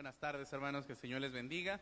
Buenas 0.00 0.18
tardes, 0.18 0.50
hermanos, 0.54 0.86
que 0.86 0.92
el 0.92 0.98
Señor 0.98 1.20
les 1.20 1.30
bendiga. 1.30 1.78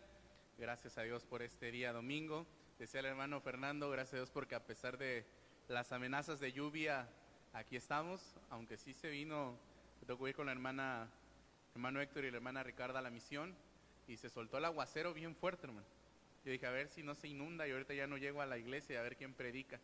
Gracias 0.59 0.99
a 0.99 1.03
Dios 1.03 1.25
por 1.25 1.41
este 1.41 1.71
día 1.71 1.93
domingo. 1.93 2.49
Decía 2.77 2.99
el 2.99 3.07
hermano 3.07 3.41
Fernando, 3.41 3.89
gracias 3.91 4.15
a 4.15 4.17
Dios 4.17 4.31
porque 4.31 4.57
a 4.57 4.67
pesar 4.67 4.99
de 4.99 5.25
las 5.69 5.93
amenazas 5.93 6.41
de 6.41 6.53
lluvia, 6.53 7.09
aquí 7.53 7.77
estamos, 7.77 8.35
aunque 8.51 8.77
sí 8.77 8.93
se 8.93 9.09
vino, 9.09 9.57
me 10.01 10.07
tocó 10.09 10.27
ir 10.27 10.35
con 10.35 10.47
la 10.47 10.53
hermana, 10.53 11.09
hermano 11.77 12.01
Héctor 12.01 12.25
y 12.25 12.33
la 12.33 12.39
hermana 12.39 12.65
Ricarda 12.65 12.99
a 12.99 13.03
la 13.03 13.11
misión 13.11 13.55
y 14.09 14.17
se 14.17 14.31
soltó 14.31 14.59
el 14.59 14.65
aguacero 14.65 15.15
bien 15.15 15.37
fuerte, 15.37 15.69
hermano. 15.69 15.87
Yo 16.45 16.51
dije, 16.51 16.67
a 16.67 16.73
ver 16.73 16.89
si 16.89 17.05
no 17.05 17.15
se 17.15 17.29
inunda 17.29 17.69
y 17.69 17.71
ahorita 17.71 17.95
ya 17.95 18.09
no 18.09 18.17
llego 18.17 18.43
a 18.43 18.47
la 18.47 18.59
iglesia 18.59 18.99
a 18.99 19.05
ver 19.05 19.17
quién 19.17 19.33
predica. 19.33 19.79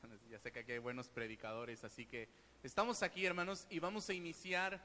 Ya 0.30 0.38
sé 0.38 0.52
que 0.52 0.60
aquí 0.60 0.70
hay 0.70 0.78
buenos 0.78 1.08
predicadores, 1.08 1.82
así 1.82 2.06
que 2.06 2.28
estamos 2.62 3.02
aquí, 3.02 3.26
hermanos, 3.26 3.66
y 3.68 3.80
vamos 3.80 4.08
a 4.08 4.14
iniciar 4.14 4.80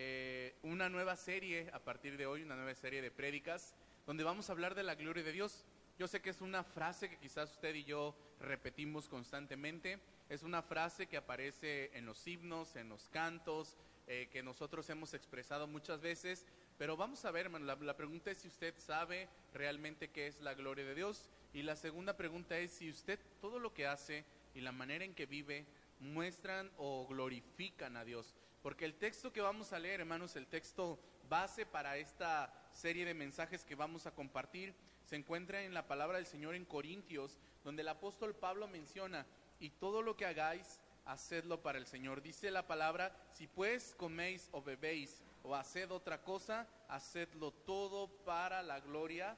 eh, 0.00 0.54
una 0.62 0.88
nueva 0.88 1.16
serie 1.16 1.68
a 1.72 1.80
partir 1.80 2.16
de 2.16 2.24
hoy, 2.24 2.44
una 2.44 2.54
nueva 2.54 2.72
serie 2.76 3.02
de 3.02 3.10
prédicas, 3.10 3.74
donde 4.06 4.22
vamos 4.22 4.48
a 4.48 4.52
hablar 4.52 4.76
de 4.76 4.84
la 4.84 4.94
gloria 4.94 5.24
de 5.24 5.32
Dios. 5.32 5.64
Yo 5.98 6.06
sé 6.06 6.22
que 6.22 6.30
es 6.30 6.40
una 6.40 6.62
frase 6.62 7.10
que 7.10 7.18
quizás 7.18 7.50
usted 7.50 7.74
y 7.74 7.82
yo 7.82 8.14
repetimos 8.38 9.08
constantemente, 9.08 9.98
es 10.28 10.44
una 10.44 10.62
frase 10.62 11.08
que 11.08 11.16
aparece 11.16 11.90
en 11.98 12.06
los 12.06 12.24
himnos, 12.28 12.76
en 12.76 12.88
los 12.88 13.08
cantos, 13.08 13.76
eh, 14.06 14.28
que 14.30 14.40
nosotros 14.40 14.88
hemos 14.88 15.14
expresado 15.14 15.66
muchas 15.66 16.00
veces, 16.00 16.46
pero 16.78 16.96
vamos 16.96 17.24
a 17.24 17.32
ver, 17.32 17.46
hermano, 17.46 17.64
la, 17.64 17.74
la 17.74 17.96
pregunta 17.96 18.30
es 18.30 18.38
si 18.38 18.46
usted 18.46 18.74
sabe 18.78 19.28
realmente 19.52 20.10
qué 20.10 20.28
es 20.28 20.40
la 20.40 20.54
gloria 20.54 20.84
de 20.84 20.94
Dios. 20.94 21.28
Y 21.52 21.62
la 21.62 21.74
segunda 21.74 22.16
pregunta 22.16 22.56
es 22.56 22.70
si 22.70 22.88
usted 22.88 23.18
todo 23.40 23.58
lo 23.58 23.74
que 23.74 23.88
hace 23.88 24.24
y 24.54 24.60
la 24.60 24.70
manera 24.70 25.04
en 25.04 25.14
que 25.14 25.26
vive 25.26 25.66
muestran 25.98 26.70
o 26.76 27.04
glorifican 27.08 27.96
a 27.96 28.04
Dios. 28.04 28.36
Porque 28.62 28.84
el 28.84 28.94
texto 28.94 29.32
que 29.32 29.40
vamos 29.40 29.72
a 29.72 29.78
leer, 29.78 30.00
hermanos, 30.00 30.36
el 30.36 30.46
texto 30.46 30.98
base 31.28 31.66
para 31.66 31.96
esta 31.96 32.52
serie 32.72 33.04
de 33.04 33.14
mensajes 33.14 33.64
que 33.64 33.74
vamos 33.74 34.06
a 34.06 34.14
compartir, 34.14 34.74
se 35.04 35.16
encuentra 35.16 35.62
en 35.62 35.74
la 35.74 35.86
palabra 35.86 36.18
del 36.18 36.26
Señor 36.26 36.54
en 36.54 36.64
Corintios, 36.64 37.38
donde 37.64 37.82
el 37.82 37.88
apóstol 37.88 38.34
Pablo 38.34 38.68
menciona, 38.68 39.26
y 39.60 39.70
todo 39.70 40.02
lo 40.02 40.16
que 40.16 40.26
hagáis, 40.26 40.80
hacedlo 41.06 41.62
para 41.62 41.78
el 41.78 41.86
Señor. 41.86 42.22
Dice 42.22 42.50
la 42.50 42.66
palabra, 42.66 43.16
si 43.32 43.46
pues 43.46 43.94
coméis 43.96 44.48
o 44.52 44.62
bebéis 44.62 45.22
o 45.42 45.54
haced 45.54 45.90
otra 45.90 46.22
cosa, 46.22 46.68
hacedlo 46.88 47.52
todo 47.52 48.08
para 48.24 48.62
la 48.62 48.80
gloria 48.80 49.36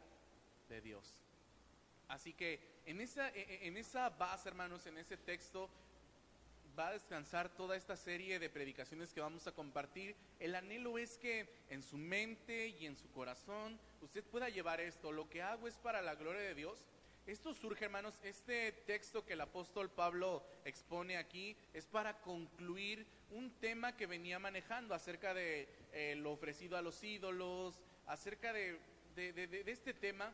de 0.68 0.80
Dios. 0.80 1.14
Así 2.08 2.32
que 2.32 2.60
en 2.86 3.00
esa, 3.00 3.28
e, 3.30 3.40
e, 3.40 3.68
en 3.68 3.76
esa 3.76 4.10
base, 4.10 4.48
hermanos, 4.48 4.84
en 4.86 4.98
ese 4.98 5.16
texto, 5.16 5.70
va 6.80 6.88
a 6.88 6.92
descansar 6.92 7.50
toda 7.50 7.76
esta 7.76 7.94
serie 7.94 8.38
de 8.38 8.48
predicaciones 8.48 9.12
que 9.12 9.20
vamos 9.20 9.46
a 9.46 9.52
compartir. 9.52 10.16
El 10.38 10.54
anhelo 10.54 10.96
es 10.96 11.18
que 11.18 11.46
en 11.68 11.82
su 11.82 11.98
mente 11.98 12.68
y 12.68 12.86
en 12.86 12.96
su 12.96 13.10
corazón 13.12 13.78
usted 14.00 14.24
pueda 14.24 14.48
llevar 14.48 14.80
esto. 14.80 15.12
Lo 15.12 15.28
que 15.28 15.42
hago 15.42 15.68
es 15.68 15.74
para 15.74 16.00
la 16.00 16.14
gloria 16.14 16.40
de 16.40 16.54
Dios. 16.54 16.78
Esto 17.26 17.52
surge, 17.52 17.84
hermanos, 17.84 18.18
este 18.22 18.72
texto 18.72 19.26
que 19.26 19.34
el 19.34 19.42
apóstol 19.42 19.90
Pablo 19.90 20.42
expone 20.64 21.18
aquí 21.18 21.54
es 21.74 21.86
para 21.86 22.18
concluir 22.22 23.06
un 23.30 23.50
tema 23.60 23.94
que 23.94 24.06
venía 24.06 24.38
manejando 24.38 24.94
acerca 24.94 25.34
de 25.34 25.68
eh, 25.92 26.14
lo 26.16 26.32
ofrecido 26.32 26.78
a 26.78 26.82
los 26.82 27.04
ídolos, 27.04 27.78
acerca 28.06 28.54
de, 28.54 28.78
de, 29.14 29.34
de, 29.34 29.46
de 29.48 29.70
este 29.70 29.92
tema 29.92 30.32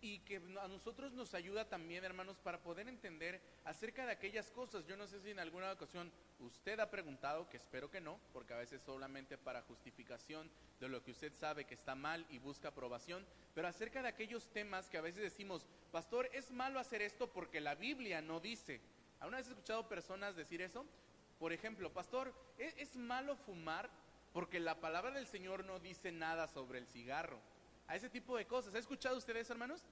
y 0.00 0.20
que 0.20 0.36
a 0.36 0.68
nosotros 0.68 1.12
nos 1.12 1.34
ayuda 1.34 1.68
también, 1.68 2.04
hermanos, 2.04 2.38
para 2.38 2.58
poder 2.58 2.88
entender 2.88 3.40
acerca 3.64 4.06
de 4.06 4.12
aquellas 4.12 4.50
cosas. 4.50 4.86
Yo 4.86 4.96
no 4.96 5.06
sé 5.06 5.20
si 5.20 5.30
en 5.30 5.38
alguna 5.38 5.72
ocasión 5.72 6.10
usted 6.40 6.78
ha 6.80 6.90
preguntado, 6.90 7.48
que 7.48 7.56
espero 7.56 7.90
que 7.90 8.00
no, 8.00 8.18
porque 8.32 8.54
a 8.54 8.58
veces 8.58 8.80
solamente 8.82 9.36
para 9.36 9.62
justificación 9.62 10.50
de 10.80 10.88
lo 10.88 11.02
que 11.02 11.10
usted 11.10 11.32
sabe 11.36 11.64
que 11.64 11.74
está 11.74 11.94
mal 11.94 12.24
y 12.30 12.38
busca 12.38 12.68
aprobación, 12.68 13.26
pero 13.54 13.68
acerca 13.68 14.02
de 14.02 14.08
aquellos 14.08 14.48
temas 14.48 14.88
que 14.88 14.98
a 14.98 15.02
veces 15.02 15.22
decimos, 15.22 15.66
pastor, 15.90 16.28
es 16.32 16.50
malo 16.50 16.78
hacer 16.78 17.02
esto 17.02 17.28
porque 17.32 17.60
la 17.60 17.74
Biblia 17.74 18.22
no 18.22 18.40
dice. 18.40 18.80
¿Alguna 19.20 19.38
vez 19.38 19.48
he 19.48 19.50
escuchado 19.50 19.88
personas 19.88 20.36
decir 20.36 20.62
eso? 20.62 20.84
Por 21.38 21.52
ejemplo, 21.52 21.92
pastor, 21.92 22.32
¿es, 22.58 22.74
es 22.76 22.96
malo 22.96 23.36
fumar 23.36 23.90
porque 24.32 24.60
la 24.60 24.80
palabra 24.80 25.10
del 25.10 25.26
Señor 25.26 25.64
no 25.64 25.80
dice 25.80 26.12
nada 26.12 26.46
sobre 26.48 26.78
el 26.78 26.86
cigarro? 26.86 27.40
A 27.88 27.96
ese 27.96 28.08
tipo 28.08 28.36
de 28.36 28.46
cosas. 28.46 28.74
¿Ha 28.74 28.78
escuchado 28.78 29.16
ustedes, 29.16 29.50
hermanos? 29.50 29.82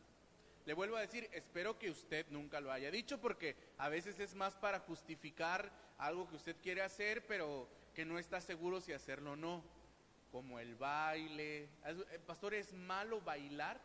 Le 0.67 0.75
vuelvo 0.75 0.97
a 0.97 1.01
decir, 1.01 1.29
espero 1.33 1.79
que 1.79 1.91
usted 1.91 2.27
nunca 2.31 2.61
lo 2.61 2.71
haya 2.71 2.91
dicho 2.91 3.21
porque 3.21 3.57
a 3.79 3.89
veces 3.89 4.21
es 4.21 4.35
más 4.35 4.57
para 4.57 4.81
justificar 4.81 5.71
algo 5.99 6.29
que 6.29 6.37
usted 6.37 6.57
quiere 6.63 6.83
hacer, 6.83 7.27
pero 7.27 7.69
que 7.95 8.05
no 8.05 8.19
está 8.19 8.41
seguro 8.41 8.81
si 8.81 8.93
hacerlo 8.93 9.33
o 9.33 9.37
no. 9.37 9.65
Como 10.31 10.59
el 10.59 10.75
baile. 10.75 11.69
Eh, 11.85 12.21
pastor, 12.27 12.55
¿es 12.55 12.73
malo 12.75 13.21
bailar? 13.21 13.81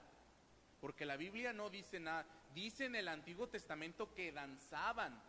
Porque 0.81 1.05
la 1.05 1.15
Biblia 1.15 1.53
no 1.53 1.69
dice 1.69 1.99
nada. 1.99 2.25
Dice 2.53 2.85
en 2.85 2.95
el 2.95 3.07
Antiguo 3.07 3.47
Testamento 3.47 4.13
que 4.13 4.31
danzaban. 4.31 5.21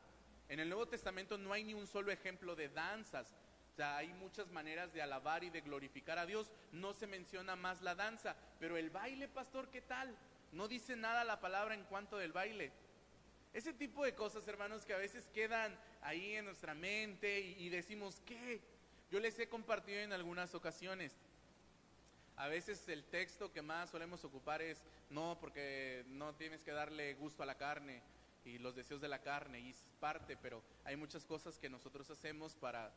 En 0.48 0.58
el 0.58 0.68
Nuevo 0.68 0.88
Testamento 0.88 1.38
no 1.38 1.52
hay 1.52 1.64
ni 1.64 1.74
un 1.74 1.86
solo 1.86 2.10
ejemplo 2.10 2.56
de 2.56 2.70
danzas. 2.70 3.36
O 3.72 3.74
sea, 3.74 3.96
hay 3.96 4.12
muchas 4.12 4.50
maneras 4.50 4.92
de 4.92 5.00
alabar 5.00 5.44
y 5.44 5.50
de 5.50 5.62
glorificar 5.62 6.18
a 6.18 6.26
Dios. 6.26 6.52
No 6.72 6.92
se 6.92 7.06
menciona 7.06 7.56
más 7.56 7.80
la 7.80 7.94
danza, 7.94 8.36
pero 8.60 8.76
el 8.76 8.90
baile, 8.90 9.28
pastor, 9.28 9.70
¿qué 9.70 9.80
tal? 9.80 10.14
No 10.52 10.68
dice 10.68 10.94
nada 10.94 11.24
la 11.24 11.40
palabra 11.40 11.74
en 11.74 11.84
cuanto 11.84 12.18
del 12.18 12.32
baile. 12.32 12.70
Ese 13.54 13.72
tipo 13.72 14.04
de 14.04 14.14
cosas, 14.14 14.46
hermanos, 14.46 14.84
que 14.84 14.92
a 14.92 14.98
veces 14.98 15.26
quedan 15.32 15.74
ahí 16.02 16.34
en 16.34 16.44
nuestra 16.44 16.74
mente 16.74 17.40
y, 17.40 17.64
y 17.64 17.68
decimos, 17.70 18.20
¿qué? 18.26 18.60
Yo 19.10 19.20
les 19.20 19.38
he 19.38 19.48
compartido 19.48 20.00
en 20.00 20.12
algunas 20.12 20.54
ocasiones. 20.54 21.16
A 22.36 22.48
veces 22.48 22.86
el 22.88 23.04
texto 23.04 23.52
que 23.52 23.62
más 23.62 23.88
solemos 23.88 24.22
ocupar 24.24 24.60
es, 24.60 24.84
no, 25.08 25.38
porque 25.40 26.04
no 26.08 26.34
tienes 26.34 26.62
que 26.62 26.72
darle 26.72 27.14
gusto 27.14 27.42
a 27.42 27.46
la 27.46 27.56
carne 27.56 28.02
y 28.44 28.58
los 28.58 28.74
deseos 28.74 29.00
de 29.00 29.08
la 29.08 29.20
carne, 29.20 29.60
y 29.60 29.70
es 29.70 29.92
parte, 30.00 30.36
pero 30.36 30.62
hay 30.84 30.96
muchas 30.96 31.24
cosas 31.24 31.58
que 31.58 31.70
nosotros 31.70 32.10
hacemos 32.10 32.54
para 32.54 32.92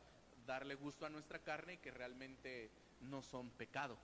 darle 0.46 0.74
gusto 0.74 1.04
a 1.04 1.10
nuestra 1.10 1.40
carne 1.40 1.74
y 1.74 1.78
que 1.78 1.90
realmente 1.90 2.70
no 3.00 3.22
son 3.22 3.50
pecado. 3.50 3.98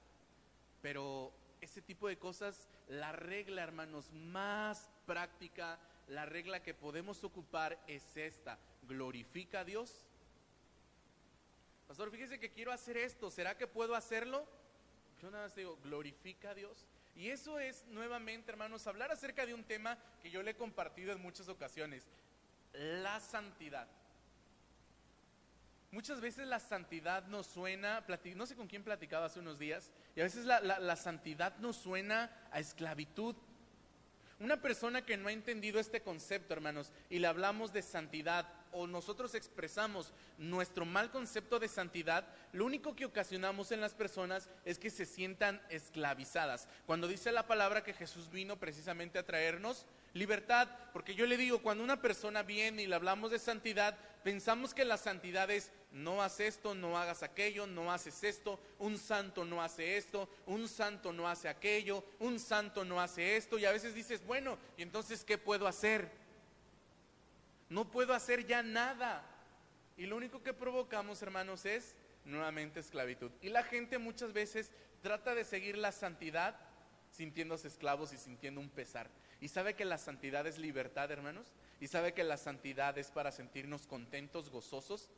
Pero 0.81 1.33
ese 1.61 1.81
tipo 1.81 2.09
de 2.09 2.19
cosas, 2.19 2.69
la 2.89 3.13
regla, 3.13 3.63
hermanos, 3.63 4.11
más 4.13 4.91
práctica, 5.07 5.79
la 6.09 6.27
regla 6.27 6.63
que 6.63 6.75
podemos 6.75 7.23
ocupar 7.25 7.79
es 7.87 8.17
esta. 8.17 8.59
¿Glorifica 8.83 9.61
a 9.61 9.65
Dios? 9.65 10.05
Pastor, 11.87 12.11
fíjese 12.11 12.41
que 12.41 12.51
quiero 12.51 12.73
hacer 12.73 12.97
esto, 12.97 13.31
¿será 13.31 13.57
que 13.57 13.67
puedo 13.67 13.95
hacerlo? 13.95 14.47
Yo 15.21 15.31
nada 15.31 15.45
más 15.45 15.55
digo, 15.55 15.79
glorifica 15.85 16.51
a 16.51 16.55
Dios. 16.55 16.87
Y 17.15 17.29
eso 17.29 17.61
es 17.61 17.87
nuevamente, 17.89 18.51
hermanos, 18.51 18.87
hablar 18.87 19.13
acerca 19.13 19.45
de 19.47 19.55
un 19.55 19.65
tema 19.65 19.99
que 20.23 20.31
yo 20.31 20.43
le 20.43 20.53
he 20.53 20.57
compartido 20.57 21.13
en 21.13 21.21
muchas 21.21 21.49
ocasiones, 21.49 22.09
la 22.73 23.21
santidad. 23.21 23.87
Muchas 25.93 26.23
veces 26.23 26.47
la 26.47 26.59
santidad 26.59 27.27
nos 27.27 27.47
suena, 27.47 28.03
no 28.35 28.47
sé 28.47 28.57
con 28.57 28.67
quién 28.67 28.83
platicaba 28.83 29.27
hace 29.27 29.41
unos 29.41 29.59
días, 29.59 29.93
y 30.17 30.21
a 30.21 30.25
veces 30.25 30.47
la, 30.47 30.59
la, 30.61 30.97
santidad 30.97 31.55
nos 31.59 31.77
suena 31.77 32.31
a 32.51 32.61
esclavitud. 32.61 33.37
Una 34.41 34.57
persona 34.63 35.05
que 35.05 35.19
no 35.19 35.29
ha 35.29 35.33
entendido 35.33 35.79
este 35.79 36.01
concepto, 36.01 36.55
hermanos, 36.55 36.91
y 37.11 37.19
le 37.19 37.27
hablamos 37.27 37.75
de 37.75 37.83
santidad, 37.83 38.49
o 38.73 38.87
nosotros 38.87 39.35
expresamos 39.35 40.15
nuestro 40.39 40.87
mal 40.87 41.11
concepto 41.11 41.59
de 41.59 41.69
santidad, 41.69 42.27
lo 42.55 42.65
único 42.65 42.97
que 42.97 43.05
ocasionamos 43.05 43.71
en 43.71 43.83
las 43.83 43.93
personas 43.93 44.49
es 44.65 44.79
que 44.79 44.89
se 44.89 45.05
sientan 45.05 45.61
esclavizadas. 45.69 46.69
Cuando 46.87 47.07
dice 47.07 47.33
la 47.33 47.47
palabra 47.47 47.85
que 47.85 47.93
Jesús 47.93 48.31
vino 48.31 48.59
precisamente 48.59 49.19
a 49.19 49.27
traernos 49.27 49.85
libertad, 50.15 50.69
porque 50.95 51.15
yo 51.15 51.27
le 51.27 51.37
digo, 51.37 51.63
cuando 51.63 51.85
una 51.85 52.01
persona 52.01 52.43
viene 52.43 52.83
y 52.83 52.87
le 52.87 52.95
hablamos 52.95 53.31
de 53.31 53.39
santidad, 53.39 53.99
pensamos 54.25 54.73
que 54.73 54.87
la 54.87 54.97
santidad 54.97 55.51
es 55.51 55.71
no 55.93 56.23
haces 56.23 56.57
esto, 56.57 56.75
no 56.75 56.99
hagas 56.99 57.23
aquello, 57.23 57.67
no 57.67 57.93
haces 57.93 58.25
esto, 58.25 58.59
un 58.79 58.99
santo 58.99 59.45
no 59.45 59.63
hace 59.63 59.97
esto, 59.97 60.29
un 60.47 60.69
santo 60.69 61.13
no 61.13 61.29
hace 61.29 61.49
aquello, 61.49 62.05
un 62.19 62.39
santo 62.41 62.85
no 62.85 63.01
hace 63.01 63.37
esto, 63.37 63.59
y 63.59 63.65
a 63.65 63.73
veces 63.73 63.95
dices, 63.95 64.25
bueno, 64.25 64.59
¿y 64.77 64.83
entonces 64.83 65.25
qué 65.25 65.39
puedo 65.39 65.67
hacer? 65.67 66.11
No 67.69 67.91
puedo 67.91 68.15
hacer 68.15 68.47
ya 68.47 68.63
nada. 68.63 69.25
Y 69.97 70.07
lo 70.07 70.17
único 70.17 70.43
que 70.43 70.55
provocamos, 70.55 71.21
hermanos, 71.23 71.65
es 71.67 71.95
nuevamente 72.25 72.81
esclavitud. 72.81 73.31
Y 73.43 73.51
la 73.51 73.63
gente 73.63 73.99
muchas 73.99 74.33
veces 74.33 74.71
trata 75.03 75.35
de 75.35 75.45
seguir 75.45 75.77
la 75.77 75.93
santidad 75.93 76.57
sintiéndose 77.11 77.69
esclavos 77.69 78.13
y 78.13 78.19
sintiendo 78.19 78.61
un 78.61 78.71
pesar. 78.71 79.11
¿Y 79.41 79.49
sabe 79.49 79.75
que 79.75 79.85
la 79.85 79.99
santidad 79.99 80.47
es 80.47 80.59
libertad, 80.59 81.11
hermanos? 81.11 81.53
¿Y 81.81 81.89
sabe 81.89 82.15
que 82.15 82.25
la 82.25 82.37
santidad 82.37 82.97
es 82.97 83.11
para 83.11 83.33
sentirnos 83.33 83.87
contentos, 83.87 84.51
gozosos? 84.51 85.11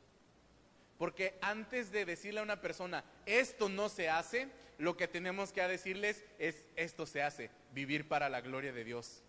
Porque 0.98 1.36
antes 1.40 1.90
de 1.90 2.04
decirle 2.04 2.40
a 2.40 2.44
una 2.44 2.60
persona, 2.60 3.04
esto 3.26 3.68
no 3.68 3.88
se 3.88 4.08
hace, 4.08 4.48
lo 4.78 4.96
que 4.96 5.08
tenemos 5.08 5.52
que 5.52 5.62
decirles 5.62 6.24
es, 6.38 6.68
esto 6.76 7.06
se 7.06 7.22
hace, 7.22 7.50
vivir 7.72 8.08
para 8.08 8.28
la 8.28 8.40
gloria 8.40 8.72
de 8.72 8.84
Dios. 8.84 9.22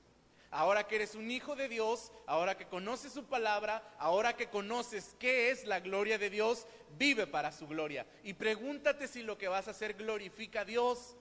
Ahora 0.51 0.87
que 0.87 0.95
eres 0.95 1.15
un 1.15 1.29
hijo 1.31 1.55
de 1.55 1.67
Dios, 1.67 2.11
ahora 2.27 2.55
que 2.55 2.67
conoces 2.67 3.11
su 3.11 3.25
palabra, 3.25 3.83
ahora 3.97 4.37
que 4.37 4.47
conoces 4.47 5.15
qué 5.19 5.49
es 5.51 5.65
la 5.65 5.81
gloria 5.81 6.17
de 6.17 6.29
Dios, 6.29 6.65
vive 6.97 7.27
para 7.27 7.51
su 7.51 7.67
gloria. 7.67 8.05
Y 8.23 8.33
pregúntate 8.33 9.07
si 9.07 9.21
lo 9.21 9.37
que 9.37 9.49
vas 9.49 9.67
a 9.67 9.71
hacer 9.71 9.95
glorifica 9.95 10.61
a 10.61 10.65
Dios. 10.65 11.17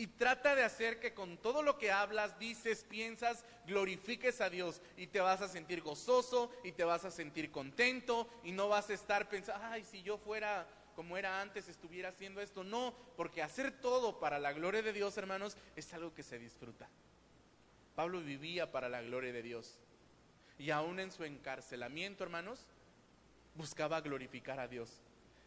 Y 0.00 0.06
trata 0.06 0.54
de 0.54 0.64
hacer 0.64 0.98
que 0.98 1.12
con 1.12 1.36
todo 1.36 1.62
lo 1.62 1.76
que 1.76 1.92
hablas, 1.92 2.38
dices, 2.38 2.84
piensas, 2.84 3.44
glorifiques 3.66 4.40
a 4.40 4.48
Dios. 4.48 4.80
Y 4.96 5.08
te 5.08 5.20
vas 5.20 5.42
a 5.42 5.48
sentir 5.48 5.82
gozoso 5.82 6.50
y 6.64 6.72
te 6.72 6.84
vas 6.84 7.04
a 7.04 7.10
sentir 7.10 7.50
contento 7.50 8.26
y 8.42 8.52
no 8.52 8.70
vas 8.70 8.88
a 8.88 8.94
estar 8.94 9.28
pensando, 9.28 9.62
ay, 9.62 9.84
si 9.84 10.02
yo 10.02 10.16
fuera 10.16 10.66
como 10.96 11.18
era 11.18 11.42
antes, 11.42 11.68
estuviera 11.68 12.08
haciendo 12.08 12.40
esto. 12.40 12.64
No, 12.64 12.94
porque 13.14 13.42
hacer 13.42 13.72
todo 13.72 14.18
para 14.18 14.38
la 14.38 14.54
gloria 14.54 14.80
de 14.80 14.94
Dios, 14.94 15.18
hermanos, 15.18 15.58
es 15.76 15.92
algo 15.92 16.14
que 16.14 16.22
se 16.22 16.38
disfruta. 16.38 16.88
Pablo 17.94 18.22
vivía 18.22 18.72
para 18.72 18.88
la 18.88 19.02
gloria 19.02 19.34
de 19.34 19.42
Dios. 19.42 19.78
Y 20.58 20.70
aún 20.70 20.98
en 20.98 21.12
su 21.12 21.24
encarcelamiento, 21.24 22.24
hermanos, 22.24 22.66
buscaba 23.54 24.00
glorificar 24.00 24.60
a 24.60 24.66
Dios. 24.66 25.02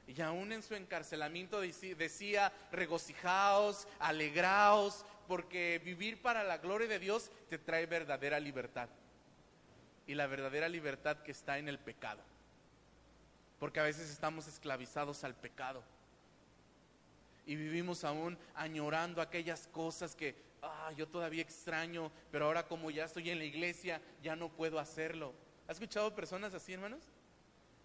Y 0.08 0.22
aún 0.22 0.52
en 0.52 0.64
su 0.64 0.76
encarcelamiento 0.76 1.62
decía, 1.62 2.52
regocijaos, 2.72 3.88
alegraos, 4.00 5.06
porque 5.28 5.82
vivir 5.84 6.22
para 6.22 6.44
la 6.44 6.58
gloria 6.58 6.88
de 6.88 7.00
Dios 7.00 7.32
te 7.50 7.58
trae 7.58 7.86
verdadera 7.86 8.40
libertad. 8.40 8.90
Y 10.06 10.16
la 10.16 10.28
verdadera 10.28 10.68
libertad 10.68 11.18
que 11.24 11.32
está 11.32 11.58
en 11.58 11.70
el 11.70 11.80
pecado. 11.80 12.22
Porque 13.60 13.80
a 13.80 13.84
veces 13.84 14.10
estamos 14.10 14.48
esclavizados 14.48 15.24
al 15.24 15.36
pecado. 15.36 15.82
Y 17.46 17.56
vivimos 17.56 18.04
aún 18.04 18.38
añorando 18.56 19.22
aquellas 19.22 19.68
cosas 19.68 20.16
que 20.16 20.36
ah, 20.62 20.92
yo 20.98 21.08
todavía 21.08 21.42
extraño, 21.42 22.12
pero 22.30 22.46
ahora 22.46 22.68
como 22.68 22.92
ya 22.92 23.06
estoy 23.06 23.30
en 23.30 23.40
la 23.40 23.46
iglesia, 23.46 24.02
ya 24.22 24.36
no 24.36 24.50
puedo 24.50 24.80
hacerlo. 24.80 25.34
¿Has 25.68 25.78
escuchado 25.78 26.14
personas 26.14 26.54
así, 26.54 26.74
hermanos? 26.74 27.04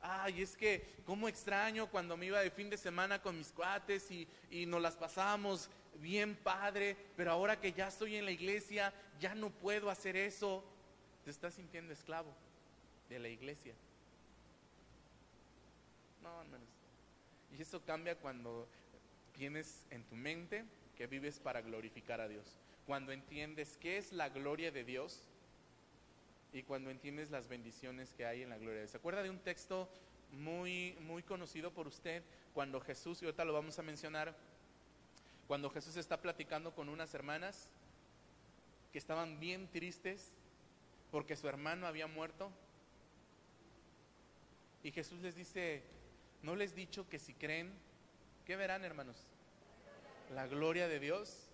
Ay, 0.00 0.43
es 0.43 0.56
que, 0.56 0.95
¿cómo 1.05 1.29
extraño 1.29 1.89
cuando 1.89 2.17
me 2.17 2.27
iba 2.27 2.41
de 2.41 2.50
fin 2.50 2.71
de 2.71 2.77
semana 2.77 3.21
con 3.21 3.37
mis 3.37 3.50
cuates 3.50 4.11
y, 4.11 4.29
y 4.50 4.67
nos 4.67 4.81
las 4.81 4.97
pasamos 4.97 5.69
bien 6.00 6.37
padre, 6.37 6.97
pero 7.17 7.33
ahora 7.33 7.61
que 7.61 7.73
ya 7.73 7.89
estoy 7.89 8.17
en 8.17 8.25
la 8.25 8.31
iglesia, 8.31 8.93
ya 9.21 9.35
no 9.35 9.50
puedo 9.50 9.91
hacer 9.91 10.17
eso? 10.17 10.65
Te 11.25 11.31
estás 11.31 11.55
sintiendo 11.55 11.93
esclavo 11.93 12.33
de 13.09 13.19
la 13.19 13.29
iglesia. 13.29 13.75
No, 16.23 16.41
hermanos. 16.41 16.69
Y 17.56 17.62
eso 17.62 17.85
cambia 17.85 18.17
cuando 18.17 18.69
tienes 19.33 19.85
en 19.91 20.05
tu 20.05 20.15
mente 20.15 20.65
que 20.97 21.06
vives 21.06 21.39
para 21.39 21.61
glorificar 21.61 22.21
a 22.21 22.29
Dios. 22.29 22.45
Cuando 22.87 23.12
entiendes 23.12 23.77
qué 23.81 23.99
es 23.99 24.12
la 24.12 24.29
gloria 24.29 24.71
de 24.71 24.85
Dios 24.85 25.23
y 26.53 26.62
cuando 26.62 26.91
entiendes 26.91 27.31
las 27.31 27.49
bendiciones 27.49 28.15
que 28.15 28.27
hay 28.27 28.43
en 28.43 28.50
la 28.50 28.59
gloria. 28.59 28.87
¿Se 28.87 28.97
acuerda 28.97 29.23
de 29.23 29.31
un 29.31 29.39
texto 29.39 29.89
muy, 30.33 30.97
muy 31.00 31.23
conocido 31.23 31.73
por 31.73 31.87
usted 31.87 32.23
cuando 32.55 32.81
Jesús, 32.81 33.23
y 33.23 33.27
ahorita 33.27 33.45
lo 33.45 33.53
vamos 33.53 33.79
a 33.79 33.83
mencionar, 33.83 34.35
cuando 35.47 35.71
Jesús 35.71 35.97
está 35.97 36.21
platicando 36.21 36.75
con 36.75 36.89
unas 36.89 37.15
hermanas 37.15 37.71
que 38.93 38.99
estaban 38.99 39.41
bien 39.41 39.69
tristes 39.69 40.33
porque 41.11 41.37
su 41.37 41.49
hermano 41.49 41.87
había 41.87 42.06
muerto? 42.06 42.50
Y 44.83 44.93
Jesús 44.93 45.21
les 45.21 45.35
dice, 45.35 45.83
¿no 46.43 46.56
les 46.56 46.73
he 46.73 46.77
dicho 46.77 47.09
que 47.09 47.19
si 47.19 47.35
creen, 47.35 47.73
¿qué 48.47 48.56
verán 48.56 48.85
hermanos? 48.85 49.17
La 50.35 50.47
gloria 50.47 50.89
de 50.89 51.00
Dios. 51.00 51.48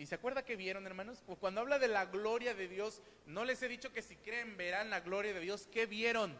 ¿Y 0.00 0.06
se 0.06 0.14
acuerda 0.14 0.46
que 0.46 0.56
vieron, 0.56 0.86
hermanos? 0.86 1.22
Cuando 1.40 1.60
habla 1.60 1.78
de 1.78 1.86
la 1.86 2.06
gloria 2.06 2.54
de 2.54 2.68
Dios, 2.68 3.02
no 3.26 3.44
les 3.44 3.60
he 3.60 3.68
dicho 3.68 3.92
que 3.92 4.00
si 4.00 4.16
creen 4.16 4.56
verán 4.56 4.88
la 4.88 5.00
gloria 5.00 5.34
de 5.34 5.40
Dios. 5.40 5.68
¿Qué 5.70 5.84
vieron? 5.84 6.34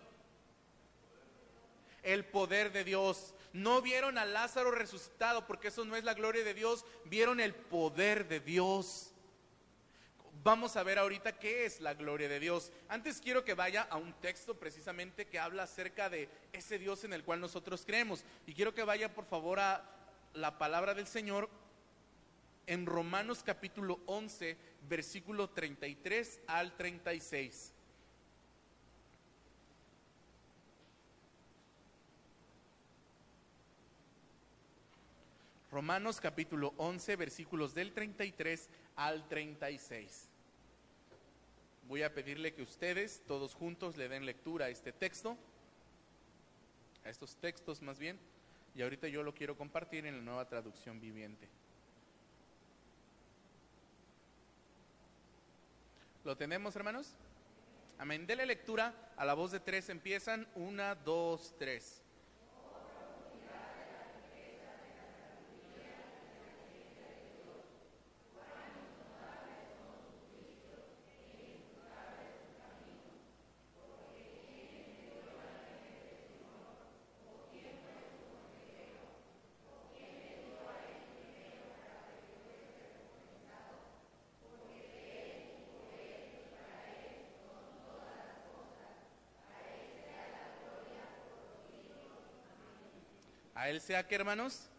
El 2.02 2.24
poder 2.24 2.72
de 2.72 2.84
Dios. 2.84 3.34
No 3.52 3.82
vieron 3.82 4.16
a 4.16 4.24
Lázaro 4.24 4.70
resucitado, 4.70 5.46
porque 5.46 5.68
eso 5.68 5.84
no 5.84 5.94
es 5.94 6.04
la 6.04 6.14
gloria 6.14 6.42
de 6.42 6.54
Dios. 6.54 6.86
Vieron 7.04 7.38
el 7.38 7.54
poder 7.54 8.28
de 8.28 8.40
Dios. 8.40 9.12
Vamos 10.42 10.78
a 10.78 10.82
ver 10.82 10.98
ahorita 10.98 11.38
qué 11.38 11.66
es 11.66 11.82
la 11.82 11.92
gloria 11.92 12.30
de 12.30 12.40
Dios. 12.40 12.72
Antes 12.88 13.20
quiero 13.20 13.44
que 13.44 13.52
vaya 13.52 13.82
a 13.82 13.98
un 13.98 14.14
texto 14.22 14.58
precisamente 14.58 15.26
que 15.26 15.38
habla 15.38 15.64
acerca 15.64 16.08
de 16.08 16.30
ese 16.54 16.78
Dios 16.78 17.04
en 17.04 17.12
el 17.12 17.24
cual 17.24 17.42
nosotros 17.42 17.84
creemos. 17.84 18.24
Y 18.46 18.54
quiero 18.54 18.72
que 18.72 18.84
vaya 18.84 19.12
por 19.12 19.26
favor 19.26 19.60
a 19.60 19.84
la 20.32 20.56
palabra 20.56 20.94
del 20.94 21.06
Señor 21.06 21.50
en 22.66 22.86
Romanos 22.86 23.42
capítulo 23.42 24.00
11, 24.06 24.56
versículo 24.88 25.50
33 25.50 26.40
al 26.46 26.76
36. 26.76 27.74
Romanos 35.70 36.20
capítulo 36.20 36.74
11, 36.78 37.14
versículos 37.14 37.74
del 37.74 37.92
33 37.92 38.68
al 38.96 39.28
36. 39.28 40.28
Voy 41.86 42.02
a 42.02 42.12
pedirle 42.12 42.54
que 42.54 42.62
ustedes, 42.62 43.22
todos 43.26 43.54
juntos, 43.54 43.96
le 43.96 44.08
den 44.08 44.26
lectura 44.26 44.66
a 44.66 44.68
este 44.68 44.92
texto, 44.92 45.36
a 47.04 47.10
estos 47.10 47.36
textos 47.36 47.82
más 47.82 48.00
bien, 48.00 48.18
y 48.74 48.82
ahorita 48.82 49.06
yo 49.08 49.22
lo 49.22 49.32
quiero 49.32 49.56
compartir 49.56 50.06
en 50.06 50.16
la 50.16 50.22
nueva 50.22 50.48
traducción 50.48 51.00
viviente. 51.00 51.48
¿Lo 56.30 56.36
tenemos, 56.36 56.76
hermanos? 56.76 57.16
Amén. 57.98 58.24
Dele 58.24 58.46
lectura. 58.46 58.94
A 59.16 59.24
la 59.24 59.34
voz 59.34 59.50
de 59.50 59.58
tres 59.58 59.88
empiezan. 59.88 60.46
Una, 60.54 60.94
dos, 60.94 61.56
tres. 61.58 61.99
A 93.60 93.68
Él 93.68 93.82
sea 93.82 94.08
que, 94.08 94.14
hermanos, 94.14 94.70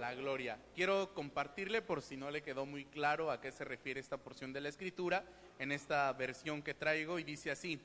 la 0.00 0.14
gloria. 0.14 0.58
Quiero 0.74 1.12
compartirle 1.12 1.82
por 1.82 2.00
si 2.00 2.16
no 2.16 2.30
le 2.30 2.42
quedó 2.42 2.64
muy 2.64 2.86
claro 2.86 3.30
a 3.30 3.42
qué 3.42 3.52
se 3.52 3.62
refiere 3.62 4.00
esta 4.00 4.16
porción 4.16 4.54
de 4.54 4.62
la 4.62 4.70
escritura 4.70 5.22
en 5.58 5.70
esta 5.70 6.10
versión 6.14 6.62
que 6.62 6.72
traigo 6.72 7.18
y 7.18 7.24
dice 7.24 7.50
así, 7.50 7.78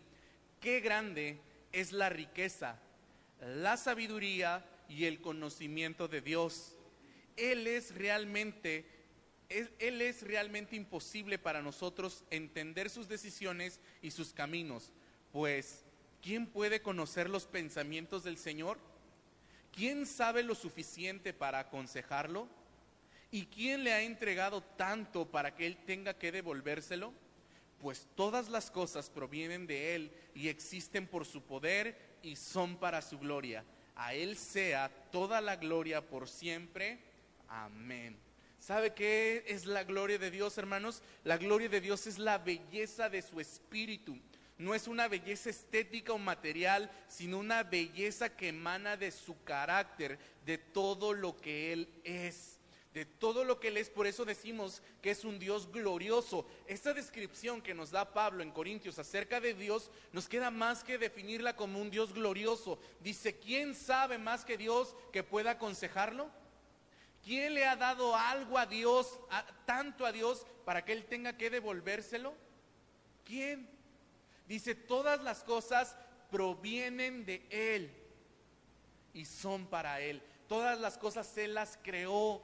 qué 0.62 0.80
grande 0.80 1.42
es 1.74 1.92
la 1.92 2.08
riqueza, 2.08 2.80
la 3.42 3.76
sabiduría 3.76 4.66
y 4.88 5.04
el 5.04 5.20
conocimiento 5.20 6.08
de 6.08 6.22
Dios. 6.22 6.78
Él 7.36 7.68
es 7.68 7.94
realmente 7.94 8.86
él 9.50 10.02
es 10.02 10.22
realmente 10.22 10.78
imposible 10.78 11.40
para 11.40 11.62
nosotros 11.62 12.24
entender 12.30 12.90
sus 12.90 13.10
decisiones 13.10 13.82
y 14.02 14.12
sus 14.12 14.32
caminos, 14.32 14.94
pues 15.34 15.84
¿quién 16.22 16.48
puede 16.48 16.82
conocer 16.82 17.30
los 17.30 17.48
pensamientos 17.48 18.24
del 18.24 18.38
Señor? 18.38 18.80
¿Quién 19.76 20.06
sabe 20.06 20.42
lo 20.42 20.56
suficiente 20.56 21.34
para 21.34 21.60
aconsejarlo? 21.60 22.48
¿Y 23.30 23.48
quién 23.48 23.84
le 23.84 23.92
ha 23.92 24.02
entregado 24.02 24.62
tanto 24.62 25.30
para 25.30 25.54
que 25.54 25.68
él 25.68 25.78
tenga 25.86 26.18
que 26.18 26.32
devolvérselo? 26.32 27.12
Pues 27.82 28.08
todas 28.16 28.48
las 28.48 28.72
cosas 28.72 29.10
provienen 29.10 29.68
de 29.68 29.96
él 29.96 30.12
y 30.34 30.48
existen 30.48 31.08
por 31.08 31.26
su 31.26 31.42
poder 31.42 31.98
y 32.24 32.38
son 32.38 32.78
para 32.78 33.02
su 33.02 33.20
gloria. 33.20 33.66
A 33.98 34.14
él 34.14 34.38
sea 34.38 34.90
toda 35.12 35.42
la 35.42 35.58
gloria 35.58 36.02
por 36.08 36.30
siempre. 36.30 37.00
Amén. 37.50 38.16
¿Sabe 38.60 38.94
qué 38.94 39.44
es 39.48 39.66
la 39.66 39.84
gloria 39.84 40.18
de 40.18 40.32
Dios, 40.32 40.58
hermanos? 40.58 41.04
La 41.26 41.38
gloria 41.38 41.68
de 41.68 41.82
Dios 41.82 42.08
es 42.08 42.18
la 42.18 42.38
belleza 42.38 43.10
de 43.10 43.22
su 43.22 43.42
espíritu 43.42 44.18
no 44.58 44.74
es 44.74 44.88
una 44.88 45.08
belleza 45.08 45.50
estética 45.50 46.14
o 46.14 46.18
material, 46.18 46.90
sino 47.08 47.40
una 47.40 47.64
belleza 47.64 48.36
que 48.36 48.50
emana 48.50 48.96
de 48.96 49.12
su 49.12 49.44
carácter, 49.44 50.18
de 50.46 50.58
todo 50.58 51.14
lo 51.14 51.36
que 51.42 51.74
Él 51.74 51.90
es, 52.06 52.60
de 52.94 53.06
todo 53.06 53.44
lo 53.44 53.60
que 53.60 53.68
Él 53.68 53.78
es. 53.78 53.90
Por 53.90 54.08
eso 54.08 54.24
decimos 54.24 54.82
que 55.02 55.12
es 55.12 55.26
un 55.26 55.40
Dios 55.40 55.70
glorioso. 55.70 56.48
Esta 56.68 56.94
descripción 56.94 57.62
que 57.62 57.74
nos 57.74 57.92
da 57.92 58.14
Pablo 58.14 58.44
en 58.44 58.52
Corintios 58.52 58.98
acerca 58.98 59.42
de 59.42 59.54
Dios, 59.54 59.92
nos 60.14 60.30
queda 60.30 60.52
más 60.52 60.86
que 60.86 60.98
definirla 60.98 61.58
como 61.58 61.82
un 61.82 61.92
Dios 61.92 62.14
glorioso. 62.14 62.80
Dice, 63.02 63.38
¿quién 63.38 63.76
sabe 63.76 64.18
más 64.18 64.46
que 64.46 64.58
Dios 64.58 64.96
que 65.12 65.24
pueda 65.24 65.52
aconsejarlo? 65.52 66.30
¿Quién 67.26 67.56
le 67.56 67.66
ha 67.66 67.76
dado 67.76 68.16
algo 68.16 68.58
a 68.58 68.68
Dios, 68.68 69.20
tanto 69.66 70.06
a 70.06 70.14
Dios, 70.14 70.46
para 70.64 70.86
que 70.86 70.94
Él 70.94 71.06
tenga 71.06 71.36
que 71.36 71.50
devolvérselo? 71.50 72.36
¿Quién? 73.26 73.75
Dice, 74.48 74.76
todas 74.76 75.22
las 75.24 75.44
cosas 75.44 75.96
provienen 76.30 77.26
de 77.26 77.46
Él 77.50 77.92
y 79.14 79.26
son 79.26 79.66
para 79.66 80.02
Él. 80.02 80.22
Todas 80.48 80.80
las 80.80 80.98
cosas 80.98 81.38
Él 81.38 81.54
las 81.54 81.80
creó. 81.82 82.42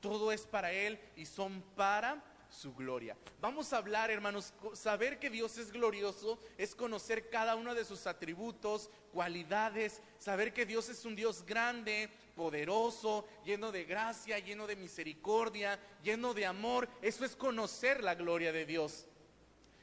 Todo 0.00 0.32
es 0.32 0.46
para 0.46 0.72
Él 0.72 0.98
y 1.16 1.26
son 1.26 1.62
para 1.76 2.22
su 2.50 2.74
gloria. 2.74 3.16
Vamos 3.40 3.72
a 3.72 3.78
hablar, 3.78 4.10
hermanos, 4.10 4.52
saber 4.72 5.18
que 5.18 5.30
Dios 5.30 5.58
es 5.58 5.70
glorioso 5.70 6.38
es 6.56 6.74
conocer 6.74 7.28
cada 7.30 7.56
uno 7.56 7.74
de 7.74 7.84
sus 7.84 8.06
atributos, 8.06 8.90
cualidades, 9.12 10.00
saber 10.18 10.52
que 10.52 10.66
Dios 10.66 10.88
es 10.88 11.04
un 11.04 11.14
Dios 11.14 11.44
grande, 11.44 12.10
poderoso, 12.34 13.26
lleno 13.44 13.70
de 13.72 13.84
gracia, 13.84 14.38
lleno 14.38 14.66
de 14.66 14.76
misericordia, 14.76 15.78
lleno 16.02 16.34
de 16.34 16.46
amor. 16.46 16.88
Eso 17.02 17.24
es 17.24 17.36
conocer 17.36 18.02
la 18.02 18.14
gloria 18.14 18.52
de 18.52 18.64
Dios. 18.64 19.06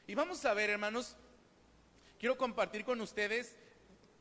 Y 0.06 0.14
vamos 0.14 0.44
a 0.44 0.54
ver, 0.54 0.70
hermanos, 0.70 1.16
quiero 2.18 2.36
compartir 2.36 2.84
con 2.84 3.00
ustedes 3.00 3.56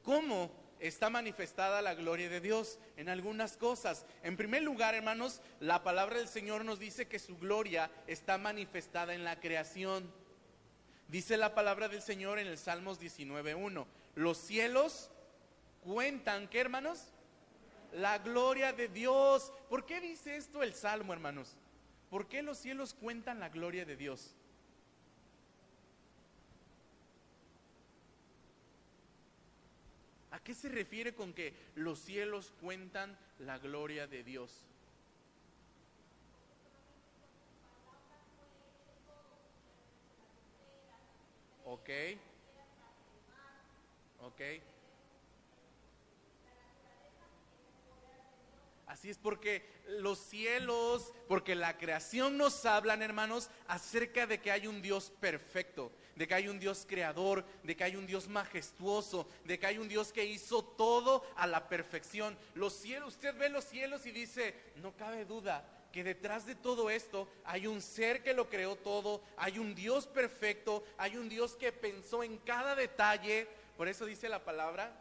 cómo 0.04 0.51
está 0.80 1.10
manifestada 1.10 1.82
la 1.82 1.94
gloria 1.94 2.27
de 2.27 2.42
Dios 2.42 2.80
en 2.98 3.08
algunas 3.08 3.56
cosas. 3.56 4.06
En 4.24 4.36
primer 4.36 4.63
lugar, 4.63 4.96
hermanos, 4.96 5.42
la 5.60 5.84
palabra 5.84 6.18
del 6.18 6.27
Señor 6.27 6.65
nos 6.65 6.80
dice 6.80 7.08
que 7.08 7.20
su 7.20 7.38
gloria 7.38 7.92
está 8.08 8.38
manifestada 8.38 9.13
en 9.13 9.24
la 9.24 9.39
creación. 9.39 10.12
Dice 11.08 11.38
la 11.38 11.54
palabra 11.54 11.88
del 11.88 12.01
Señor 12.01 12.39
en 12.39 12.48
el 12.48 12.58
Salmos 12.58 13.00
19.1. 13.00 13.86
Los 14.15 14.38
cielos 14.39 15.12
cuentan, 15.82 16.48
¿qué 16.48 16.62
hermanos? 16.62 17.13
La 17.94 18.18
gloria 18.18 18.74
de 18.74 18.88
Dios. 18.88 19.54
¿Por 19.70 19.86
qué 19.86 20.01
dice 20.01 20.36
esto 20.36 20.63
el 20.63 20.74
Salmo, 20.74 21.13
hermanos? 21.13 21.56
¿Por 22.10 22.27
qué 22.27 22.42
los 22.42 22.58
cielos 22.58 22.96
cuentan 22.96 23.39
la 23.39 23.50
gloria 23.50 23.86
de 23.86 23.96
Dios? 23.96 24.36
Qué 30.46 30.54
se 30.54 30.70
refiere 30.70 31.14
con 31.14 31.34
que 31.34 31.54
los 31.74 32.00
cielos 32.00 32.54
cuentan 32.62 33.18
la 33.40 33.58
gloria 33.58 34.06
de 34.08 34.24
Dios? 34.24 34.64
Ok. 41.66 41.90
Ok. 44.22 44.42
Así 48.86 49.10
es 49.10 49.18
porque 49.18 49.68
los 49.88 50.20
cielos, 50.20 51.12
porque 51.28 51.56
la 51.56 51.78
creación 51.78 52.38
nos 52.38 52.66
hablan, 52.66 53.02
hermanos, 53.02 53.50
acerca 53.68 54.28
de 54.28 54.40
que 54.40 54.52
hay 54.52 54.68
un 54.68 54.84
Dios 54.84 55.12
perfecto, 55.20 55.92
de 56.16 56.28
que 56.28 56.34
hay 56.34 56.48
un 56.48 56.60
Dios 56.60 56.86
creador, 56.88 57.46
de 57.64 57.76
que 57.76 57.84
hay 57.84 57.96
un 57.96 58.08
Dios 58.08 58.28
majestuoso, 58.28 59.28
de 59.44 59.60
que 59.60 59.68
hay 59.68 59.78
un 59.78 59.88
Dios 59.88 60.12
que 60.12 60.26
hizo 60.26 60.64
todo 60.64 61.26
a 61.36 61.46
la 61.46 61.68
perfección. 61.68 62.38
Los 62.54 62.74
cielos, 62.74 63.16
usted 63.16 63.38
ve 63.38 63.50
los 63.50 63.66
cielos 63.66 64.06
y 64.06 64.12
dice, 64.12 64.56
no 64.78 64.96
cabe 64.96 65.26
duda 65.26 65.66
que 65.92 66.04
detrás 66.04 66.46
de 66.46 66.56
todo 66.56 66.90
esto 66.90 67.26
hay 67.46 67.68
un 67.68 67.82
ser 67.82 68.22
que 68.22 68.34
lo 68.34 68.50
creó 68.50 68.76
todo, 68.76 69.24
hay 69.38 69.60
un 69.60 69.76
Dios 69.76 70.08
perfecto, 70.08 70.84
hay 70.98 71.16
un 71.16 71.30
Dios 71.30 71.56
que 71.56 71.72
pensó 71.72 72.22
en 72.22 72.38
cada 72.40 72.76
detalle. 72.76 73.48
Por 73.78 73.88
eso 73.88 74.06
dice 74.06 74.28
la 74.28 74.44
palabra, 74.44 74.92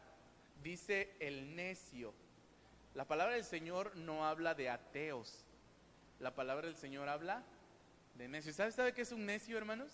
dice 0.62 1.16
el 1.18 1.56
necio. 1.56 2.14
La 2.94 3.06
palabra 3.06 3.35
del 3.35 3.44
Señor 3.44 3.97
no 3.97 4.25
habla 4.25 4.54
de 4.54 4.71
ateos. 4.71 5.44
La 6.21 6.37
palabra 6.37 6.68
del 6.68 6.76
Señor 6.76 7.09
habla 7.09 7.42
de 8.14 8.28
necios. 8.28 8.54
¿Sabe, 8.54 8.71
sabe 8.71 8.94
qué 8.94 9.02
es 9.02 9.11
un 9.11 9.26
necio, 9.26 9.59
hermanos? 9.59 9.90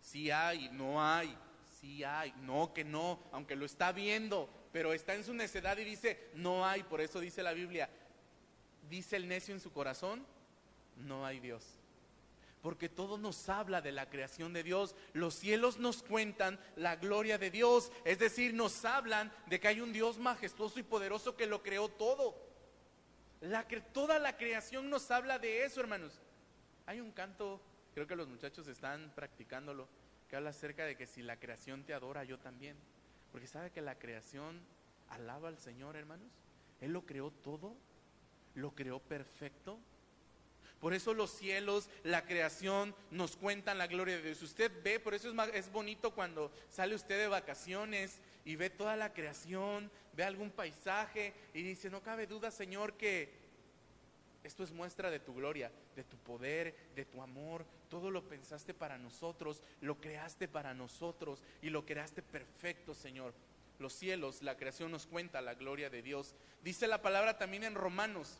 Si 0.00 0.30
hay, 0.30 0.68
no 0.70 1.02
hay, 1.02 1.36
sí 1.80 2.04
hay, 2.04 2.32
no 2.42 2.72
que 2.72 2.84
no, 2.84 3.18
aunque 3.32 3.56
lo 3.56 3.66
está 3.66 3.92
viendo, 3.92 4.48
pero 4.72 4.92
está 4.92 5.14
en 5.14 5.24
su 5.24 5.34
necedad 5.34 5.76
y 5.78 5.84
dice, 5.84 6.30
no 6.34 6.66
hay, 6.66 6.82
por 6.82 7.00
eso 7.00 7.20
dice 7.20 7.42
la 7.42 7.52
Biblia, 7.52 7.88
dice 8.88 9.16
el 9.16 9.28
necio 9.28 9.54
en 9.54 9.60
su 9.60 9.72
corazón, 9.72 10.24
no 10.96 11.26
hay 11.26 11.40
Dios. 11.40 11.64
Porque 12.62 12.88
todo 12.88 13.16
nos 13.16 13.48
habla 13.48 13.80
de 13.80 13.92
la 13.92 14.08
creación 14.10 14.52
de 14.52 14.64
Dios. 14.64 14.96
Los 15.12 15.34
cielos 15.34 15.78
nos 15.78 16.02
cuentan 16.02 16.58
la 16.74 16.96
gloria 16.96 17.38
de 17.38 17.50
Dios. 17.50 17.92
Es 18.04 18.18
decir, 18.18 18.54
nos 18.54 18.84
hablan 18.84 19.32
de 19.46 19.60
que 19.60 19.68
hay 19.68 19.80
un 19.80 19.92
Dios 19.92 20.18
majestuoso 20.18 20.80
y 20.80 20.82
poderoso 20.82 21.36
que 21.36 21.46
lo 21.46 21.62
creó 21.62 21.88
todo. 21.88 22.34
La, 23.40 23.68
toda 23.92 24.18
la 24.18 24.36
creación 24.36 24.90
nos 24.90 25.10
habla 25.12 25.38
de 25.38 25.64
eso, 25.64 25.80
hermanos. 25.80 26.20
Hay 26.86 27.00
un 27.00 27.12
canto 27.12 27.60
Creo 27.96 28.06
que 28.06 28.14
los 28.14 28.28
muchachos 28.28 28.68
están 28.68 29.10
practicándolo, 29.14 29.88
que 30.28 30.36
habla 30.36 30.50
acerca 30.50 30.84
de 30.84 30.96
que 30.96 31.06
si 31.06 31.22
la 31.22 31.40
creación 31.40 31.82
te 31.82 31.94
adora, 31.94 32.24
yo 32.24 32.38
también. 32.38 32.76
Porque 33.32 33.46
sabe 33.46 33.70
que 33.70 33.80
la 33.80 33.98
creación 33.98 34.60
alaba 35.08 35.48
al 35.48 35.56
Señor, 35.56 35.96
hermanos. 35.96 36.28
Él 36.82 36.92
lo 36.92 37.06
creó 37.06 37.30
todo, 37.30 37.74
lo 38.54 38.72
creó 38.72 38.98
perfecto. 38.98 39.78
Por 40.78 40.92
eso 40.92 41.14
los 41.14 41.30
cielos, 41.30 41.88
la 42.02 42.26
creación 42.26 42.94
nos 43.10 43.34
cuentan 43.34 43.78
la 43.78 43.86
gloria 43.86 44.18
de 44.18 44.24
Dios. 44.24 44.42
Usted 44.42 44.70
ve, 44.84 45.00
por 45.00 45.14
eso 45.14 45.30
es, 45.30 45.54
es 45.54 45.72
bonito 45.72 46.14
cuando 46.14 46.52
sale 46.68 46.94
usted 46.94 47.18
de 47.18 47.28
vacaciones 47.28 48.20
y 48.44 48.56
ve 48.56 48.68
toda 48.68 48.94
la 48.96 49.14
creación, 49.14 49.90
ve 50.14 50.22
algún 50.22 50.50
paisaje 50.50 51.32
y 51.54 51.62
dice, 51.62 51.88
no 51.88 52.02
cabe 52.02 52.26
duda, 52.26 52.50
Señor, 52.50 52.92
que 52.98 53.32
esto 54.44 54.62
es 54.62 54.70
muestra 54.70 55.10
de 55.10 55.18
tu 55.18 55.34
gloria, 55.34 55.72
de 55.96 56.04
tu 56.04 56.18
poder, 56.18 56.76
de 56.94 57.06
tu 57.06 57.22
amor. 57.22 57.64
Todo 57.88 58.10
lo 58.10 58.22
pensaste 58.22 58.74
para 58.74 58.98
nosotros, 58.98 59.62
lo 59.80 60.00
creaste 60.00 60.48
para 60.48 60.74
nosotros 60.74 61.42
y 61.62 61.70
lo 61.70 61.86
creaste 61.86 62.22
perfecto, 62.22 62.94
Señor. 62.94 63.32
Los 63.78 63.92
cielos, 63.92 64.42
la 64.42 64.56
creación 64.56 64.90
nos 64.90 65.06
cuenta 65.06 65.40
la 65.40 65.54
gloria 65.54 65.90
de 65.90 66.02
Dios. 66.02 66.34
Dice 66.62 66.86
la 66.86 67.02
palabra 67.02 67.38
también 67.38 67.64
en 67.64 67.74
Romanos, 67.74 68.38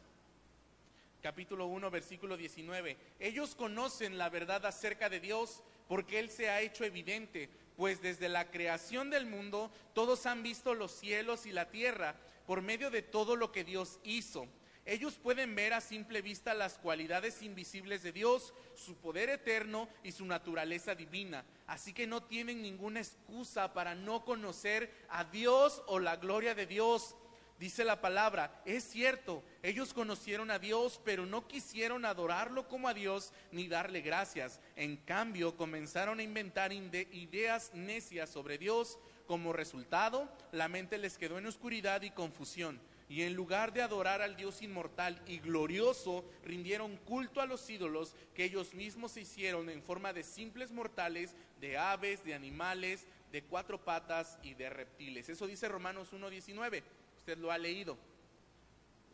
capítulo 1.23 1.67
1, 1.67 1.91
versículo 1.91 2.37
19. 2.37 2.97
Ellos 3.21 3.55
conocen 3.55 4.19
la 4.19 4.31
verdad 4.31 4.65
acerca 4.67 5.09
de 5.09 5.21
Dios 5.21 5.63
porque 5.89 6.19
Él 6.19 6.31
se 6.31 6.49
ha 6.51 6.61
hecho 6.61 6.85
evidente, 6.85 7.49
pues 7.77 8.01
desde 8.01 8.29
la 8.29 8.51
creación 8.51 9.11
del 9.11 9.27
mundo 9.27 9.71
todos 9.95 10.27
han 10.27 10.43
visto 10.43 10.75
los 10.75 10.93
cielos 10.93 11.47
y 11.47 11.53
la 11.53 11.71
tierra 11.71 12.17
por 12.47 12.63
medio 12.63 12.91
de 12.91 13.03
todo 13.03 13.37
lo 13.37 13.53
que 13.53 13.65
Dios 13.65 13.99
hizo 14.05 14.47
ellos 14.87 15.15
pueden 15.17 15.57
ver 15.57 15.75
a 15.75 15.81
simple 15.81 16.23
vista 16.23 16.55
las 16.55 16.79
cualidades 16.79 17.43
invisibles 17.43 18.05
de 18.05 18.13
Dios, 18.13 18.55
su 18.77 18.95
poder 18.95 19.29
eterno 19.29 19.89
y 20.05 20.13
su 20.13 20.25
naturaleza 20.25 20.95
divina. 20.95 21.45
Así 21.67 21.93
que 21.93 22.07
no 22.07 22.23
tienen 22.23 22.63
ninguna 22.63 23.01
excusa 23.01 23.73
para 23.75 23.97
no 23.97 24.25
conocer 24.25 24.93
a 25.09 25.25
Dios 25.25 25.83
o 25.89 25.99
la 25.99 26.17
gloria 26.17 26.55
de 26.55 26.67
Dios. 26.67 27.17
Dice 27.59 27.85
la 27.85 28.01
palabra, 28.01 28.63
es 28.65 28.85
cierto, 28.85 29.43
ellos 29.65 29.93
conocieron 29.93 30.53
a 30.53 30.61
Dios, 30.61 31.01
pero 31.05 31.27
no 31.27 31.49
quisieron 31.49 32.05
adorarlo 32.05 32.69
como 32.69 32.87
a 32.87 32.95
Dios 32.95 33.33
ni 33.51 33.67
darle 33.67 34.03
gracias. 34.03 34.61
En 34.77 34.99
cambio, 34.99 35.57
comenzaron 35.57 36.21
a 36.21 36.23
inventar 36.23 36.73
ideas 36.73 37.73
necias 37.75 38.31
sobre 38.31 38.57
Dios. 38.57 39.01
Como 39.27 39.53
resultado, 39.53 40.31
la 40.53 40.69
mente 40.69 40.97
les 40.99 41.19
quedó 41.19 41.39
en 41.39 41.47
oscuridad 41.47 42.03
y 42.03 42.11
confusión 42.13 42.81
y 43.09 43.23
en 43.23 43.35
lugar 43.35 43.73
de 43.73 43.83
adorar 43.83 44.21
al 44.21 44.37
Dios 44.37 44.63
inmortal 44.63 45.21
y 45.27 45.39
glorioso, 45.39 46.25
rindieron 46.45 46.97
culto 46.97 47.41
a 47.41 47.47
los 47.47 47.69
ídolos 47.71 48.17
que 48.35 48.45
ellos 48.45 48.75
mismos 48.75 49.13
se 49.13 49.21
hicieron 49.21 49.71
en 49.71 49.83
forma 49.83 50.13
de 50.13 50.25
simples 50.25 50.73
mortales, 50.73 51.35
de 51.61 51.79
aves, 51.79 52.25
de 52.25 52.35
animales, 52.35 53.07
de 53.31 53.43
cuatro 53.43 53.79
patas 53.85 54.39
y 54.43 54.55
de 54.55 54.71
reptiles. 54.71 55.29
Eso 55.29 55.47
dice 55.47 55.69
Romanos 55.69 56.13
1.19. 56.13 56.83
Usted 57.19 57.39
lo 57.39 57.53
ha 57.53 57.59
leído. 57.59 57.97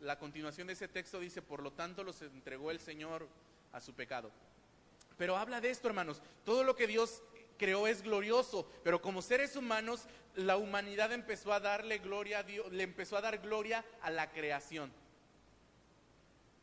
La 0.01 0.17
continuación 0.17 0.67
de 0.67 0.73
ese 0.73 0.87
texto 0.87 1.19
dice, 1.19 1.41
por 1.41 1.61
lo 1.61 1.71
tanto 1.71 2.03
los 2.03 2.21
entregó 2.21 2.71
el 2.71 2.79
Señor 2.79 3.27
a 3.71 3.79
su 3.79 3.93
pecado. 3.93 4.31
Pero 5.17 5.37
habla 5.37 5.61
de 5.61 5.69
esto, 5.69 5.87
hermanos. 5.87 6.21
Todo 6.43 6.63
lo 6.63 6.75
que 6.75 6.87
Dios 6.87 7.21
creó 7.63 7.87
es 7.87 8.01
glorioso, 8.01 8.69
pero 8.83 9.01
como 9.01 9.21
seres 9.21 9.55
humanos 9.55 10.01
la 10.35 10.57
humanidad 10.57 11.13
empezó 11.13 11.53
a 11.53 11.61
darle 11.61 11.99
gloria 11.99 12.39
a 12.39 12.43
Dios, 12.43 12.69
le 12.73 12.83
empezó 12.83 13.15
a 13.15 13.21
dar 13.21 13.37
gloria 13.37 13.85
a 14.01 14.11
la 14.11 14.31
creación. 14.31 14.91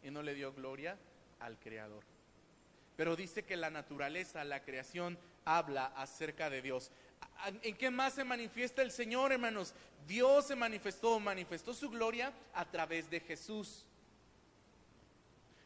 Y 0.03 0.11
no 0.11 0.23
le 0.23 0.35
dio 0.35 0.53
gloria 0.53 0.99
al 1.39 1.59
creador. 1.59 2.03
Pero 2.99 3.17
dice 3.17 3.47
que 3.47 3.57
la 3.57 3.71
naturaleza, 3.71 4.45
la 4.45 4.63
creación, 4.63 5.17
habla 5.47 5.87
acerca 5.97 6.51
de 6.51 6.61
Dios. 6.61 6.91
¿En 7.63 7.79
qué 7.79 7.91
más 7.91 8.13
se 8.13 8.25
manifiesta 8.25 8.83
el 8.83 8.93
Señor, 8.93 9.33
hermanos? 9.33 9.73
Dios 10.07 10.49
se 10.49 10.55
manifestó, 10.55 11.19
manifestó 11.19 11.73
su 11.73 11.89
gloria 11.89 12.31
a 12.53 12.67
través 12.67 13.09
de 13.09 13.21
Jesús. 13.21 13.87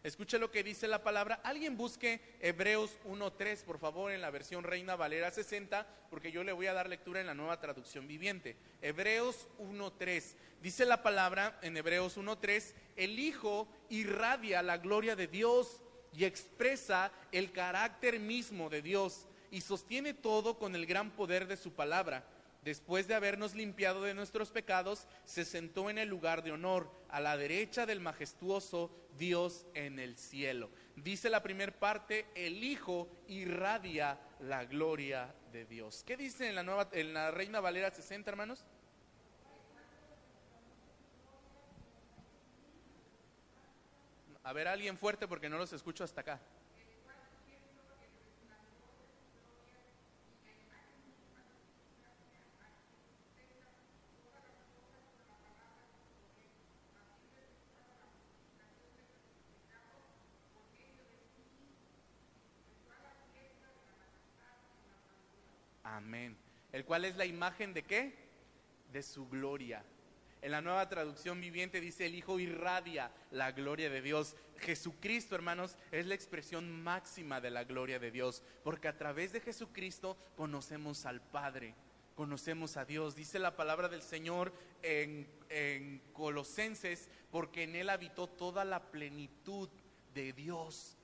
Escuche 0.04 0.38
lo 0.38 0.50
que 0.50 0.62
dice 0.62 0.86
la 0.86 1.02
palabra. 1.02 1.40
Alguien 1.44 1.78
busque 1.78 2.20
Hebreos 2.38 2.98
1.3, 3.06 3.64
por 3.64 3.78
favor, 3.78 4.12
en 4.12 4.20
la 4.20 4.30
versión 4.30 4.62
Reina 4.62 4.96
Valera 4.96 5.30
60, 5.30 5.86
porque 6.10 6.30
yo 6.30 6.44
le 6.44 6.52
voy 6.52 6.66
a 6.66 6.74
dar 6.74 6.90
lectura 6.90 7.22
en 7.22 7.26
la 7.26 7.32
nueva 7.32 7.58
traducción 7.58 8.06
viviente. 8.06 8.54
Hebreos 8.82 9.48
1.3. 9.58 10.34
Dice 10.60 10.84
la 10.84 11.02
palabra 11.02 11.58
en 11.62 11.74
Hebreos 11.78 12.18
1.3, 12.18 12.74
el 12.96 13.18
Hijo 13.18 13.66
irradia 13.88 14.62
la 14.62 14.76
gloria 14.76 15.16
de 15.16 15.26
Dios 15.26 15.80
y 16.12 16.26
expresa 16.26 17.10
el 17.32 17.50
carácter 17.50 18.20
mismo 18.20 18.68
de 18.68 18.82
Dios 18.82 19.26
y 19.50 19.62
sostiene 19.62 20.12
todo 20.12 20.58
con 20.58 20.74
el 20.74 20.84
gran 20.84 21.12
poder 21.12 21.46
de 21.46 21.56
su 21.56 21.72
palabra. 21.72 22.26
Después 22.64 23.06
de 23.06 23.14
habernos 23.14 23.54
limpiado 23.54 24.02
de 24.02 24.14
nuestros 24.14 24.50
pecados, 24.50 25.06
se 25.24 25.44
sentó 25.44 25.90
en 25.90 25.98
el 25.98 26.08
lugar 26.08 26.42
de 26.42 26.52
honor, 26.52 26.90
a 27.10 27.20
la 27.20 27.36
derecha 27.36 27.86
del 27.86 28.00
majestuoso 28.00 28.90
Dios 29.16 29.66
en 29.74 29.98
el 29.98 30.16
cielo. 30.16 30.70
Dice 30.96 31.30
la 31.30 31.42
primera 31.42 31.72
parte, 31.72 32.26
el 32.34 32.64
Hijo 32.64 33.08
irradia 33.28 34.18
la 34.40 34.64
gloria 34.64 35.32
de 35.52 35.64
Dios. 35.66 36.02
¿Qué 36.04 36.16
dice 36.16 36.48
en 36.48 36.54
la, 36.54 36.62
nueva, 36.62 36.88
en 36.92 37.14
la 37.14 37.30
Reina 37.30 37.60
Valera 37.60 37.90
60, 37.90 38.30
hermanos? 38.30 38.64
A 44.42 44.52
ver, 44.52 44.68
alguien 44.68 44.98
fuerte 44.98 45.28
porque 45.28 45.48
no 45.48 45.56
los 45.56 45.72
escucho 45.72 46.04
hasta 46.04 46.20
acá. 46.22 46.40
El 66.84 66.88
cual 66.88 67.06
es 67.06 67.16
la 67.16 67.24
imagen 67.24 67.72
de 67.72 67.82
qué? 67.82 68.14
De 68.92 69.02
su 69.02 69.26
gloria. 69.26 69.82
En 70.42 70.50
la 70.50 70.60
nueva 70.60 70.86
traducción 70.86 71.40
viviente 71.40 71.80
dice 71.80 72.04
el 72.04 72.14
Hijo 72.14 72.38
irradia 72.38 73.10
la 73.30 73.52
gloria 73.52 73.88
de 73.88 74.02
Dios. 74.02 74.36
Jesucristo, 74.58 75.34
hermanos, 75.34 75.78
es 75.92 76.04
la 76.04 76.14
expresión 76.14 76.70
máxima 76.82 77.40
de 77.40 77.48
la 77.48 77.64
gloria 77.64 77.98
de 77.98 78.10
Dios, 78.10 78.42
porque 78.62 78.88
a 78.88 78.98
través 78.98 79.32
de 79.32 79.40
Jesucristo 79.40 80.18
conocemos 80.36 81.06
al 81.06 81.22
Padre, 81.22 81.74
conocemos 82.16 82.76
a 82.76 82.84
Dios. 82.84 83.16
Dice 83.16 83.38
la 83.38 83.56
palabra 83.56 83.88
del 83.88 84.02
Señor 84.02 84.52
en, 84.82 85.26
en 85.48 86.02
Colosenses, 86.12 87.08
porque 87.30 87.62
en 87.62 87.76
Él 87.76 87.88
habitó 87.88 88.26
toda 88.26 88.66
la 88.66 88.90
plenitud 88.90 89.70
de 90.12 90.34
Dios. 90.34 90.98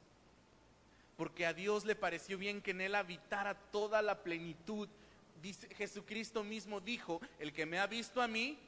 Porque 1.17 1.47
a 1.47 1.55
Dios 1.55 1.87
le 1.87 1.97
pareció 1.97 2.37
bien 2.37 2.61
que 2.61 2.73
en 2.73 2.83
Él 2.83 2.95
habitara 2.95 3.55
toda 3.55 4.03
la 4.03 4.23
plenitud. 4.23 4.91
Jesucristo 5.77 6.45
mismo 6.45 6.81
dijo, 6.81 7.21
el 7.39 7.53
que 7.53 7.67
me 7.67 7.79
ha 7.79 7.87
visto 7.87 8.21
a 8.21 8.29
mí, 8.29 8.59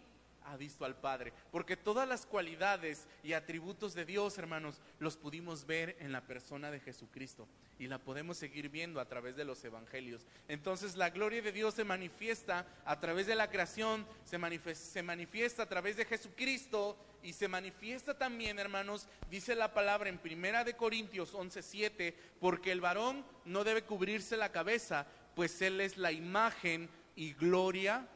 ha 0.46 0.56
visto 0.56 0.84
al 0.84 0.96
Padre. 0.96 1.32
Porque 1.50 1.76
todas 1.76 2.08
las 2.08 2.26
cualidades 2.26 3.06
y 3.22 3.32
atributos 3.32 3.94
de 3.94 4.04
Dios, 4.04 4.38
hermanos, 4.38 4.80
los 4.98 5.16
pudimos 5.16 5.66
ver 5.66 5.96
en 6.00 6.12
la 6.12 6.22
persona 6.22 6.70
de 6.70 6.80
Jesucristo. 6.80 7.46
Y 7.78 7.86
la 7.86 7.98
podemos 7.98 8.36
seguir 8.36 8.68
viendo 8.68 9.00
a 9.00 9.08
través 9.08 9.36
de 9.36 9.44
los 9.44 9.64
evangelios. 9.64 10.26
Entonces 10.48 10.96
la 10.96 11.10
gloria 11.10 11.42
de 11.42 11.52
Dios 11.52 11.74
se 11.74 11.84
manifiesta 11.84 12.66
a 12.84 13.00
través 13.00 13.26
de 13.26 13.34
la 13.34 13.50
creación, 13.50 14.06
se 14.24 14.38
manifiesta, 14.38 14.84
se 14.84 15.02
manifiesta 15.02 15.62
a 15.64 15.68
través 15.68 15.96
de 15.96 16.04
Jesucristo 16.04 16.96
y 17.22 17.32
se 17.32 17.48
manifiesta 17.48 18.18
también, 18.18 18.58
hermanos, 18.58 19.06
dice 19.30 19.54
la 19.54 19.72
palabra 19.72 20.08
en 20.08 20.18
Primera 20.18 20.64
de 20.64 20.74
Corintios 20.74 21.34
11:7, 21.34 22.14
porque 22.40 22.72
el 22.72 22.80
varón 22.80 23.24
no 23.44 23.62
debe 23.62 23.82
cubrirse 23.82 24.36
la 24.36 24.50
cabeza, 24.50 25.06
pues 25.34 25.60
él 25.62 25.80
es 25.80 25.96
la 25.96 26.12
imagen 26.12 26.88
y 27.16 27.32
gloria 27.32 28.06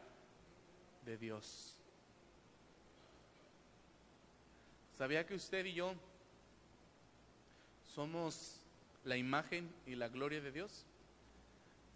de 1.04 1.16
Dios. 1.16 1.76
¿Sabía 4.96 5.26
que 5.26 5.34
usted 5.34 5.64
y 5.66 5.74
yo 5.74 5.94
somos 7.94 8.60
la 9.04 9.16
imagen 9.16 9.70
y 9.86 9.94
la 9.94 10.08
gloria 10.08 10.40
de 10.40 10.52
Dios? 10.52 10.84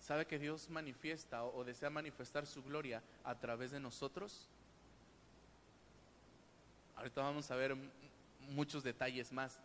¿Sabe 0.00 0.26
que 0.26 0.38
Dios 0.38 0.68
manifiesta 0.70 1.44
o, 1.44 1.64
desea 1.64 1.90
manifestar 1.90 2.46
su 2.46 2.62
gloria 2.62 3.02
a 3.24 3.38
través 3.38 3.70
de 3.70 3.80
nosotros? 3.80 4.48
Ahorita 6.96 7.22
vamos 7.22 7.50
a 7.50 7.56
ver 7.56 7.76
muchos 8.50 8.82
detalles 8.82 9.32
más 9.32 9.58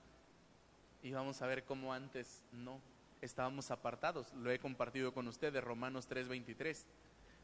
y 1.02 1.12
vamos 1.12 1.42
a 1.42 1.48
ver 1.48 1.64
cómo 1.64 1.94
antes 1.94 2.44
no 2.52 2.80
estábamos 3.26 3.72
apartados. 3.72 4.34
Lo 4.34 4.52
he 4.52 4.60
compartido 4.60 5.14
con 5.14 5.28
ustedes, 5.28 5.64
Romanos 5.64 6.08
3:23. 6.08 6.86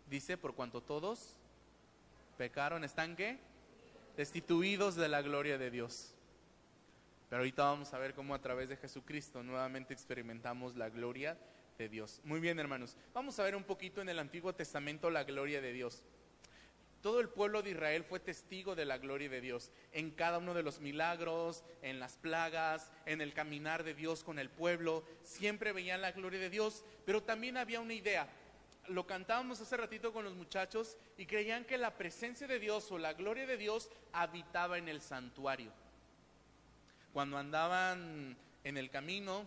Dice, 0.10 0.38
por 0.38 0.56
cuanto 0.56 0.82
todos 0.82 1.36
pecaron, 2.38 2.84
¿están 2.84 3.16
qué? 3.16 3.40
destituidos 4.18 4.96
de 4.96 5.10
la 5.10 5.22
gloria 5.22 5.58
de 5.58 5.72
Dios. 5.72 6.14
Pero 7.30 7.42
ahorita 7.42 7.64
vamos 7.64 7.94
a 7.94 7.98
ver 7.98 8.14
cómo 8.14 8.36
a 8.36 8.42
través 8.42 8.70
de 8.70 8.78
Jesucristo 8.78 9.42
nuevamente 9.42 9.94
experimentamos 9.94 10.76
la 10.76 10.90
gloria 10.90 11.38
de 11.78 11.88
Dios. 11.88 12.22
Muy 12.24 12.40
bien, 12.40 12.60
hermanos. 12.60 12.98
Vamos 13.14 13.40
a 13.40 13.44
ver 13.44 13.56
un 13.56 13.64
poquito 13.64 14.02
en 14.02 14.10
el 14.10 14.20
Antiguo 14.20 14.54
Testamento 14.54 15.10
la 15.10 15.24
gloria 15.24 15.62
de 15.62 15.72
Dios. 15.72 16.04
Todo 17.02 17.20
el 17.20 17.30
pueblo 17.30 17.64
de 17.64 17.72
Israel 17.72 18.04
fue 18.04 18.20
testigo 18.20 18.76
de 18.76 18.86
la 18.86 18.98
gloria 18.98 19.30
de 19.30 19.42
Dios 19.42 19.72
en 19.92 20.12
cada 20.12 20.38
uno 20.38 20.54
de 20.54 20.64
los 20.64 20.80
milagros, 20.80 21.64
en 21.82 22.00
las 22.00 22.18
plagas, 22.18 22.92
en 23.06 23.22
el 23.22 23.34
caminar 23.34 23.84
de 23.84 23.94
Dios 23.94 24.24
con 24.24 24.38
el 24.38 24.50
pueblo. 24.50 25.04
Siempre 25.24 25.74
veían 25.74 26.02
la 26.02 26.12
gloria 26.12 26.40
de 26.40 26.50
Dios, 26.50 26.84
pero 27.06 27.24
también 27.24 27.58
había 27.58 27.80
una 27.80 27.94
idea 27.94 28.30
lo 28.88 29.06
cantábamos 29.06 29.62
hace 29.62 29.78
ratito 29.78 30.12
con 30.12 30.26
los 30.26 30.36
muchachos 30.36 30.98
y 31.18 31.26
creían 31.26 31.66
que 31.66 31.78
la 31.78 31.96
presencia 31.98 32.48
de 32.48 32.60
Dios 32.60 32.92
o 32.92 32.98
la 32.98 33.14
gloria 33.14 33.46
de 33.46 33.58
Dios 33.58 33.90
habitaba 34.12 34.78
en 34.78 34.90
el 34.90 35.02
santuario. 35.02 35.72
Cuando 37.14 37.38
andaban 37.38 38.38
en 38.64 38.78
el 38.78 38.90
camino, 38.90 39.46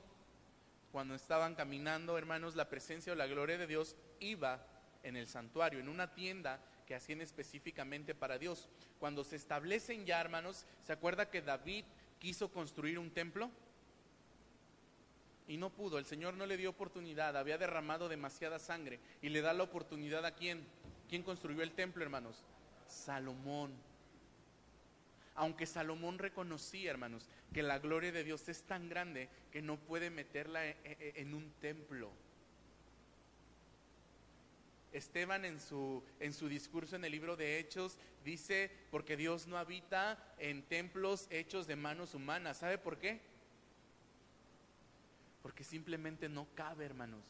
cuando 0.93 1.15
estaban 1.15 1.55
caminando, 1.55 2.17
hermanos, 2.17 2.55
la 2.55 2.69
presencia 2.69 3.13
o 3.13 3.17
la 3.17 3.27
gloria 3.27 3.59
de 3.59 3.67
Dios 3.67 3.97
iba 4.21 4.65
en 5.03 5.17
el 5.17 5.27
santuario, 5.27 5.81
en 5.81 5.89
una 5.89 6.15
tienda 6.15 6.61
que 6.87 6.95
hacían 6.95 7.21
específicamente 7.21 8.15
para 8.15 8.39
Dios. 8.39 8.69
Cuando 8.99 9.25
se 9.25 9.37
establecen 9.37 10.07
ya, 10.07 10.21
hermanos, 10.21 10.67
¿se 10.87 10.93
acuerda 10.93 11.31
que 11.31 11.43
David 11.43 11.85
quiso 12.19 12.51
construir 12.51 12.99
un 12.99 13.11
templo? 13.11 13.51
y 15.47 15.57
no 15.57 15.71
pudo, 15.71 15.99
el 15.99 16.07
Señor 16.07 16.35
no 16.35 16.47
le 16.47 16.57
dio 16.57 16.71
oportunidad, 16.71 17.37
había 17.37 17.59
derramado 17.59 18.09
demasiada 18.09 18.59
sangre 18.59 18.99
y 19.21 19.29
le 19.29 19.43
da 19.43 19.53
la 19.53 19.65
oportunidad 19.65 20.25
a 20.25 20.35
quién? 20.35 20.65
¿Quién 21.09 21.23
construyó 21.23 21.63
el 21.63 21.73
templo, 21.73 22.03
hermanos? 22.03 22.43
Salomón. 22.89 23.73
Aunque 25.35 25.67
Salomón 25.67 26.19
reconocía, 26.19 26.91
hermanos, 26.91 27.29
que 27.53 27.63
la 27.63 27.79
gloria 27.79 28.13
de 28.13 28.25
Dios 28.25 28.49
es 28.49 28.63
tan 28.63 28.89
grande 28.89 29.29
que 29.53 29.61
no 29.61 29.77
puede 29.77 30.09
meterla 30.09 30.67
e, 30.67 30.77
e, 30.85 31.13
en 31.17 31.35
un 31.35 31.51
templo. 31.61 32.11
Esteban 34.95 35.45
en 35.45 35.61
su, 35.61 36.03
en 36.21 36.33
su 36.33 36.49
discurso 36.49 36.97
en 36.97 37.05
el 37.05 37.13
libro 37.13 37.37
de 37.37 37.59
Hechos 37.59 37.99
dice, 38.25 38.71
porque 38.91 39.19
Dios 39.19 39.47
no 39.47 39.59
habita 39.59 40.35
en 40.39 40.63
templos 40.63 41.27
hechos 41.31 41.67
de 41.67 41.77
manos 41.77 42.15
humanas. 42.15 42.57
¿Sabe 42.57 42.79
por 42.79 42.99
qué? 42.99 43.21
porque 45.45 45.63
simplemente 45.63 46.27
no 46.27 46.49
cabe, 46.55 46.87
hermanos. 46.87 47.23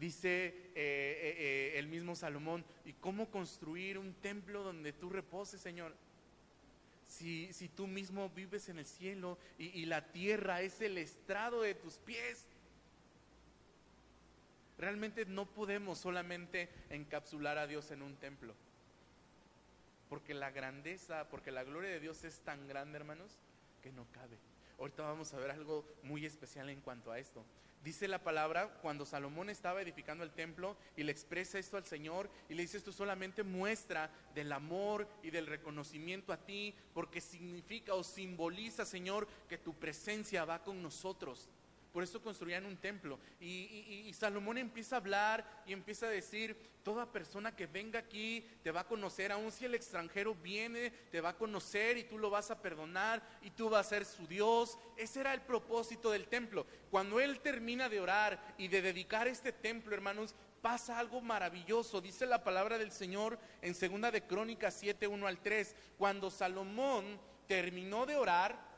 Dice 0.00 0.46
eh, 0.46 0.54
eh, 0.74 1.36
eh, 1.36 1.72
el 1.78 1.86
mismo 1.86 2.16
Salomón, 2.16 2.64
¿y 2.86 2.94
cómo 2.94 3.30
construir 3.30 3.98
un 3.98 4.14
templo 4.14 4.62
donde 4.62 4.94
tú 4.94 5.10
reposes, 5.10 5.60
Señor? 5.60 5.94
Si, 7.06 7.52
si 7.52 7.68
tú 7.68 7.86
mismo 7.86 8.30
vives 8.30 8.70
en 8.70 8.78
el 8.78 8.86
cielo 8.86 9.36
y, 9.58 9.66
y 9.80 9.84
la 9.84 10.12
tierra 10.12 10.62
es 10.62 10.80
el 10.80 10.96
estrado 10.96 11.60
de 11.60 11.74
tus 11.74 11.98
pies. 11.98 12.46
Realmente 14.82 15.26
no 15.26 15.46
podemos 15.46 15.98
solamente 15.98 16.68
encapsular 16.90 17.56
a 17.56 17.68
Dios 17.68 17.92
en 17.92 18.02
un 18.02 18.16
templo. 18.16 18.52
Porque 20.08 20.34
la 20.34 20.50
grandeza, 20.50 21.28
porque 21.28 21.52
la 21.52 21.62
gloria 21.62 21.88
de 21.88 22.00
Dios 22.00 22.24
es 22.24 22.40
tan 22.40 22.66
grande, 22.66 22.96
hermanos, 22.98 23.38
que 23.80 23.92
no 23.92 24.08
cabe. 24.10 24.36
Ahorita 24.80 25.04
vamos 25.04 25.32
a 25.32 25.38
ver 25.38 25.52
algo 25.52 25.86
muy 26.02 26.26
especial 26.26 26.68
en 26.68 26.80
cuanto 26.80 27.12
a 27.12 27.20
esto. 27.20 27.44
Dice 27.84 28.08
la 28.08 28.24
palabra, 28.24 28.76
cuando 28.82 29.06
Salomón 29.06 29.50
estaba 29.50 29.80
edificando 29.80 30.24
el 30.24 30.32
templo 30.32 30.76
y 30.96 31.04
le 31.04 31.12
expresa 31.12 31.60
esto 31.60 31.76
al 31.76 31.86
Señor 31.86 32.28
y 32.48 32.54
le 32.54 32.62
dice 32.62 32.78
esto 32.78 32.90
solamente 32.90 33.44
muestra 33.44 34.10
del 34.34 34.50
amor 34.50 35.06
y 35.22 35.30
del 35.30 35.46
reconocimiento 35.46 36.32
a 36.32 36.44
ti, 36.44 36.74
porque 36.92 37.20
significa 37.20 37.94
o 37.94 38.02
simboliza, 38.02 38.84
Señor, 38.84 39.28
que 39.48 39.58
tu 39.58 39.74
presencia 39.74 40.44
va 40.44 40.64
con 40.64 40.82
nosotros. 40.82 41.48
Por 41.92 42.02
eso 42.02 42.22
construían 42.22 42.64
un 42.64 42.76
templo. 42.78 43.18
Y, 43.38 44.10
Salomón 44.14 44.58
empieza 44.58 44.96
a 44.96 44.98
hablar 44.98 45.62
y 45.66 45.72
empieza 45.72 46.06
a 46.06 46.10
decir, 46.10 46.56
toda 46.82 47.10
persona 47.10 47.54
que 47.54 47.66
venga 47.66 47.98
aquí 47.98 48.46
te 48.62 48.70
va 48.70 48.80
a 48.80 48.86
conocer, 48.86 49.30
aun 49.30 49.52
si 49.52 49.64
el 49.64 49.74
extranjero 49.74 50.34
viene, 50.34 50.90
te 51.10 51.20
va 51.20 51.30
a 51.30 51.36
conocer 51.36 51.98
y 51.98 52.04
tú 52.04 52.18
lo 52.18 52.30
vas 52.30 52.50
a 52.50 52.60
perdonar 52.60 53.22
y 53.42 53.50
tú 53.50 53.68
vas 53.68 53.86
a 53.86 53.90
ser 53.90 54.04
su 54.04 54.26
Dios. 54.26 54.78
Ese 54.96 55.20
era 55.20 55.34
el 55.34 55.42
propósito 55.42 56.10
del 56.10 56.28
templo. 56.28 56.66
Cuando 56.90 57.20
él 57.20 57.40
termina 57.40 57.88
de 57.88 58.00
orar 58.00 58.54
y 58.56 58.68
de 58.68 58.80
dedicar 58.80 59.28
este 59.28 59.52
templo, 59.52 59.94
hermanos, 59.94 60.34
pasa 60.62 60.98
algo 60.98 61.20
maravilloso. 61.20 62.00
Dice 62.00 62.24
la 62.24 62.42
palabra 62.42 62.78
del 62.78 62.92
Señor 62.92 63.38
en 63.60 63.74
segunda 63.74 64.10
de 64.10 64.22
Crónicas 64.22 64.74
7, 64.78 65.06
1 65.06 65.26
al 65.26 65.40
3. 65.40 65.74
Cuando 65.98 66.30
Salomón 66.30 67.20
terminó 67.46 68.06
de 68.06 68.16
orar, 68.16 68.71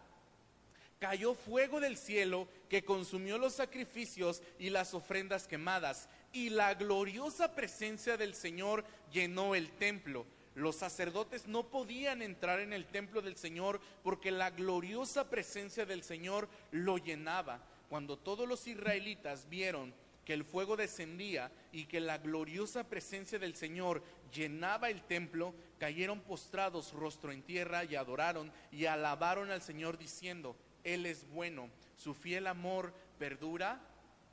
cayó 1.04 1.34
fuego 1.34 1.80
del 1.80 1.98
cielo 1.98 2.48
que 2.70 2.82
consumió 2.82 3.36
los 3.36 3.52
sacrificios 3.52 4.42
y 4.58 4.70
las 4.70 4.94
ofrendas 4.94 5.46
quemadas. 5.46 6.08
y 6.32 6.48
la 6.48 6.72
gloriosa 6.72 7.54
presencia 7.54 8.16
del 8.16 8.34
Señor 8.34 8.86
llenó 9.12 9.54
el 9.54 9.70
templo. 9.70 10.24
Los 10.54 10.76
sacerdotes 10.76 11.46
no 11.46 11.68
podían 11.68 12.22
entrar 12.22 12.60
en 12.60 12.72
el 12.72 12.86
templo 12.86 13.20
del 13.20 13.36
Señor 13.36 13.82
porque 14.02 14.30
la 14.30 14.50
gloriosa 14.50 15.28
presencia 15.28 15.84
del 15.84 16.02
Señor 16.02 16.48
lo 16.72 16.96
llenaba. 16.96 17.60
Cuando 17.90 18.16
todos 18.16 18.48
los 18.48 18.66
israelitas 18.66 19.46
vieron 19.50 19.94
que 20.24 20.32
el 20.32 20.42
fuego 20.42 20.74
descendía 20.74 21.52
y 21.70 21.84
que 21.84 22.00
la 22.00 22.16
gloriosa 22.16 22.88
presencia 22.88 23.38
del 23.38 23.54
Señor 23.54 24.02
llenaba 24.32 24.88
el 24.88 25.02
templo, 25.02 25.54
cayeron 25.78 26.20
postrados 26.20 26.92
rostro 26.94 27.30
en 27.30 27.42
tierra 27.42 27.84
y 27.84 27.94
adoraron 27.94 28.50
y 28.72 28.86
alabaron 28.86 29.50
al 29.50 29.60
Señor 29.60 29.98
diciendo, 29.98 30.56
Él 30.84 31.06
es 31.06 31.28
bueno, 31.30 31.68
su 31.96 32.14
fiel 32.14 32.46
amor 32.46 32.92
perdura 33.18 33.80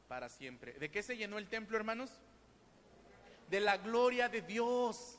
para 0.08 0.30
siempre. 0.30 0.74
¿De 0.74 0.92
qué 0.92 1.02
se 1.02 1.18
llenó 1.18 1.38
el 1.38 1.48
templo, 1.48 1.78
hermanos? 1.78 2.12
De 3.50 3.60
la 3.60 3.78
gloria 3.78 4.30
de 4.30 4.42
Dios, 4.42 5.18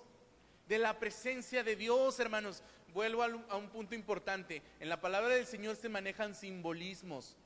de 0.69 0.79
la 0.79 0.99
presencia 0.99 1.65
de 1.65 1.77
Dios, 1.77 2.21
hermanos. 2.21 2.63
Vuelvo 2.93 3.23
a 3.23 3.57
un 3.57 3.71
punto 3.71 3.95
importante. 3.95 4.63
En 4.79 4.91
la 4.91 5.01
palabra 5.01 5.35
del 5.35 5.47
Señor 5.47 5.77
se 5.77 5.89
manejan 5.89 6.35
simbolismos. 6.35 7.37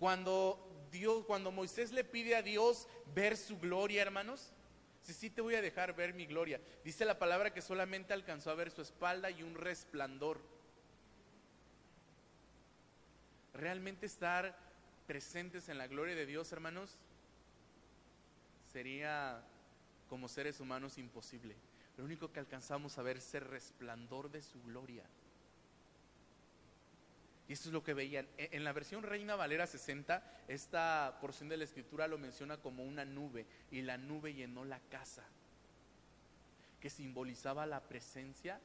Cuando 0.00 0.58
Dios, 0.90 1.24
cuando 1.26 1.52
Moisés 1.52 1.92
le 1.92 2.02
pide 2.02 2.34
a 2.34 2.42
Dios 2.42 2.88
ver 3.14 3.36
su 3.36 3.58
gloria, 3.58 4.02
hermanos, 4.02 4.52
si 5.02 5.12
sí 5.12 5.30
te 5.30 5.40
voy 5.40 5.54
a 5.54 5.62
dejar 5.62 5.94
ver 5.94 6.14
mi 6.14 6.26
gloria. 6.26 6.60
Dice 6.84 7.04
la 7.04 7.18
palabra 7.18 7.52
que 7.52 7.62
solamente 7.62 8.12
alcanzó 8.12 8.50
a 8.50 8.54
ver 8.54 8.70
su 8.70 8.82
espalda 8.82 9.30
y 9.30 9.42
un 9.42 9.54
resplandor. 9.54 10.40
Realmente 13.60 14.06
estar 14.06 14.56
presentes 15.06 15.68
en 15.68 15.76
la 15.76 15.86
gloria 15.86 16.14
de 16.14 16.24
Dios, 16.24 16.50
hermanos, 16.50 16.96
sería 18.72 19.42
como 20.08 20.28
seres 20.28 20.60
humanos 20.60 20.96
imposible. 20.96 21.54
Lo 21.98 22.04
único 22.06 22.32
que 22.32 22.40
alcanzamos 22.40 22.96
a 22.96 23.02
ver 23.02 23.18
es 23.18 23.34
el 23.34 23.42
resplandor 23.42 24.30
de 24.30 24.40
su 24.40 24.62
gloria. 24.62 25.04
Y 27.48 27.52
esto 27.52 27.68
es 27.68 27.74
lo 27.74 27.84
que 27.84 27.92
veían. 27.92 28.26
E, 28.38 28.48
en 28.52 28.64
la 28.64 28.72
versión 28.72 29.02
Reina 29.02 29.36
Valera 29.36 29.66
60, 29.66 30.22
esta 30.48 31.18
porción 31.20 31.50
de 31.50 31.58
la 31.58 31.64
escritura 31.64 32.08
lo 32.08 32.16
menciona 32.16 32.56
como 32.56 32.82
una 32.82 33.04
nube 33.04 33.44
y 33.70 33.82
la 33.82 33.98
nube 33.98 34.32
llenó 34.32 34.64
la 34.64 34.80
casa, 34.88 35.24
que 36.80 36.88
simbolizaba 36.88 37.66
la 37.66 37.82
presencia 37.82 38.58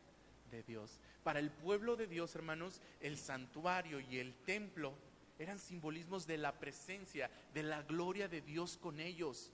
de 0.52 0.64
Dios. 0.64 1.00
Para 1.24 1.40
el 1.40 1.52
pueblo 1.52 1.96
de 1.96 2.08
Dios, 2.08 2.36
hermanos, 2.36 2.82
el 3.02 3.18
santuario 3.18 4.00
y 4.00 4.18
el 4.18 4.34
templo 4.46 4.94
eran 5.40 5.60
simbolismos 5.60 6.28
de 6.28 6.38
la 6.38 6.54
presencia, 6.60 7.30
de 7.54 7.64
la 7.64 7.82
gloria 7.82 8.28
de 8.28 8.42
Dios 8.42 8.78
con 8.78 9.00
ellos. 9.00 9.52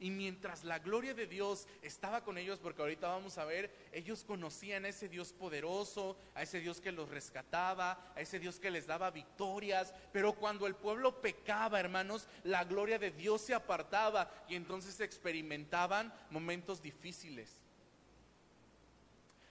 Y 0.00 0.10
mientras 0.10 0.64
la 0.64 0.78
gloria 0.78 1.12
de 1.12 1.26
Dios 1.26 1.68
estaba 1.82 2.24
con 2.24 2.38
ellos, 2.38 2.58
porque 2.58 2.80
ahorita 2.80 3.08
vamos 3.08 3.36
a 3.36 3.44
ver, 3.44 3.70
ellos 3.92 4.24
conocían 4.24 4.86
a 4.86 4.88
ese 4.88 5.10
Dios 5.10 5.34
poderoso, 5.34 6.16
a 6.34 6.42
ese 6.42 6.58
Dios 6.58 6.80
que 6.80 6.90
los 6.90 7.10
rescataba, 7.10 8.12
a 8.16 8.20
ese 8.20 8.38
Dios 8.38 8.58
que 8.58 8.70
les 8.70 8.86
daba 8.86 9.10
victorias. 9.10 9.92
Pero 10.10 10.32
cuando 10.32 10.66
el 10.66 10.74
pueblo 10.74 11.20
pecaba, 11.20 11.78
hermanos, 11.78 12.28
la 12.44 12.64
gloria 12.64 12.98
de 12.98 13.10
Dios 13.10 13.42
se 13.42 13.52
apartaba 13.52 14.30
y 14.48 14.54
entonces 14.54 15.00
experimentaban 15.00 16.14
momentos 16.30 16.80
difíciles. 16.80 17.59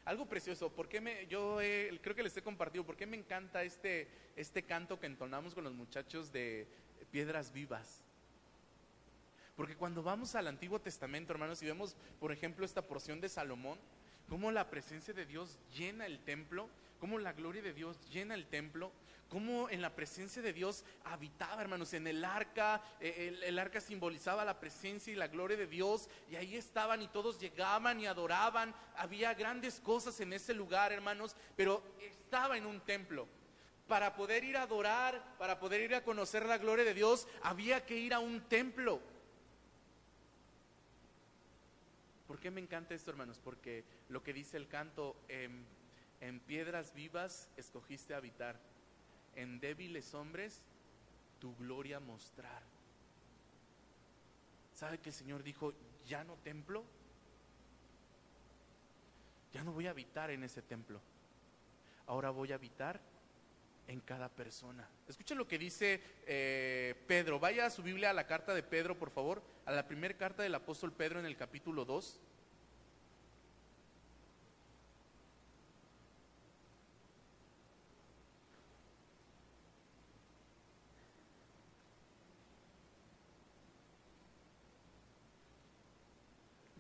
Algo 0.10 0.26
precioso, 0.26 0.72
porque 0.72 1.00
me, 1.00 1.28
yo 1.28 1.60
creo 2.02 2.15
que 2.15 2.24
les 2.24 2.36
he 2.36 2.41
compartido, 2.41 2.84
porque 2.84 3.06
me 3.06 3.15
encanta 3.15 3.62
este, 3.62 4.08
este 4.36 4.63
canto 4.63 5.00
que 5.00 5.06
entonamos 5.06 5.54
con 5.54 5.63
los 5.63 5.74
muchachos 5.74 6.32
de 6.32 6.65
Piedras 7.12 7.54
Vivas. 7.54 8.02
Porque 9.56 9.76
cuando 9.76 10.02
vamos 10.02 10.34
al 10.34 10.48
Antiguo 10.48 10.82
Testamento, 10.82 11.32
hermanos, 11.32 11.62
y 11.62 11.67
vemos, 11.67 11.95
por 12.19 12.32
ejemplo, 12.32 12.65
esta 12.65 12.82
porción 12.82 13.22
de 13.22 13.30
Salomón, 13.30 13.78
cómo 14.28 14.52
la 14.52 14.72
presencia 14.72 15.13
de 15.13 15.28
Dios 15.28 15.60
llena 15.78 16.08
el 16.08 16.17
templo, 16.17 16.72
cómo 17.00 17.19
la 17.19 17.34
gloria 17.34 17.62
de 17.62 17.76
Dios 17.76 17.95
llena 18.10 18.34
el 18.34 18.48
templo, 18.48 18.91
cómo 19.30 19.70
en 19.70 19.82
la 19.82 19.96
presencia 19.96 20.42
de 20.42 20.54
Dios 20.54 20.84
habitaba, 21.06 21.62
hermanos, 21.62 21.94
en 21.94 22.08
el 22.08 22.26
arca, 22.26 22.82
eh, 23.00 23.39
el, 23.46 23.60
arca 23.60 23.80
simbolizaba 23.80 24.44
la 24.44 24.60
presencia 24.60 25.13
y 25.13 25.15
la 25.15 25.28
gloria 25.28 25.56
de 25.56 25.68
Dios, 25.68 26.10
y 26.30 26.36
ahí 26.36 26.56
estaban 26.56 27.02
y 27.02 27.08
todos 27.08 27.39
llegaban 27.39 28.00
y 28.00 28.08
adoraban, 28.08 28.74
había 28.96 29.34
grandes 29.34 29.80
cosas 29.80 30.20
en 30.20 30.34
ese 30.34 30.54
lugar, 30.54 30.92
hermanos, 30.92 31.36
pero 31.56 31.84
estaba 32.02 32.58
en 32.58 32.65
un 32.65 32.82
templo. 32.82 33.28
Para 33.88 34.15
poder 34.15 34.44
ir 34.44 34.58
a 34.58 34.63
adorar, 34.63 35.38
para 35.38 35.60
poder 35.60 35.82
ir 35.82 35.96
a 35.96 36.04
conocer 36.04 36.46
la 36.46 36.58
gloria 36.58 36.86
de 36.86 36.94
Dios, 36.94 37.28
había 37.42 37.86
que 37.86 37.98
ir 37.98 38.13
a 38.13 38.20
un 38.20 38.42
templo. 38.42 39.02
¿Por 42.30 42.39
qué 42.39 42.52
me 42.52 42.62
encanta 42.62 42.94
esto, 42.94 43.10
hermanos? 43.10 43.39
Porque 43.44 43.84
lo 44.08 44.22
que 44.22 44.34
dice 44.34 44.56
el 44.58 44.68
canto, 44.68 45.15
en, 45.30 45.65
piedras 46.42 46.94
vivas 46.94 47.50
escogiste 47.58 48.13
habitar, 48.13 48.60
en 49.36 49.60
débiles 49.60 50.13
hombres 50.13 50.62
tu 51.39 51.56
gloria 51.56 52.00
mostrar. 52.00 52.62
¿Sabe 54.74 55.00
que 55.00 55.10
el 55.10 55.15
Señor 55.15 55.44
dijo, 55.44 55.74
ya 56.08 56.24
no 56.24 56.36
templo? 56.38 56.84
Ya 59.54 59.63
no 59.63 59.72
voy 59.72 59.88
a 59.88 59.92
habitar 59.92 60.30
en 60.32 60.44
ese 60.44 60.62
templo. 60.62 61.02
Ahora 62.08 62.30
voy 62.30 62.52
a 62.52 62.56
habitar 62.56 63.00
en 63.88 64.00
cada 64.02 64.30
persona. 64.30 64.88
Escuchen 65.08 65.38
lo 65.38 65.48
que 65.48 65.58
dice 65.58 66.02
eh, 66.28 66.96
Pedro. 67.08 67.39
Vaya 67.39 67.65
a 67.65 67.70
su 67.70 67.82
Biblia 67.82 68.12
a 68.12 68.13
la 68.13 68.28
carta 68.28 68.54
de 68.54 68.63
Pedro, 68.63 68.98
por 68.98 69.10
favor, 69.10 69.42
a 69.65 69.72
la 69.72 69.88
primera 69.88 70.15
carta 70.15 70.44
del 70.44 70.56
apóstol 70.56 70.94
Pedro 70.94 71.20
en 71.20 71.26
el 71.26 71.36
capítulo 71.36 71.86
2. 71.86 72.20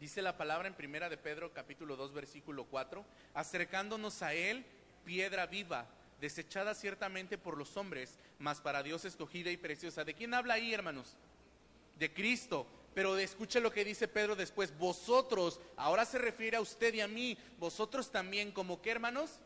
Dice 0.09 0.23
la 0.23 0.37
palabra 0.37 0.67
en 0.67 0.73
primera 0.73 1.07
de 1.07 1.17
Pedro 1.17 1.53
capítulo 1.53 1.95
2 1.95 2.13
versículo 2.13 2.63
4, 2.65 3.05
acercándonos 3.35 4.23
a 4.23 4.33
él, 4.33 4.65
piedra 5.05 5.45
viva 5.45 5.85
desechada 6.19 6.73
ciertamente 6.73 7.37
por 7.37 7.55
los 7.55 7.77
hombres, 7.77 8.17
mas 8.39 8.59
para 8.59 8.81
Dios 8.81 9.05
escogida 9.05 9.51
y 9.51 9.57
preciosa. 9.57 10.03
¿De 10.03 10.15
quién 10.15 10.33
habla 10.33 10.55
ahí, 10.55 10.73
hermanos? 10.73 11.15
De 11.99 12.11
Cristo. 12.11 12.65
Pero 12.95 13.19
escuche 13.19 13.59
lo 13.59 13.71
que 13.71 13.85
dice 13.85 14.07
Pedro 14.07 14.35
después, 14.35 14.75
vosotros, 14.79 15.61
ahora 15.77 16.05
se 16.05 16.17
refiere 16.17 16.57
a 16.57 16.61
usted 16.61 16.91
y 16.95 17.01
a 17.01 17.07
mí, 17.07 17.37
vosotros 17.59 18.09
también, 18.09 18.51
como 18.51 18.81
qué, 18.81 18.89
hermanos? 18.89 19.37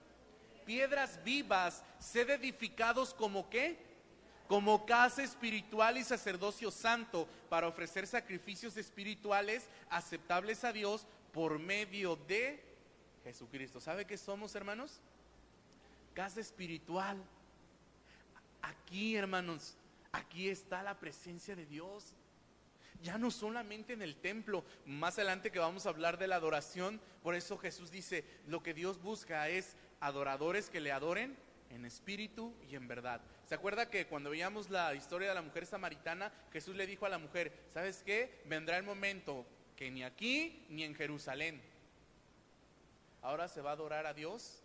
Piedras 0.65 1.21
vivas, 1.25 1.83
sed 1.99 2.29
edificados 2.29 3.13
como 3.13 3.49
qué? 3.49 3.77
Como 4.53 4.85
casa 4.85 5.23
espiritual 5.23 5.97
y 5.97 6.03
sacerdocio 6.03 6.69
santo, 6.69 7.27
para 7.49 7.67
ofrecer 7.67 8.05
sacrificios 8.05 8.77
espirituales 8.77 9.67
aceptables 9.89 10.63
a 10.63 10.71
Dios 10.71 11.07
por 11.31 11.57
medio 11.57 12.15
de 12.27 12.63
Jesucristo. 13.23 13.81
¿Sabe 13.81 14.05
qué 14.05 14.15
somos, 14.15 14.53
hermanos? 14.53 15.01
casa 16.13 16.39
espiritual. 16.39 17.17
Aquí, 18.61 19.15
hermanos, 19.15 19.75
aquí 20.11 20.47
está 20.49 20.83
la 20.83 20.99
presencia 20.99 21.55
de 21.55 21.65
Dios. 21.65 22.13
Ya 23.01 23.17
no 23.17 23.31
solamente 23.31 23.93
en 23.93 24.03
el 24.03 24.17
templo, 24.17 24.63
más 24.85 25.17
adelante 25.17 25.49
que 25.49 25.57
vamos 25.57 25.87
a 25.87 25.89
hablar 25.89 26.19
de 26.19 26.27
la 26.27 26.35
adoración, 26.35 27.01
por 27.23 27.33
eso 27.33 27.57
Jesús 27.57 27.89
dice, 27.89 28.23
lo 28.45 28.61
que 28.61 28.75
Dios 28.75 29.01
busca 29.01 29.49
es 29.49 29.75
adoradores 29.99 30.69
que 30.69 30.79
le 30.79 30.91
adoren 30.91 31.35
en 31.71 31.85
espíritu 31.85 32.53
y 32.69 32.75
en 32.75 32.87
verdad. 32.87 33.19
¿Se 33.45 33.55
acuerda 33.55 33.89
que 33.89 34.07
cuando 34.07 34.29
veíamos 34.29 34.69
la 34.69 34.95
historia 34.95 35.29
de 35.29 35.35
la 35.35 35.41
mujer 35.41 35.65
samaritana, 35.65 36.31
Jesús 36.51 36.75
le 36.75 36.87
dijo 36.87 37.05
a 37.05 37.09
la 37.09 37.17
mujer, 37.17 37.51
¿sabes 37.73 38.01
qué? 38.03 38.41
Vendrá 38.45 38.77
el 38.77 38.83
momento 38.83 39.45
que 39.75 39.91
ni 39.91 40.03
aquí 40.03 40.65
ni 40.69 40.83
en 40.83 40.95
Jerusalén. 40.95 41.61
Ahora 43.21 43.47
se 43.47 43.61
va 43.61 43.71
a 43.71 43.73
adorar 43.73 44.05
a 44.05 44.13
Dios 44.13 44.63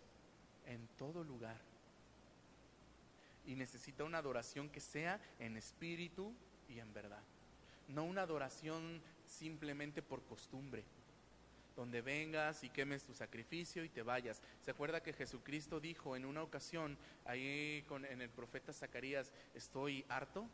en 0.65 0.87
todo 0.97 1.23
lugar. 1.23 1.57
Y 3.45 3.55
necesita 3.55 4.03
una 4.03 4.19
adoración 4.19 4.69
que 4.69 4.79
sea 4.79 5.19
en 5.39 5.57
espíritu 5.57 6.33
y 6.69 6.79
en 6.79 6.93
verdad. 6.93 7.23
No 7.87 8.03
una 8.03 8.21
adoración 8.21 9.01
simplemente 9.25 10.01
por 10.01 10.23
costumbre, 10.23 10.83
donde 11.79 12.01
vengas 12.01 12.65
y 12.65 12.69
quemes 12.69 13.05
tu 13.05 13.13
sacrificio 13.13 13.85
y 13.85 13.89
te 13.89 14.03
vayas. 14.03 14.41
¿Se 14.65 14.71
acuerda 14.71 15.01
que 15.01 15.13
Jesucristo 15.13 15.79
dijo 15.79 16.17
en 16.17 16.25
una 16.25 16.43
ocasión, 16.43 16.97
ahí 17.23 17.85
con, 17.87 18.03
en 18.03 18.21
el 18.21 18.29
profeta 18.29 18.73
Zacarías, 18.73 19.31
estoy 19.55 20.03
harto? 20.09 20.45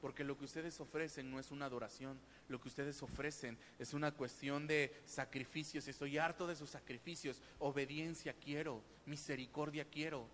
Porque 0.00 0.22
lo 0.22 0.38
que 0.38 0.44
ustedes 0.44 0.78
ofrecen 0.80 1.32
no 1.32 1.40
es 1.40 1.50
una 1.50 1.66
adoración, 1.66 2.16
lo 2.48 2.60
que 2.60 2.68
ustedes 2.68 3.02
ofrecen 3.02 3.58
es 3.80 3.92
una 3.92 4.12
cuestión 4.12 4.68
de 4.68 4.94
sacrificios. 5.04 5.88
Estoy 5.88 6.16
harto 6.16 6.46
de 6.46 6.54
sus 6.54 6.70
sacrificios. 6.70 7.42
Obediencia 7.58 8.34
quiero, 8.34 8.82
misericordia 9.06 9.84
quiero. 9.84 10.28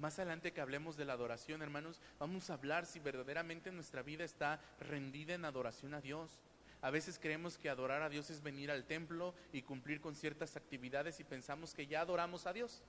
Más 0.00 0.18
adelante 0.18 0.52
que 0.52 0.60
hablemos 0.60 0.96
de 0.96 1.04
la 1.04 1.12
adoración, 1.12 1.62
hermanos, 1.62 2.00
vamos 2.18 2.50
a 2.50 2.54
hablar 2.54 2.86
si 2.86 2.98
verdaderamente 2.98 3.70
nuestra 3.70 4.02
vida 4.02 4.24
está 4.24 4.60
rendida 4.80 5.34
en 5.34 5.44
adoración 5.44 5.94
a 5.94 6.00
Dios. 6.00 6.40
A 6.84 6.90
veces 6.90 7.18
creemos 7.18 7.56
que 7.56 7.70
adorar 7.70 8.02
a 8.02 8.10
Dios 8.10 8.28
es 8.28 8.42
venir 8.42 8.70
al 8.70 8.84
templo 8.84 9.34
y 9.54 9.62
cumplir 9.62 10.02
con 10.02 10.14
ciertas 10.14 10.54
actividades 10.54 11.18
y 11.18 11.24
pensamos 11.24 11.72
que 11.72 11.86
ya 11.86 12.02
adoramos 12.02 12.44
a 12.44 12.52
Dios. 12.52 12.82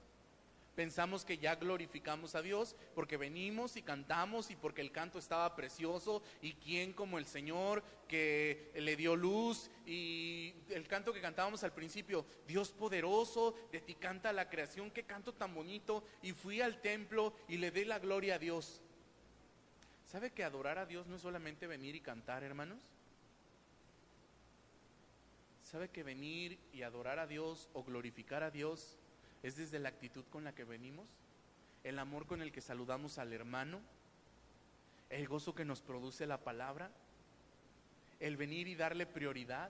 Pensamos 0.76 1.24
que 1.24 1.38
ya 1.38 1.56
glorificamos 1.56 2.36
a 2.36 2.42
Dios 2.42 2.76
porque 2.94 3.16
venimos 3.16 3.78
y 3.78 3.82
cantamos 3.82 4.52
y 4.52 4.58
porque 4.58 4.82
el 4.82 4.92
canto 4.92 5.18
estaba 5.18 5.56
precioso 5.56 6.22
y 6.42 6.56
quién 6.56 6.92
como 6.92 7.18
el 7.18 7.26
Señor 7.26 7.84
que 8.10 8.70
le 8.76 8.98
dio 8.98 9.16
luz 9.16 9.72
y 9.86 10.54
el 10.72 10.90
canto 10.90 11.14
que 11.14 11.22
cantábamos 11.22 11.64
al 11.64 11.72
principio, 11.72 12.26
Dios 12.46 12.74
poderoso, 12.74 13.56
de 13.72 13.80
ti 13.80 13.96
canta 13.96 14.34
la 14.34 14.50
creación, 14.50 14.92
qué 14.92 15.04
canto 15.04 15.34
tan 15.34 15.56
bonito 15.56 16.04
y 16.22 16.34
fui 16.34 16.60
al 16.60 16.82
templo 16.82 17.34
y 17.48 17.56
le 17.56 17.72
dé 17.72 17.86
la 17.86 18.00
gloria 18.00 18.36
a 18.36 18.40
Dios. 18.40 18.82
¿Sabe 20.06 20.32
que 20.32 20.44
adorar 20.44 20.80
a 20.80 20.86
Dios 20.86 21.08
no 21.08 21.16
es 21.16 21.22
solamente 21.22 21.66
venir 21.66 21.96
y 21.96 22.02
cantar, 22.02 22.44
hermanos? 22.44 22.95
¿Sabe 25.76 25.90
que 25.90 26.04
venir 26.04 26.58
y 26.72 26.84
adorar 26.84 27.20
a 27.20 27.28
Dios 27.28 27.68
o 27.74 27.84
glorificar 27.84 28.44
a 28.44 28.50
Dios 28.50 28.98
es 29.44 29.58
desde 29.58 29.78
la 29.78 29.90
actitud 29.90 30.24
con 30.30 30.46
la 30.46 30.56
que 30.56 30.64
venimos, 30.64 31.06
el 31.84 32.00
amor 32.00 32.28
con 32.28 32.42
el 32.42 32.54
que 32.54 32.62
saludamos 32.62 33.18
al 33.18 33.34
hermano, 33.34 33.82
el 35.10 35.28
gozo 35.28 35.54
que 35.54 35.66
nos 35.66 35.82
produce 35.82 36.28
la 36.28 36.38
palabra, 36.38 36.92
el 38.22 38.38
venir 38.38 38.70
y 38.70 38.76
darle 38.76 39.06
prioridad. 39.06 39.70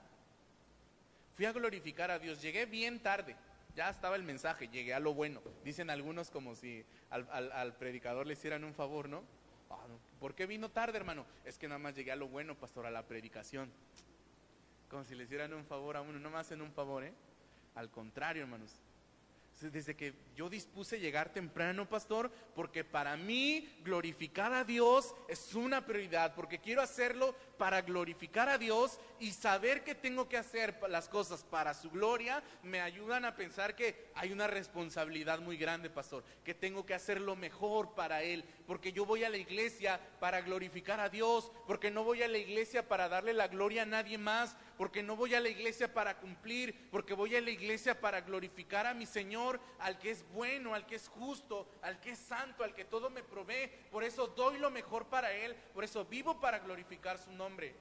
Fui 1.34 1.44
a 1.44 1.52
glorificar 1.52 2.12
a 2.12 2.20
Dios, 2.20 2.40
llegué 2.40 2.66
bien 2.66 3.00
tarde, 3.00 3.34
ya 3.74 3.90
estaba 3.90 4.14
el 4.14 4.22
mensaje, 4.22 4.68
llegué 4.68 4.94
a 4.94 5.00
lo 5.00 5.12
bueno. 5.12 5.42
Dicen 5.64 5.90
algunos 5.90 6.30
como 6.30 6.54
si 6.54 6.84
al, 7.10 7.74
predicador 7.80 8.28
le 8.28 8.34
hicieran 8.34 8.62
un 8.62 8.74
favor, 8.74 9.08
¿no? 9.08 9.24
Ah, 9.70 9.84
¿Por 10.20 10.36
qué 10.36 10.46
vino 10.46 10.70
tarde, 10.70 10.98
hermano? 10.98 11.26
Es 11.44 11.58
que 11.58 11.66
nada 11.66 11.80
más 11.80 11.96
llegué 11.96 12.12
a 12.12 12.16
lo 12.16 12.28
bueno, 12.28 12.54
pastor, 12.54 12.86
a 12.86 12.92
la 12.92 13.02
predicación. 13.02 13.72
Como 14.88 15.04
si 15.04 15.14
le 15.14 15.24
hicieran 15.24 15.52
un 15.52 15.64
favor 15.64 15.96
a 15.96 16.00
uno, 16.00 16.18
no 16.18 16.30
me 16.30 16.38
hacen 16.38 16.60
un 16.60 16.72
favor, 16.72 17.04
¿eh? 17.04 17.12
Al 17.74 17.90
contrario, 17.90 18.42
hermanos, 18.42 18.80
desde 19.60 19.96
que 19.96 20.12
yo 20.34 20.50
dispuse 20.50 21.00
llegar 21.00 21.32
temprano, 21.32 21.88
pastor, 21.88 22.30
porque 22.54 22.84
para 22.84 23.16
mí 23.16 23.66
glorificar 23.82 24.52
a 24.52 24.64
Dios 24.64 25.14
es 25.28 25.54
una 25.54 25.86
prioridad, 25.86 26.34
porque 26.34 26.58
quiero 26.58 26.82
hacerlo 26.82 27.34
para 27.56 27.80
glorificar 27.80 28.50
a 28.50 28.58
Dios 28.58 29.00
y 29.18 29.32
saber 29.32 29.82
que 29.82 29.94
tengo 29.94 30.28
que 30.28 30.36
hacer 30.36 30.78
las 30.90 31.08
cosas 31.08 31.42
para 31.42 31.72
su 31.72 31.90
gloria, 31.90 32.42
me 32.62 32.82
ayudan 32.82 33.24
a 33.24 33.34
pensar 33.34 33.74
que 33.74 34.10
hay 34.14 34.30
una 34.30 34.46
responsabilidad 34.46 35.40
muy 35.40 35.56
grande, 35.56 35.88
pastor, 35.88 36.22
que 36.44 36.52
tengo 36.52 36.84
que 36.84 36.94
hacer 36.94 37.20
lo 37.20 37.34
mejor 37.34 37.94
para 37.94 38.22
Él, 38.22 38.44
porque 38.66 38.92
yo 38.92 39.06
voy 39.06 39.24
a 39.24 39.30
la 39.30 39.38
iglesia 39.38 39.98
para 40.20 40.42
glorificar 40.42 41.00
a 41.00 41.08
Dios, 41.08 41.50
porque 41.66 41.90
no 41.90 42.04
voy 42.04 42.22
a 42.22 42.28
la 42.28 42.38
iglesia 42.38 42.86
para 42.86 43.08
darle 43.08 43.32
la 43.32 43.48
gloria 43.48 43.82
a 43.82 43.86
nadie 43.86 44.18
más, 44.18 44.54
porque 44.76 45.02
no 45.02 45.16
voy 45.16 45.34
a 45.34 45.40
la 45.40 45.48
iglesia 45.48 45.92
para 45.92 46.18
cumplir, 46.18 46.88
porque 46.90 47.14
voy 47.14 47.34
a 47.36 47.40
la 47.40 47.50
iglesia 47.50 48.00
para 48.00 48.20
glorificar 48.20 48.86
a 48.86 48.94
mi 48.94 49.06
Señor, 49.06 49.60
al 49.78 49.98
que 49.98 50.10
es 50.10 50.24
bueno, 50.32 50.74
al 50.74 50.86
que 50.86 50.96
es 50.96 51.08
justo, 51.08 51.68
al 51.82 52.00
que 52.00 52.10
es 52.10 52.18
santo, 52.18 52.62
al 52.62 52.74
que 52.74 52.84
todo 52.84 53.10
me 53.10 53.22
provee. 53.22 53.70
Por 53.90 54.04
eso 54.04 54.26
doy 54.28 54.58
lo 54.58 54.70
mejor 54.70 55.06
para 55.06 55.32
Él, 55.32 55.54
por 55.74 55.84
eso 55.84 56.04
vivo 56.04 56.40
para 56.40 56.58
glorificar 56.58 57.18
su 57.18 57.32
nombre. 57.32 57.74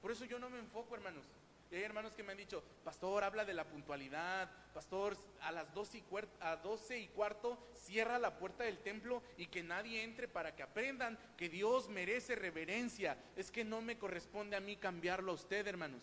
Por 0.00 0.10
eso 0.10 0.24
yo 0.24 0.38
no 0.38 0.50
me 0.50 0.58
enfoco, 0.58 0.94
hermanos. 0.94 1.24
Y 1.70 1.76
hay 1.76 1.84
hermanos 1.84 2.12
que 2.12 2.22
me 2.22 2.32
han 2.32 2.38
dicho, 2.38 2.62
pastor, 2.84 3.24
habla 3.24 3.46
de 3.46 3.54
la 3.54 3.64
puntualidad, 3.64 4.50
pastor, 4.74 5.16
a 5.40 5.50
las 5.52 5.72
12 5.72 5.98
y, 5.98 6.04
a 6.40 6.56
12 6.56 6.98
y 6.98 7.08
cuarto 7.08 7.58
cierra 7.74 8.18
la 8.18 8.36
puerta 8.36 8.64
del 8.64 8.78
templo 8.78 9.22
y 9.38 9.46
que 9.46 9.62
nadie 9.62 10.02
entre 10.02 10.28
para 10.28 10.54
que 10.54 10.62
aprendan 10.62 11.18
que 11.38 11.48
Dios 11.48 11.88
merece 11.88 12.34
reverencia. 12.34 13.16
Es 13.36 13.50
que 13.50 13.64
no 13.64 13.80
me 13.80 13.96
corresponde 13.96 14.54
a 14.54 14.60
mí 14.60 14.76
cambiarlo 14.76 15.32
a 15.32 15.36
usted, 15.36 15.66
hermanos 15.66 16.02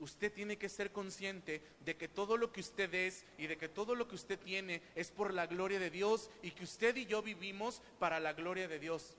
usted 0.00 0.32
tiene 0.32 0.56
que 0.56 0.68
ser 0.68 0.92
consciente 0.92 1.62
de 1.84 1.96
que 1.96 2.08
todo 2.08 2.36
lo 2.36 2.52
que 2.52 2.60
usted 2.60 2.92
es 2.94 3.24
y 3.38 3.46
de 3.46 3.56
que 3.56 3.68
todo 3.68 3.94
lo 3.94 4.08
que 4.08 4.14
usted 4.14 4.38
tiene 4.38 4.82
es 4.94 5.10
por 5.10 5.32
la 5.32 5.46
gloria 5.46 5.78
de 5.78 5.90
Dios 5.90 6.30
y 6.42 6.50
que 6.50 6.64
usted 6.64 6.96
y 6.96 7.06
yo 7.06 7.22
vivimos 7.22 7.80
para 7.98 8.20
la 8.20 8.32
gloria 8.32 8.68
de 8.68 8.78
Dios. 8.78 9.16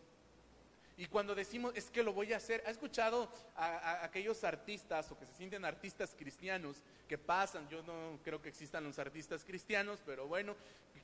Y 0.98 1.08
cuando 1.08 1.36
decimos 1.36 1.74
es 1.76 1.90
que 1.90 2.04
lo 2.04 2.14
voy 2.14 2.32
a 2.32 2.38
hacer, 2.38 2.64
¿ha 2.66 2.72
escuchado 2.72 3.30
a, 3.56 4.04
aquellos 4.06 4.44
artistas 4.44 5.12
o 5.12 5.20
que 5.20 5.26
se 5.26 5.34
sienten 5.34 5.66
artistas 5.66 6.16
cristianos 6.18 6.78
que 7.08 7.18
pasan? 7.18 7.68
Yo 7.70 7.84
no 7.84 8.20
creo 8.24 8.42
que 8.42 8.50
existan 8.50 8.86
los 8.86 8.98
artistas 8.98 9.44
cristianos, 9.44 10.00
pero 10.06 10.28
bueno, 10.28 10.56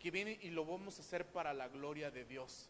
que 0.01 0.09
vienen 0.09 0.39
y 0.41 0.49
lo 0.49 0.65
vamos 0.65 0.97
a 0.97 1.01
hacer 1.01 1.25
para 1.27 1.53
la 1.53 1.67
gloria 1.67 2.09
de 2.09 2.25
Dios. 2.25 2.69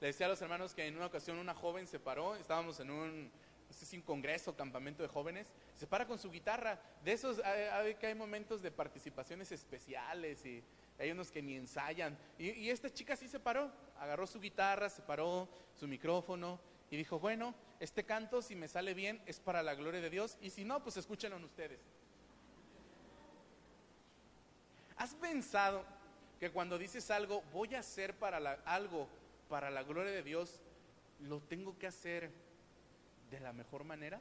Le 0.00 0.08
decía 0.08 0.26
a 0.26 0.28
los 0.28 0.40
hermanos 0.42 0.74
que 0.74 0.86
en 0.86 0.96
una 0.96 1.06
ocasión 1.06 1.38
una 1.38 1.54
joven 1.54 1.88
se 1.88 1.98
paró, 1.98 2.36
estábamos 2.36 2.78
en 2.78 2.90
un, 2.90 3.30
este 3.74 3.86
es 3.86 3.92
un 3.92 4.02
congreso, 4.02 4.54
campamento 4.54 5.02
de 5.02 5.08
jóvenes, 5.08 5.48
se 5.74 5.86
para 5.86 6.06
con 6.06 6.16
su 6.16 6.30
guitarra. 6.30 6.80
De 7.04 7.12
esos 7.12 7.40
hay, 7.40 7.96
que 7.96 8.06
hay 8.06 8.14
momentos 8.14 8.62
de 8.62 8.70
participaciones 8.70 9.50
especiales 9.50 10.46
y 10.46 10.62
hay 10.98 11.10
unos 11.10 11.32
que 11.32 11.42
ni 11.42 11.56
ensayan. 11.56 12.16
Y, 12.38 12.70
esta 12.70 12.88
chica 12.88 13.16
sí 13.16 13.26
se 13.26 13.40
paró, 13.40 13.72
agarró 13.98 14.28
su 14.28 14.40
guitarra, 14.40 14.88
se 14.88 15.02
paró 15.02 15.48
su 15.74 15.88
micrófono 15.88 16.60
y 16.88 16.96
dijo, 16.96 17.18
bueno, 17.18 17.52
este 17.80 18.04
canto 18.04 18.42
si 18.42 18.54
me 18.54 18.68
sale 18.68 18.94
bien 18.94 19.20
es 19.26 19.40
para 19.40 19.60
la 19.62 19.74
gloria 19.74 20.00
de 20.00 20.10
Dios 20.10 20.38
y 20.40 20.50
si 20.50 20.64
no, 20.64 20.80
pues 20.80 20.96
escúchenlo 20.96 21.36
ustedes. 21.44 21.80
¿Has 24.96 25.16
pensado 25.16 25.84
que 26.38 26.50
cuando 26.50 26.78
dices 26.78 27.10
algo, 27.10 27.42
voy 27.52 27.74
a 27.74 27.80
hacer 27.80 28.14
para 28.14 28.52
algo 28.66 29.08
para 29.48 29.68
la 29.70 29.82
gloria 29.82 30.12
de 30.12 30.22
Dios, 30.22 30.60
lo 31.18 31.40
tengo 31.40 31.76
que 31.76 31.88
hacer 31.88 32.43
de 33.34 33.40
la 33.40 33.52
mejor 33.52 33.84
manera? 33.84 34.20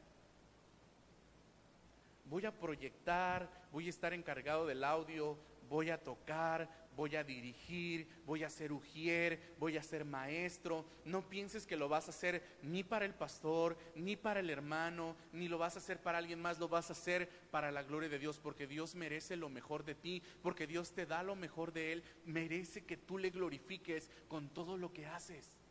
Voy 2.26 2.46
a 2.46 2.52
proyectar, 2.52 3.50
voy 3.72 3.88
a 3.88 3.90
estar 3.90 4.14
encargado 4.14 4.66
del 4.66 4.84
audio, 4.84 5.38
voy 5.70 5.90
a 5.90 6.02
tocar, 6.02 6.70
voy 6.96 7.16
a 7.16 7.24
dirigir, 7.24 8.08
voy 8.26 8.44
a 8.44 8.50
ser 8.50 8.72
ujier, 8.72 9.40
voy 9.60 9.78
a 9.78 9.84
ser 9.84 10.06
maestro. 10.06 10.86
No 11.06 11.28
pienses 11.30 11.66
que 11.66 11.76
lo 11.76 11.90
vas 11.90 12.08
a 12.08 12.12
hacer 12.12 12.42
ni 12.62 12.84
para 12.84 13.06
el 13.06 13.14
pastor, 13.14 13.78
ni 13.96 14.16
para 14.16 14.40
el 14.40 14.50
hermano, 14.50 15.16
ni 15.32 15.48
lo 15.48 15.58
vas 15.58 15.76
a 15.76 15.80
hacer 15.80 16.00
para 16.00 16.18
alguien 16.18 16.42
más, 16.42 16.60
lo 16.60 16.68
vas 16.68 16.90
a 16.90 16.94
hacer 16.94 17.30
para 17.52 17.72
la 17.72 17.84
gloria 17.84 18.10
de 18.10 18.20
Dios, 18.20 18.40
porque 18.40 18.68
Dios 18.68 18.96
merece 18.96 19.36
lo 19.36 19.50
mejor 19.50 19.84
de 19.84 19.96
ti, 19.96 20.24
porque 20.42 20.68
Dios 20.68 20.92
te 20.92 21.06
da 21.06 21.24
lo 21.24 21.36
mejor 21.36 21.74
de 21.74 21.94
Él, 21.94 22.04
merece 22.26 22.86
que 22.86 22.98
tú 22.98 23.18
le 23.18 23.30
glorifiques 23.30 24.10
con 24.28 24.50
todo 24.50 24.78
lo 24.78 24.92
que 24.94 25.06
haces. 25.06 25.63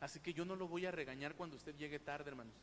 Así 0.00 0.20
que 0.20 0.32
yo 0.34 0.44
no 0.44 0.56
lo 0.56 0.68
voy 0.68 0.86
a 0.86 0.90
regañar 0.90 1.34
cuando 1.34 1.56
usted 1.56 1.74
llegue 1.76 1.98
tarde, 1.98 2.30
hermanos. 2.30 2.54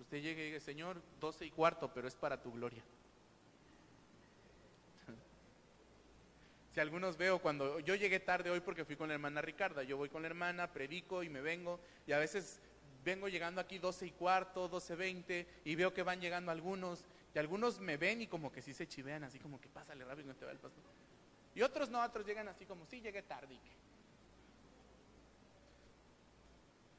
Usted 0.00 0.22
llegue 0.22 0.42
y 0.42 0.46
diga, 0.46 0.60
Señor, 0.60 1.02
doce 1.20 1.44
y 1.44 1.50
cuarto, 1.50 1.92
pero 1.92 2.08
es 2.08 2.14
para 2.14 2.40
tu 2.40 2.52
gloria. 2.52 2.82
si 6.74 6.80
algunos 6.80 7.16
veo 7.16 7.40
cuando 7.40 7.80
yo 7.80 7.94
llegué 7.94 8.20
tarde 8.20 8.50
hoy 8.50 8.60
porque 8.60 8.84
fui 8.84 8.96
con 8.96 9.08
la 9.08 9.14
hermana 9.14 9.42
Ricarda, 9.42 9.82
yo 9.82 9.96
voy 9.96 10.08
con 10.08 10.22
la 10.22 10.28
hermana, 10.28 10.72
predico 10.72 11.22
y 11.22 11.28
me 11.28 11.40
vengo, 11.40 11.80
y 12.06 12.12
a 12.12 12.18
veces 12.18 12.60
vengo 13.04 13.28
llegando 13.28 13.60
aquí 13.60 13.78
doce 13.78 14.06
y 14.06 14.10
cuarto, 14.12 14.68
doce 14.68 14.94
veinte, 14.94 15.46
y 15.64 15.74
veo 15.74 15.92
que 15.92 16.02
van 16.02 16.20
llegando 16.20 16.50
algunos, 16.50 17.04
y 17.34 17.38
algunos 17.38 17.80
me 17.80 17.96
ven 17.96 18.22
y 18.22 18.26
como 18.26 18.50
que 18.52 18.62
sí 18.62 18.72
se 18.72 18.88
chivean, 18.88 19.24
así 19.24 19.38
como 19.38 19.60
que 19.60 19.68
pásale 19.68 20.04
rápido 20.04 20.28
no 20.28 20.34
te 20.34 20.44
va 20.44 20.52
el 20.52 20.58
pastor. 20.58 20.82
Y 21.54 21.62
otros 21.62 21.90
no, 21.90 22.02
otros 22.02 22.24
llegan 22.24 22.48
así 22.48 22.64
como, 22.64 22.86
sí, 22.86 23.00
llegué 23.00 23.22
tarde. 23.22 23.54
¿y 23.54 23.58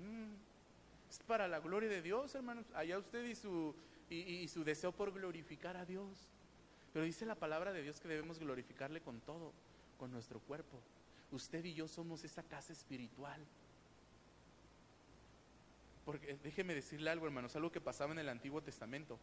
Mm. 0.02 0.34
es 1.10 1.20
para 1.20 1.48
la 1.48 1.60
gloria 1.60 1.90
de 1.90 2.02
Dios, 2.02 2.34
hermanos. 2.36 2.66
Allá 2.74 2.98
usted 2.98 3.24
y 3.26 3.36
su, 3.36 3.76
y, 4.10 4.48
su 4.48 4.64
deseo 4.64 4.92
por 4.92 5.14
glorificar 5.14 5.78
a 5.78 5.86
Dios. 5.86 6.08
Pero 6.94 7.06
dice 7.06 7.26
la 7.26 7.36
palabra 7.36 7.72
de 7.72 7.82
Dios 7.82 8.00
que 8.00 8.08
debemos 8.08 8.40
glorificarle 8.40 9.02
con 9.02 9.20
todo, 9.22 9.54
con 9.98 10.12
nuestro 10.12 10.40
cuerpo. 10.40 10.78
Usted 11.32 11.64
y 11.64 11.74
yo 11.74 11.88
somos 11.88 12.24
esa 12.24 12.44
casa 12.44 12.74
espiritual. 12.74 13.40
Porque 16.04 16.38
déjeme 16.44 16.74
decirle 16.74 17.10
algo, 17.10 17.26
hermanos, 17.26 17.56
algo 17.56 17.72
que 17.72 17.80
pasaba 17.80 18.12
en 18.12 18.20
el 18.20 18.30
Antiguo 18.30 18.62
Testamento. 18.62 19.18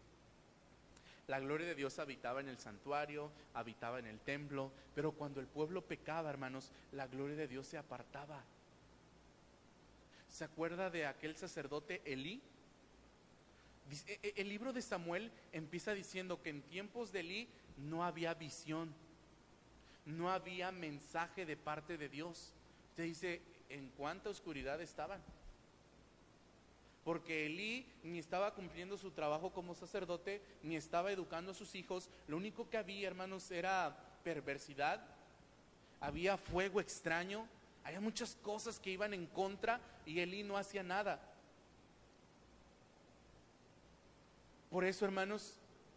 La 1.26 1.40
gloria 1.40 1.66
de 1.66 1.74
Dios 1.74 1.98
habitaba 1.98 2.40
en 2.40 2.48
el 2.48 2.56
santuario, 2.56 3.30
habitaba 3.52 3.98
en 3.98 4.06
el 4.06 4.18
templo, 4.18 4.72
pero 4.94 5.12
cuando 5.12 5.40
el 5.40 5.46
pueblo 5.46 5.82
pecaba, 5.82 6.30
hermanos, 6.30 6.72
la 6.92 7.06
gloria 7.06 7.36
de 7.36 7.48
Dios 7.48 7.66
se 7.66 7.76
apartaba. 7.76 8.42
¿Se 10.28 10.44
acuerda 10.44 10.90
de 10.90 11.06
aquel 11.06 11.36
sacerdote 11.36 12.02
Elí? 12.04 12.40
E, 14.06 14.20
e, 14.22 14.34
el 14.36 14.48
libro 14.48 14.72
de 14.72 14.82
Samuel 14.82 15.30
empieza 15.52 15.94
diciendo 15.94 16.42
que 16.42 16.50
en 16.50 16.62
tiempos 16.62 17.12
de 17.12 17.20
Elí 17.20 17.48
no 17.78 18.04
había 18.04 18.34
visión, 18.34 18.92
no 20.04 20.30
había 20.30 20.70
mensaje 20.70 21.46
de 21.46 21.56
parte 21.56 21.96
de 21.96 22.08
Dios. 22.08 22.52
Usted 22.90 23.04
dice, 23.04 23.40
¿en 23.68 23.88
cuánta 23.96 24.30
oscuridad 24.30 24.80
estaban? 24.80 25.22
Porque 27.04 27.46
Elí 27.46 27.86
ni 28.02 28.18
estaba 28.18 28.54
cumpliendo 28.54 28.98
su 28.98 29.10
trabajo 29.12 29.50
como 29.50 29.74
sacerdote, 29.74 30.42
ni 30.62 30.76
estaba 30.76 31.10
educando 31.10 31.52
a 31.52 31.54
sus 31.54 31.74
hijos. 31.74 32.10
Lo 32.26 32.36
único 32.36 32.68
que 32.68 32.76
había, 32.76 33.08
hermanos, 33.08 33.50
era 33.50 33.96
perversidad, 34.22 35.02
había 36.00 36.36
fuego 36.36 36.80
extraño, 36.80 37.48
había 37.88 38.00
muchas 38.02 38.36
cosas 38.42 38.78
que 38.78 38.90
iban 38.90 39.14
en 39.14 39.26
contra 39.26 39.80
y 40.04 40.20
Elí 40.20 40.42
no 40.42 40.58
hacía 40.58 40.82
nada. 40.82 41.18
Por 44.70 44.84
eso, 44.84 45.06
hermanos, 45.06 45.54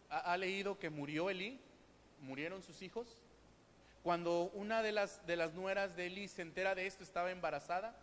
¿ha, 0.10 0.38
leído 0.38 0.80
que 0.80 0.90
murió 0.90 1.30
Elí? 1.30 1.60
¿Murieron 2.22 2.64
sus 2.64 2.82
hijos? 2.82 3.22
Cuando 4.04 4.44
una 4.54 4.82
de 4.82 4.94
las, 4.94 5.26
de 5.28 5.36
las 5.36 5.54
nueras 5.54 5.98
de 5.98 6.08
Elí 6.08 6.30
se 6.30 6.44
entera 6.44 6.76
de 6.76 6.88
esto, 6.88 7.04
estaba 7.04 7.30
embarazada 7.30 7.94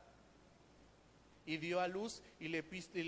y 1.46 1.56
dio 1.56 1.80
a 1.80 1.88
luz 1.88 2.20
y 2.38 2.48
le, 2.48 2.62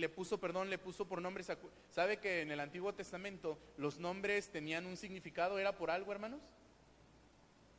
puso, 0.08 0.40
perdón, 0.40 0.70
le 0.70 0.78
puso 0.78 1.06
por 1.06 1.20
nombre. 1.20 1.44
¿Sabe 1.90 2.20
que 2.20 2.40
en 2.40 2.52
el 2.52 2.58
Antiguo 2.58 2.94
Testamento 2.94 3.58
los 3.76 3.98
nombres 3.98 4.48
tenían 4.48 4.86
un 4.86 4.96
significado? 4.96 5.58
¿Era 5.58 5.76
por 5.76 5.90
algo, 5.90 6.10
hermanos? 6.10 6.40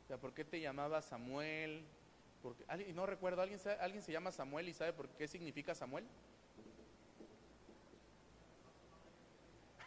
O 0.04 0.06
sea, 0.06 0.18
¿por 0.18 0.32
qué 0.32 0.44
te 0.44 0.60
llamaba 0.60 1.02
Samuel? 1.02 1.84
Porque, 2.42 2.64
no 2.92 3.06
recuerdo, 3.06 3.42
¿alguien, 3.42 3.60
¿alguien 3.80 4.02
se 4.02 4.12
llama 4.12 4.32
Samuel 4.32 4.68
y 4.68 4.74
sabe 4.74 4.92
por 4.92 5.08
qué 5.10 5.28
significa 5.28 5.74
Samuel? 5.74 6.04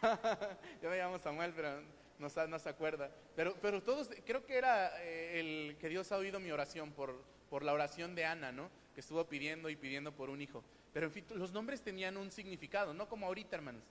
Yo 0.82 0.90
me 0.90 0.96
llamo 0.96 1.18
Samuel, 1.18 1.52
pero 1.54 1.80
no, 2.18 2.28
no, 2.48 2.58
se 2.58 2.68
acuerda. 2.68 3.10
Pero, 3.34 3.54
pero 3.60 3.82
todos, 3.82 4.10
creo 4.24 4.44
que 4.46 4.56
era 4.56 5.02
eh, 5.02 5.40
el 5.40 5.76
que 5.78 5.88
Dios 5.88 6.10
ha 6.12 6.16
oído 6.16 6.40
mi 6.40 6.50
oración 6.50 6.92
por, 6.92 7.14
por 7.50 7.62
la 7.62 7.72
oración 7.72 8.14
de 8.14 8.24
Ana, 8.24 8.52
¿no? 8.52 8.70
que 8.96 9.00
estuvo 9.00 9.22
pidiendo 9.26 9.68
y 9.68 9.76
pidiendo 9.76 10.10
por 10.10 10.30
un 10.30 10.40
hijo. 10.40 10.64
Pero 10.94 11.06
en 11.06 11.12
fin, 11.12 11.24
los 11.34 11.52
nombres 11.52 11.82
tenían 11.82 12.16
un 12.16 12.32
significado, 12.32 12.94
no 12.94 13.06
como 13.10 13.26
ahorita, 13.26 13.54
hermanos. 13.54 13.82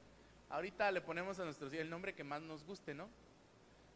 Ahorita 0.50 0.92
le 0.92 1.00
ponemos 1.00 1.40
a 1.40 1.46
nuestros 1.46 1.72
hijos 1.72 1.84
el 1.84 1.92
nombre 1.92 2.16
que 2.16 2.24
más 2.24 2.42
nos 2.42 2.64
guste, 2.64 2.96
¿no? 2.96 3.08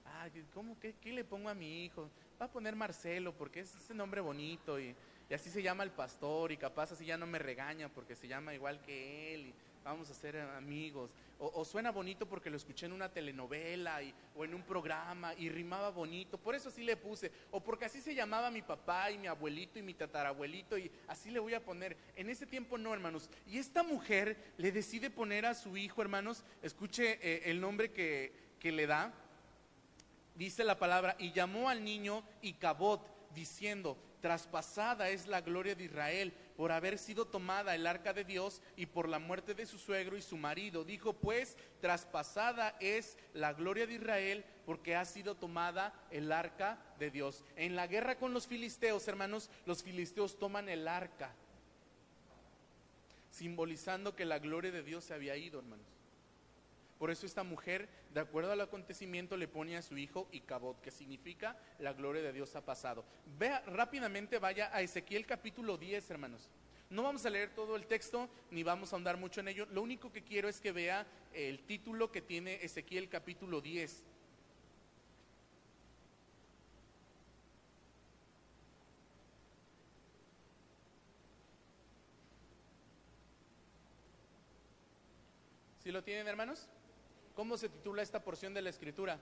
Ay, 0.05 0.45
¿cómo 0.53 0.79
que 0.79 0.93
qué 1.01 1.11
le 1.11 1.23
pongo 1.23 1.49
a 1.49 1.55
mi 1.55 1.83
hijo? 1.83 2.11
Va 2.41 2.45
a 2.45 2.51
poner 2.51 2.75
Marcelo 2.75 3.33
porque 3.33 3.61
es 3.61 3.75
ese 3.75 3.93
nombre 3.93 4.21
bonito 4.21 4.79
y, 4.79 4.95
así 5.33 5.49
se 5.49 5.61
llama 5.61 5.83
el 5.83 5.91
pastor 5.91 6.51
y 6.51 6.57
capaz 6.57 6.93
así 6.93 7.05
ya 7.05 7.17
no 7.17 7.27
me 7.27 7.37
regaña 7.37 7.89
porque 7.89 8.15
se 8.15 8.27
llama 8.27 8.53
igual 8.53 8.81
que 8.81 9.33
él. 9.33 9.47
Y, 9.47 9.53
vamos 9.83 10.09
a 10.09 10.13
ser 10.13 10.37
amigos. 10.37 11.11
O, 11.39 11.63
suena 11.63 11.91
bonito 11.91 12.27
porque 12.27 12.49
lo 12.49 12.57
escuché 12.57 12.85
en 12.85 12.91
una 12.91 13.09
telenovela 13.09 14.03
y, 14.03 14.13
o 14.35 14.43
en 14.43 14.53
un 14.53 14.61
programa 14.61 15.33
y 15.35 15.49
rimaba 15.49 15.89
bonito, 15.89 16.37
por 16.37 16.53
eso 16.53 16.69
sí 16.69 16.83
le 16.83 16.97
puse. 16.97 17.31
O 17.51 17.61
porque 17.61 17.85
así 17.85 18.01
se 18.01 18.13
llamaba 18.13 18.51
mi 18.51 18.61
papá 18.61 19.09
y 19.09 19.17
mi 19.17 19.27
abuelito 19.27 19.79
y 19.79 19.81
mi 19.81 19.93
tatarabuelito 19.93 20.77
y 20.77 20.91
así 21.07 21.31
le 21.31 21.39
voy 21.39 21.53
a 21.53 21.63
poner. 21.63 21.95
En 22.15 22.29
ese 22.29 22.45
tiempo 22.45 22.77
no, 22.77 22.93
hermanos. 22.93 23.29
Y 23.47 23.57
esta 23.57 23.83
mujer 23.83 24.37
le 24.57 24.71
decide 24.71 25.09
poner 25.09 25.45
a 25.45 25.53
su 25.53 25.77
hijo, 25.77 26.01
hermanos, 26.01 26.43
escuche 26.61 27.19
eh, 27.21 27.49
el 27.49 27.61
nombre 27.61 27.91
que, 27.91 28.33
que 28.59 28.71
le 28.71 28.85
da. 28.85 29.13
Dice 30.39 30.63
la 30.63 30.79
palabra, 30.79 31.17
y 31.19 31.33
llamó 31.33 31.67
al 31.67 31.83
niño 31.83 32.23
Icabod, 32.41 33.01
diciendo, 33.35 33.97
traspasada 34.21 35.09
es 35.09 35.27
la 35.27 35.41
gloria 35.41 35.75
de 35.75 35.83
Israel 35.83 36.31
por 36.55 36.71
haber 36.71 36.97
sido 36.97 37.25
tomada 37.27 37.75
el 37.75 37.85
arca 37.85 38.13
de 38.13 38.23
Dios 38.23 38.61
y 38.77 38.85
por 38.85 39.09
la 39.09 39.19
muerte 39.19 39.53
de 39.53 39.65
su 39.65 39.77
suegro 39.77 40.15
y 40.15 40.21
su 40.21 40.37
marido. 40.37 40.85
Dijo 40.85 41.11
pues, 41.11 41.57
traspasada 41.81 42.77
es 42.79 43.17
la 43.33 43.51
gloria 43.51 43.85
de 43.85 43.95
Israel 43.95 44.45
porque 44.65 44.95
ha 44.95 45.03
sido 45.03 45.35
tomada 45.35 45.93
el 46.09 46.31
arca 46.31 46.79
de 46.99 47.11
Dios. 47.11 47.43
En 47.57 47.75
la 47.75 47.87
guerra 47.87 48.17
con 48.17 48.33
los 48.33 48.47
filisteos, 48.47 49.09
hermanos, 49.09 49.49
los 49.65 49.83
filisteos 49.83 50.39
toman 50.39 50.69
el 50.69 50.87
arca, 50.87 51.35
simbolizando 53.29 54.15
que 54.15 54.23
la 54.23 54.39
gloria 54.39 54.71
de 54.71 54.83
Dios 54.83 55.03
se 55.03 55.13
había 55.13 55.35
ido, 55.35 55.59
hermanos. 55.59 55.98
Por 56.99 57.09
eso 57.09 57.25
esta 57.25 57.43
mujer, 57.43 57.87
de 58.13 58.19
acuerdo 58.19 58.51
al 58.51 58.59
acontecimiento, 58.59 59.37
le 59.37 59.47
pone 59.47 59.77
a 59.77 59.81
su 59.81 59.97
hijo 59.97 60.27
Icabod, 60.33 60.81
que 60.81 60.91
significa 60.91 61.57
la 61.79 61.93
gloria 61.93 62.21
de 62.21 62.33
Dios 62.33 62.53
ha 62.57 62.65
pasado. 62.65 63.05
Vea 63.37 63.61
rápidamente, 63.67 64.37
vaya 64.37 64.69
a 64.73 64.81
Ezequiel 64.81 65.25
capítulo 65.25 65.77
10, 65.77 66.11
hermanos. 66.11 66.49
No 66.89 67.03
vamos 67.03 67.25
a 67.25 67.29
leer 67.29 67.55
todo 67.55 67.77
el 67.77 67.87
texto, 67.87 68.29
ni 68.51 68.63
vamos 68.63 68.91
a 68.91 68.97
ahondar 68.97 69.15
mucho 69.15 69.39
en 69.39 69.47
ello. 69.47 69.65
Lo 69.67 69.81
único 69.81 70.11
que 70.11 70.23
quiero 70.23 70.49
es 70.49 70.59
que 70.59 70.73
vea 70.73 71.07
el 71.33 71.61
título 71.61 72.11
que 72.11 72.21
tiene 72.21 72.55
Ezequiel 72.65 73.07
capítulo 73.07 73.61
10. 73.61 74.03
¿Sí 85.81 85.93
lo 85.93 86.03
tienen, 86.03 86.27
hermanos? 86.27 86.67
¿Cómo 87.39 87.57
se 87.57 87.69
titula 87.69 88.01
esta 88.01 88.21
porción 88.21 88.53
de 88.53 88.61
la 88.61 88.69
escritura? 88.69 89.17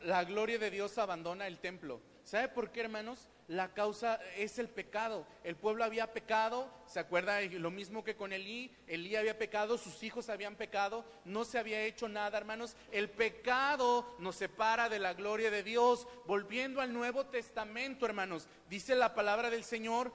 La 0.00 0.24
gloria 0.24 0.58
de 0.58 0.68
Dios 0.68 0.98
abandona 0.98 1.46
el 1.46 1.60
templo. 1.60 2.00
¿Sabe 2.24 2.48
por 2.48 2.72
qué, 2.72 2.80
hermanos? 2.80 3.28
La 3.46 3.72
causa 3.72 4.18
es 4.36 4.58
el 4.58 4.68
pecado. 4.68 5.24
El 5.44 5.54
pueblo 5.54 5.84
había 5.84 6.12
pecado, 6.12 6.68
¿se 6.88 6.98
acuerda? 6.98 7.40
Lo 7.42 7.70
mismo 7.70 8.02
que 8.02 8.16
con 8.16 8.32
Elí. 8.32 8.74
Elí 8.88 9.14
había 9.14 9.38
pecado, 9.38 9.78
sus 9.78 10.02
hijos 10.02 10.28
habían 10.28 10.56
pecado, 10.56 11.04
no 11.24 11.44
se 11.44 11.56
había 11.56 11.84
hecho 11.84 12.08
nada, 12.08 12.36
hermanos. 12.36 12.74
El 12.90 13.08
pecado 13.08 14.16
nos 14.18 14.34
separa 14.34 14.88
de 14.88 14.98
la 14.98 15.14
gloria 15.14 15.52
de 15.52 15.62
Dios. 15.62 16.08
Volviendo 16.26 16.80
al 16.80 16.92
Nuevo 16.92 17.26
Testamento, 17.26 18.06
hermanos, 18.06 18.48
dice 18.68 18.96
la 18.96 19.14
palabra 19.14 19.50
del 19.50 19.62
Señor 19.62 20.12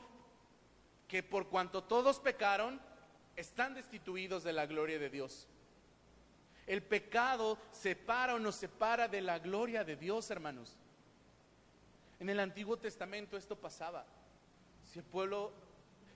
que 1.07 1.23
por 1.23 1.47
cuanto 1.47 1.81
todos 1.81 2.19
pecaron, 2.19 2.81
están 3.37 3.73
destituidos 3.73 4.43
de 4.43 4.51
la 4.51 4.65
gloria 4.65 4.99
de 4.99 5.09
Dios. 5.09 5.47
El 6.65 6.81
pecado 6.81 7.57
separa 7.71 8.35
o 8.35 8.39
nos 8.39 8.55
separa 8.55 9.07
de 9.07 9.21
la 9.21 9.39
gloria 9.39 9.83
de 9.83 9.95
Dios, 9.95 10.29
hermanos. 10.31 10.77
En 12.19 12.29
el 12.29 12.39
Antiguo 12.39 12.77
Testamento 12.77 13.35
esto 13.35 13.57
pasaba. 13.57 14.05
Si 14.85 14.99
el 14.99 15.05
pueblo 15.05 15.51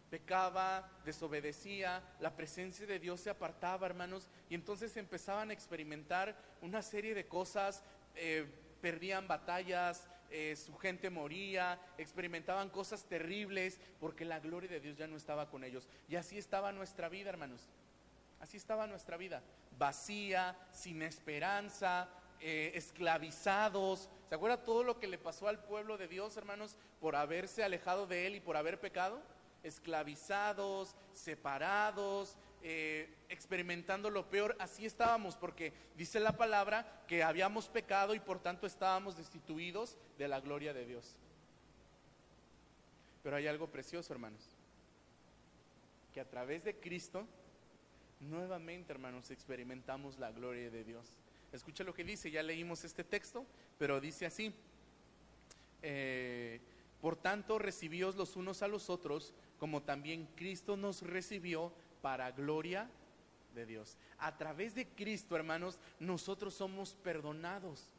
pecaba, 0.10 0.90
desobedecía, 1.04 2.02
la 2.22 2.36
presencia 2.36 2.86
de 2.86 3.00
Dios 3.00 3.20
se 3.20 3.30
apartaba, 3.30 3.88
hermanos, 3.88 4.30
y 4.50 4.56
entonces 4.56 4.96
empezaban 4.96 5.50
a 5.50 5.54
experimentar 5.54 6.34
una 6.62 6.82
serie 6.82 7.14
de 7.14 7.28
cosas, 7.28 7.84
eh, 8.16 8.46
perdían 8.82 9.28
batallas, 9.28 10.08
eh, 10.30 10.56
su 10.56 10.78
gente 10.78 11.10
moría, 11.10 11.78
experimentaban 11.98 12.70
cosas 12.70 13.04
terribles, 13.04 13.82
porque 14.00 14.24
la 14.24 14.40
gloria 14.40 14.70
de 14.70 14.80
Dios 14.80 14.98
ya 14.98 15.08
no 15.08 15.18
estaba 15.18 15.50
con 15.50 15.66
ellos. 15.66 15.90
Y 16.08 16.16
así 16.16 16.38
estaba 16.38 16.72
nuestra 16.72 17.10
vida, 17.10 17.30
hermanos. 17.30 17.68
Así 18.40 18.56
estaba 18.56 18.88
nuestra 18.88 19.18
vida 19.18 19.42
vacía, 19.78 20.56
sin 20.72 21.02
esperanza, 21.02 22.10
eh, 22.40 22.72
esclavizados. 22.76 24.10
¿Se 24.30 24.36
acuerda 24.36 24.64
todo 24.64 24.84
lo 24.84 25.00
que 25.00 25.08
le 25.08 25.18
pasó 25.18 25.48
al 25.48 25.64
pueblo 25.64 25.98
de 25.98 26.08
Dios, 26.08 26.38
hermanos, 26.38 26.78
por 27.00 27.16
haberse 27.16 27.64
alejado 27.64 28.08
de 28.08 28.28
Él 28.28 28.36
y 28.36 28.40
por 28.40 28.58
haber 28.58 28.80
pecado? 28.80 29.22
Esclavizados, 29.64 30.96
separados, 31.14 32.38
eh, 32.62 33.10
experimentando 33.30 34.10
lo 34.10 34.30
peor. 34.30 34.56
Así 34.60 34.86
estábamos, 34.86 35.36
porque 35.36 35.74
dice 35.96 36.20
la 36.20 36.38
palabra 36.38 37.04
que 37.08 37.24
habíamos 37.24 37.70
pecado 37.70 38.14
y 38.14 38.20
por 38.20 38.40
tanto 38.40 38.68
estábamos 38.68 39.18
destituidos 39.18 39.98
de 40.18 40.28
la 40.28 40.40
gloria 40.40 40.74
de 40.74 40.86
Dios. 40.86 41.16
Pero 43.24 43.36
hay 43.36 43.48
algo 43.48 43.68
precioso, 43.68 44.14
hermanos, 44.14 44.42
que 46.14 46.22
a 46.22 46.30
través 46.30 46.64
de 46.64 46.76
Cristo 46.76 47.26
nuevamente, 48.20 48.92
hermanos, 48.92 49.32
experimentamos 49.32 50.18
la 50.20 50.32
gloria 50.32 50.70
de 50.70 50.84
Dios. 50.84 51.08
Escucha 51.52 51.84
lo 51.84 51.94
que 51.94 52.04
dice, 52.04 52.30
ya 52.30 52.44
leímos 52.44 52.84
este 52.84 53.04
texto, 53.04 53.46
pero 53.78 54.02
dice 54.02 54.26
así, 54.26 54.54
eh, 55.82 56.60
por 57.02 57.16
tanto 57.16 57.60
recibíos 57.60 58.16
los 58.16 58.36
unos 58.36 58.62
a 58.62 58.68
los 58.68 58.90
otros, 58.90 59.34
como 59.60 59.82
también 59.84 60.28
Cristo 60.36 60.76
nos 60.76 61.02
recibió 61.02 61.72
para 62.02 62.32
gloria 62.32 62.90
de 63.56 63.66
Dios. 63.66 63.98
A 64.18 64.38
través 64.38 64.76
de 64.76 64.88
Cristo, 64.88 65.36
hermanos, 65.36 65.80
nosotros 66.00 66.54
somos 66.54 66.96
perdonados. 66.96 67.94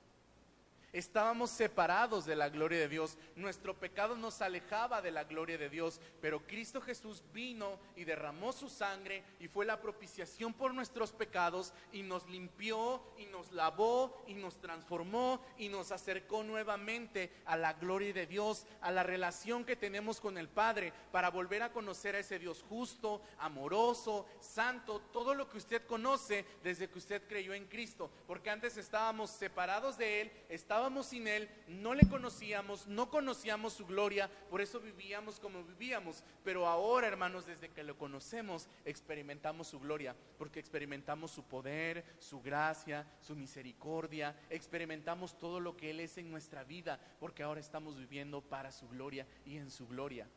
Estábamos 0.92 1.50
separados 1.50 2.24
de 2.24 2.34
la 2.34 2.48
gloria 2.48 2.78
de 2.78 2.88
Dios. 2.88 3.18
Nuestro 3.36 3.74
pecado 3.74 4.16
nos 4.16 4.40
alejaba 4.40 5.02
de 5.02 5.10
la 5.10 5.24
gloria 5.24 5.58
de 5.58 5.68
Dios. 5.68 6.00
Pero 6.22 6.46
Cristo 6.46 6.80
Jesús 6.80 7.22
vino 7.34 7.78
y 7.94 8.04
derramó 8.04 8.52
su 8.52 8.70
sangre 8.70 9.22
y 9.38 9.48
fue 9.48 9.66
la 9.66 9.82
propiciación 9.82 10.54
por 10.54 10.72
nuestros 10.72 11.12
pecados 11.12 11.74
y 11.92 12.02
nos 12.02 12.26
limpió 12.28 13.02
y 13.18 13.26
nos 13.26 13.52
lavó 13.52 14.24
y 14.26 14.34
nos 14.34 14.60
transformó 14.62 15.42
y 15.58 15.68
nos 15.68 15.92
acercó 15.92 16.42
nuevamente 16.42 17.32
a 17.44 17.56
la 17.56 17.74
gloria 17.74 18.14
de 18.14 18.26
Dios, 18.26 18.66
a 18.80 18.90
la 18.90 19.02
relación 19.02 19.66
que 19.66 19.76
tenemos 19.76 20.20
con 20.20 20.38
el 20.38 20.48
Padre 20.48 20.94
para 21.12 21.30
volver 21.30 21.62
a 21.62 21.72
conocer 21.72 22.14
a 22.14 22.20
ese 22.20 22.38
Dios 22.38 22.64
justo, 22.66 23.20
amoroso, 23.38 24.26
santo, 24.40 25.00
todo 25.12 25.34
lo 25.34 25.50
que 25.50 25.58
usted 25.58 25.86
conoce 25.86 26.46
desde 26.62 26.88
que 26.88 26.98
usted 26.98 27.28
creyó 27.28 27.52
en 27.52 27.66
Cristo. 27.66 28.10
Porque 28.26 28.48
antes 28.48 28.78
estábamos 28.78 29.30
separados 29.30 29.98
de 29.98 30.22
Él, 30.22 30.32
estábamos 30.48 30.77
estábamos 30.78 31.06
sin 31.06 31.26
Él, 31.26 31.48
no 31.66 31.92
le 31.92 32.08
conocíamos, 32.08 32.86
no 32.86 33.10
conocíamos 33.10 33.72
su 33.72 33.84
gloria, 33.84 34.30
por 34.48 34.60
eso 34.60 34.78
vivíamos 34.78 35.40
como 35.40 35.64
vivíamos. 35.64 36.22
Pero 36.44 36.68
ahora, 36.68 37.08
hermanos, 37.08 37.46
desde 37.46 37.68
que 37.70 37.82
lo 37.82 37.98
conocemos, 37.98 38.68
experimentamos 38.84 39.66
su 39.66 39.80
gloria, 39.80 40.14
porque 40.38 40.60
experimentamos 40.60 41.32
su 41.32 41.42
poder, 41.42 42.04
su 42.20 42.40
gracia, 42.40 43.04
su 43.20 43.34
misericordia, 43.34 44.36
experimentamos 44.50 45.36
todo 45.36 45.58
lo 45.58 45.76
que 45.76 45.90
Él 45.90 45.98
es 45.98 46.16
en 46.16 46.30
nuestra 46.30 46.62
vida, 46.62 47.00
porque 47.18 47.42
ahora 47.42 47.58
estamos 47.58 47.98
viviendo 47.98 48.40
para 48.40 48.70
su 48.70 48.88
gloria 48.88 49.26
y 49.44 49.56
en 49.56 49.72
su 49.72 49.88
gloria. 49.88 50.28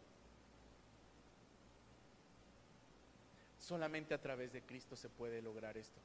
Solamente 3.59 4.15
a 4.15 4.21
través 4.21 4.51
de 4.53 4.63
Cristo 4.63 4.95
se 4.95 5.07
puede 5.07 5.39
lograr 5.39 5.77
esto. 5.77 5.99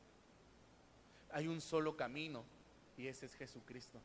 Hay 1.32 1.48
un 1.48 1.62
solo 1.62 1.96
camino 1.96 2.44
y 2.98 3.06
ese 3.06 3.24
es 3.24 3.34
Jesucristo. 3.34 3.98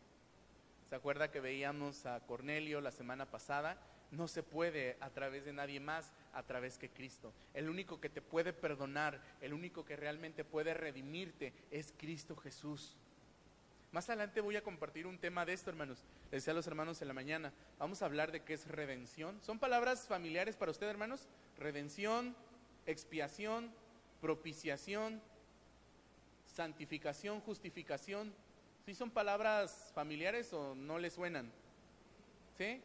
¿Se 0.91 0.97
acuerda 0.97 1.31
que 1.31 1.39
veíamos 1.39 2.05
a 2.05 2.19
Cornelio 2.19 2.81
la 2.81 2.91
semana 2.91 3.25
pasada? 3.25 3.77
No 4.11 4.27
se 4.27 4.43
puede 4.43 4.97
a 4.99 5.09
través 5.09 5.45
de 5.45 5.53
nadie 5.53 5.79
más, 5.79 6.11
a 6.33 6.43
través 6.43 6.77
que 6.77 6.89
Cristo. 6.89 7.31
El 7.53 7.69
único 7.69 8.01
que 8.01 8.09
te 8.09 8.21
puede 8.21 8.51
perdonar, 8.51 9.21
el 9.39 9.53
único 9.53 9.85
que 9.85 9.95
realmente 9.95 10.43
puede 10.43 10.73
redimirte 10.73 11.53
es 11.71 11.93
Cristo 11.97 12.35
Jesús. 12.35 12.97
Más 13.93 14.09
adelante 14.09 14.41
voy 14.41 14.57
a 14.57 14.63
compartir 14.63 15.07
un 15.07 15.17
tema 15.17 15.45
de 15.45 15.53
esto, 15.53 15.69
hermanos. 15.69 16.03
Les 16.23 16.41
decía 16.41 16.51
a 16.51 16.55
los 16.55 16.67
hermanos 16.67 17.01
en 17.01 17.07
la 17.07 17.13
mañana. 17.13 17.53
Vamos 17.79 18.01
a 18.01 18.05
hablar 18.05 18.33
de 18.33 18.41
qué 18.41 18.55
es 18.55 18.67
redención. 18.67 19.41
¿Son 19.41 19.59
palabras 19.59 20.07
familiares 20.09 20.57
para 20.57 20.71
usted, 20.71 20.89
hermanos? 20.89 21.29
Redención, 21.57 22.35
expiación, 22.85 23.71
propiciación, 24.19 25.21
santificación, 26.53 27.39
justificación. 27.39 28.33
¿Sí 28.85 28.95
son 28.95 29.11
palabras 29.11 29.91
familiares 29.93 30.51
o 30.53 30.75
no 30.75 30.97
les 30.97 31.13
suenan? 31.13 31.51
¿Sí? 32.57 32.81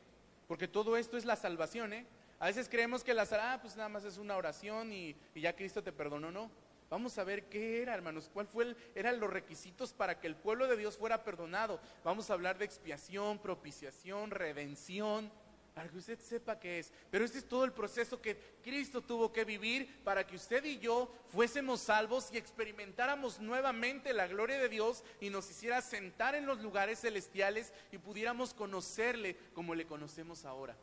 Porque 0.46 0.68
todo 0.68 0.96
esto 0.96 1.16
es 1.16 1.24
la 1.24 1.36
salvación, 1.36 1.92
¿eh? 1.92 2.06
A 2.38 2.46
veces 2.46 2.68
creemos 2.68 3.02
que 3.02 3.14
la 3.14 3.26
ah, 3.32 3.58
pues 3.60 3.76
nada 3.76 3.88
más 3.88 4.04
es 4.04 4.18
una 4.18 4.36
oración 4.36 4.92
y, 4.92 5.16
y, 5.34 5.40
ya 5.40 5.56
Cristo 5.56 5.82
te 5.82 5.92
perdonó, 5.92 6.30
no. 6.30 6.50
Vamos 6.90 7.16
a 7.18 7.24
ver 7.24 7.44
qué 7.44 7.82
era, 7.82 7.94
hermanos, 7.94 8.30
cuál 8.32 8.46
fue 8.46 8.76
eran 8.94 9.18
los 9.18 9.30
requisitos 9.30 9.92
para 9.92 10.20
que 10.20 10.26
el 10.26 10.36
pueblo 10.36 10.68
de 10.68 10.76
Dios 10.76 10.96
fuera 10.96 11.24
perdonado. 11.24 11.80
Vamos 12.04 12.30
a 12.30 12.34
hablar 12.34 12.58
de 12.58 12.66
expiación, 12.66 13.38
propiciación, 13.38 14.30
redención 14.30 15.32
para 15.76 15.90
que 15.90 15.98
usted 15.98 16.18
sepa 16.18 16.58
qué 16.58 16.78
es. 16.78 16.90
Pero 17.10 17.22
este 17.22 17.36
es 17.36 17.46
todo 17.46 17.66
el 17.66 17.72
proceso 17.72 18.22
que 18.22 18.34
Cristo 18.64 19.02
tuvo 19.02 19.30
que 19.30 19.44
vivir 19.44 20.02
para 20.04 20.26
que 20.26 20.36
usted 20.36 20.64
y 20.64 20.78
yo 20.78 21.14
fuésemos 21.28 21.82
salvos 21.82 22.30
y 22.32 22.38
experimentáramos 22.38 23.40
nuevamente 23.40 24.14
la 24.14 24.26
gloria 24.26 24.58
de 24.58 24.70
Dios 24.70 25.04
y 25.20 25.28
nos 25.28 25.50
hiciera 25.50 25.82
sentar 25.82 26.34
en 26.34 26.46
los 26.46 26.62
lugares 26.62 27.02
celestiales 27.02 27.74
y 27.92 27.98
pudiéramos 27.98 28.54
conocerle 28.54 29.36
como 29.52 29.74
le 29.74 29.84
conocemos 29.86 30.46
ahora. 30.46 30.74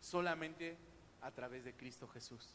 Solamente 0.00 0.78
a 1.20 1.30
través 1.30 1.62
de 1.66 1.74
Cristo 1.74 2.08
Jesús. 2.08 2.54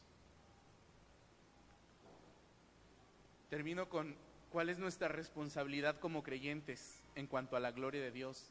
Termino 3.51 3.87
con 3.87 4.15
cuál 4.49 4.69
es 4.69 4.79
nuestra 4.79 5.09
responsabilidad 5.09 5.99
como 5.99 6.23
creyentes 6.23 7.03
en 7.13 7.27
cuanto 7.27 7.55
a 7.55 7.59
la 7.59 7.69
gloria 7.69 8.01
de 8.01 8.09
Dios. 8.09 8.49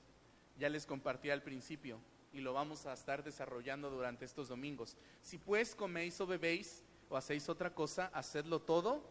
Ya 0.60 0.68
les 0.68 0.86
compartí 0.86 1.30
al 1.30 1.42
principio 1.42 1.98
y 2.32 2.40
lo 2.40 2.52
vamos 2.52 2.86
a 2.86 2.92
estar 2.92 3.24
desarrollando 3.24 3.90
durante 3.90 4.24
estos 4.24 4.48
domingos. 4.48 4.96
Si 5.22 5.38
pues 5.38 5.74
coméis 5.74 6.20
o 6.20 6.26
bebéis 6.26 6.84
o 7.08 7.16
hacéis 7.16 7.48
otra 7.48 7.74
cosa, 7.74 8.06
hacedlo 8.14 8.60
todo 8.60 9.02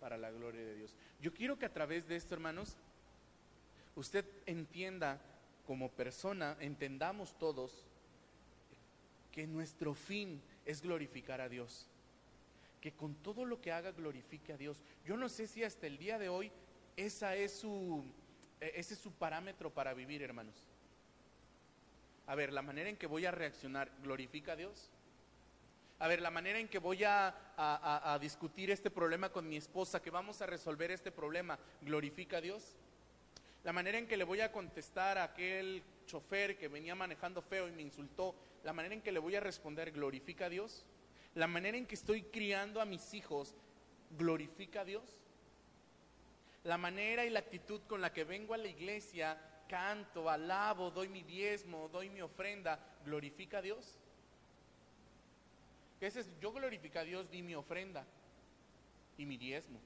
para 0.00 0.18
la 0.18 0.30
gloria 0.30 0.64
de 0.64 0.74
Dios. 0.74 0.94
Yo 1.20 1.32
quiero 1.32 1.58
que 1.58 1.66
a 1.66 1.72
través 1.72 2.08
de 2.08 2.16
esto, 2.16 2.34
hermanos, 2.34 2.76
usted 3.94 4.24
entienda 4.46 5.20
como 5.66 5.90
persona, 5.90 6.56
entendamos 6.58 7.38
todos 7.38 7.86
que 9.30 9.46
nuestro 9.46 9.94
fin 9.94 10.42
es 10.64 10.82
glorificar 10.82 11.40
a 11.40 11.48
Dios. 11.48 11.86
Que 12.80 12.92
con 12.92 13.14
todo 13.14 13.44
lo 13.44 13.60
que 13.60 13.70
haga 13.70 13.92
glorifique 13.92 14.52
a 14.52 14.56
Dios. 14.56 14.80
Yo 15.04 15.16
no 15.16 15.28
sé 15.28 15.46
si 15.46 15.62
hasta 15.62 15.86
el 15.86 15.98
día 15.98 16.18
de 16.18 16.28
hoy 16.28 16.50
esa 16.96 17.36
es 17.36 17.52
su, 17.52 18.04
e, 18.60 18.72
ese 18.74 18.94
es 18.94 19.00
su 19.00 19.12
parámetro 19.12 19.72
para 19.72 19.94
vivir, 19.94 20.22
hermanos 20.22 20.64
a 22.26 22.34
ver, 22.34 22.52
la 22.52 22.62
manera 22.62 22.88
en 22.88 22.96
que 22.96 23.06
voy 23.06 23.26
a 23.26 23.30
reaccionar, 23.30 23.90
¿glorifica 24.02 24.52
a 24.52 24.56
Dios? 24.56 24.90
A 25.98 26.08
ver, 26.08 26.20
la 26.20 26.30
manera 26.30 26.58
en 26.58 26.68
que 26.68 26.78
voy 26.78 27.04
a, 27.04 28.18
discutir 28.20 28.70
este 28.70 28.90
problema 28.90 29.30
con 29.30 29.48
mi 29.48 29.56
esposa, 29.56 30.02
que 30.02 30.10
vamos 30.10 30.42
a 30.42 30.46
resolver 30.46 30.90
este 30.90 31.12
problema, 31.12 31.58
¿glorifica 31.80 32.38
a 32.38 32.40
Dios? 32.40 32.76
La 33.64 33.72
manera 33.72 33.98
en 33.98 34.08
que 34.08 34.16
le 34.16 34.24
voy 34.24 34.40
a 34.40 34.50
contestar 34.50 35.18
a 35.18 35.24
aquel 35.24 35.82
chofer 36.06 36.58
que 36.58 36.66
venía 36.66 36.94
manejando 36.94 37.40
feo 37.40 37.68
y 37.68 37.72
me 37.72 37.82
insultó, 37.82 38.34
la 38.64 38.72
manera 38.72 38.94
en 38.94 39.02
que 39.02 39.12
le 39.12 39.20
voy 39.20 39.36
a 39.36 39.40
responder, 39.40 39.92
¿glorifica 39.92 40.46
a 40.46 40.48
Dios? 40.48 40.84
La 41.34 41.46
manera 41.46 41.76
en 41.76 41.86
que 41.86 41.94
estoy 41.94 42.22
criando 42.22 42.80
a 42.80 42.84
mis 42.84 43.14
hijos, 43.14 43.54
¿glorifica 44.18 44.80
a 44.80 44.84
Dios? 44.84 45.04
La 46.64 46.78
manera 46.78 47.24
y 47.24 47.30
la 47.30 47.40
actitud 47.40 47.80
con 47.88 48.00
la 48.00 48.12
que 48.12 48.24
vengo 48.24 48.54
a 48.54 48.58
la 48.58 48.68
iglesia 48.68 49.38
canto, 49.72 50.28
alabo, 50.28 50.90
doy 50.90 51.08
mi 51.08 51.22
diezmo, 51.22 51.88
doy 51.88 52.10
mi 52.10 52.20
ofrenda, 52.20 52.78
glorifica 53.06 53.56
a 53.56 53.62
Dios. 53.62 53.98
¿Qué 55.98 56.08
es 56.08 56.28
Yo 56.40 56.52
glorifico 56.52 56.98
a 56.98 57.04
Dios, 57.04 57.30
di 57.30 57.40
mi 57.40 57.54
ofrenda 57.54 58.04
y 59.16 59.24
mi 59.24 59.38
diezmo. 59.38 59.80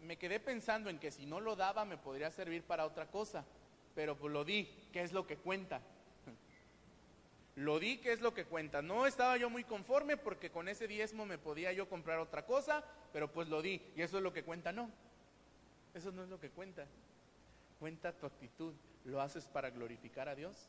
Me 0.00 0.16
quedé 0.16 0.40
pensando 0.40 0.88
en 0.88 0.98
que 0.98 1.10
si 1.10 1.26
no 1.26 1.38
lo 1.38 1.54
daba 1.54 1.84
me 1.84 1.98
podría 1.98 2.30
servir 2.30 2.62
para 2.62 2.86
otra 2.86 3.10
cosa, 3.10 3.44
pero 3.94 4.16
pues 4.16 4.32
lo 4.32 4.42
di, 4.42 4.66
¿qué 4.90 5.02
es 5.02 5.12
lo 5.12 5.26
que 5.26 5.36
cuenta? 5.36 5.82
Lo 7.56 7.78
di, 7.78 7.98
¿qué 7.98 8.12
es 8.12 8.20
lo 8.20 8.32
que 8.32 8.46
cuenta? 8.46 8.80
No 8.80 9.04
estaba 9.04 9.36
yo 9.36 9.50
muy 9.50 9.64
conforme 9.64 10.16
porque 10.16 10.48
con 10.48 10.68
ese 10.68 10.88
diezmo 10.88 11.26
me 11.26 11.36
podía 11.36 11.72
yo 11.72 11.90
comprar 11.90 12.20
otra 12.20 12.46
cosa, 12.46 12.82
pero 13.12 13.30
pues 13.30 13.48
lo 13.48 13.60
di, 13.60 13.82
y 13.96 14.00
eso 14.00 14.16
es 14.16 14.22
lo 14.22 14.32
que 14.32 14.44
cuenta, 14.44 14.72
no. 14.72 14.88
Eso 15.92 16.10
no 16.12 16.22
es 16.22 16.28
lo 16.28 16.38
que 16.38 16.50
cuenta. 16.50 16.86
Cuenta 17.78 18.12
tu 18.12 18.26
actitud. 18.26 18.74
¿Lo 19.04 19.20
haces 19.20 19.46
para 19.46 19.70
glorificar 19.70 20.28
a 20.28 20.34
Dios? 20.34 20.68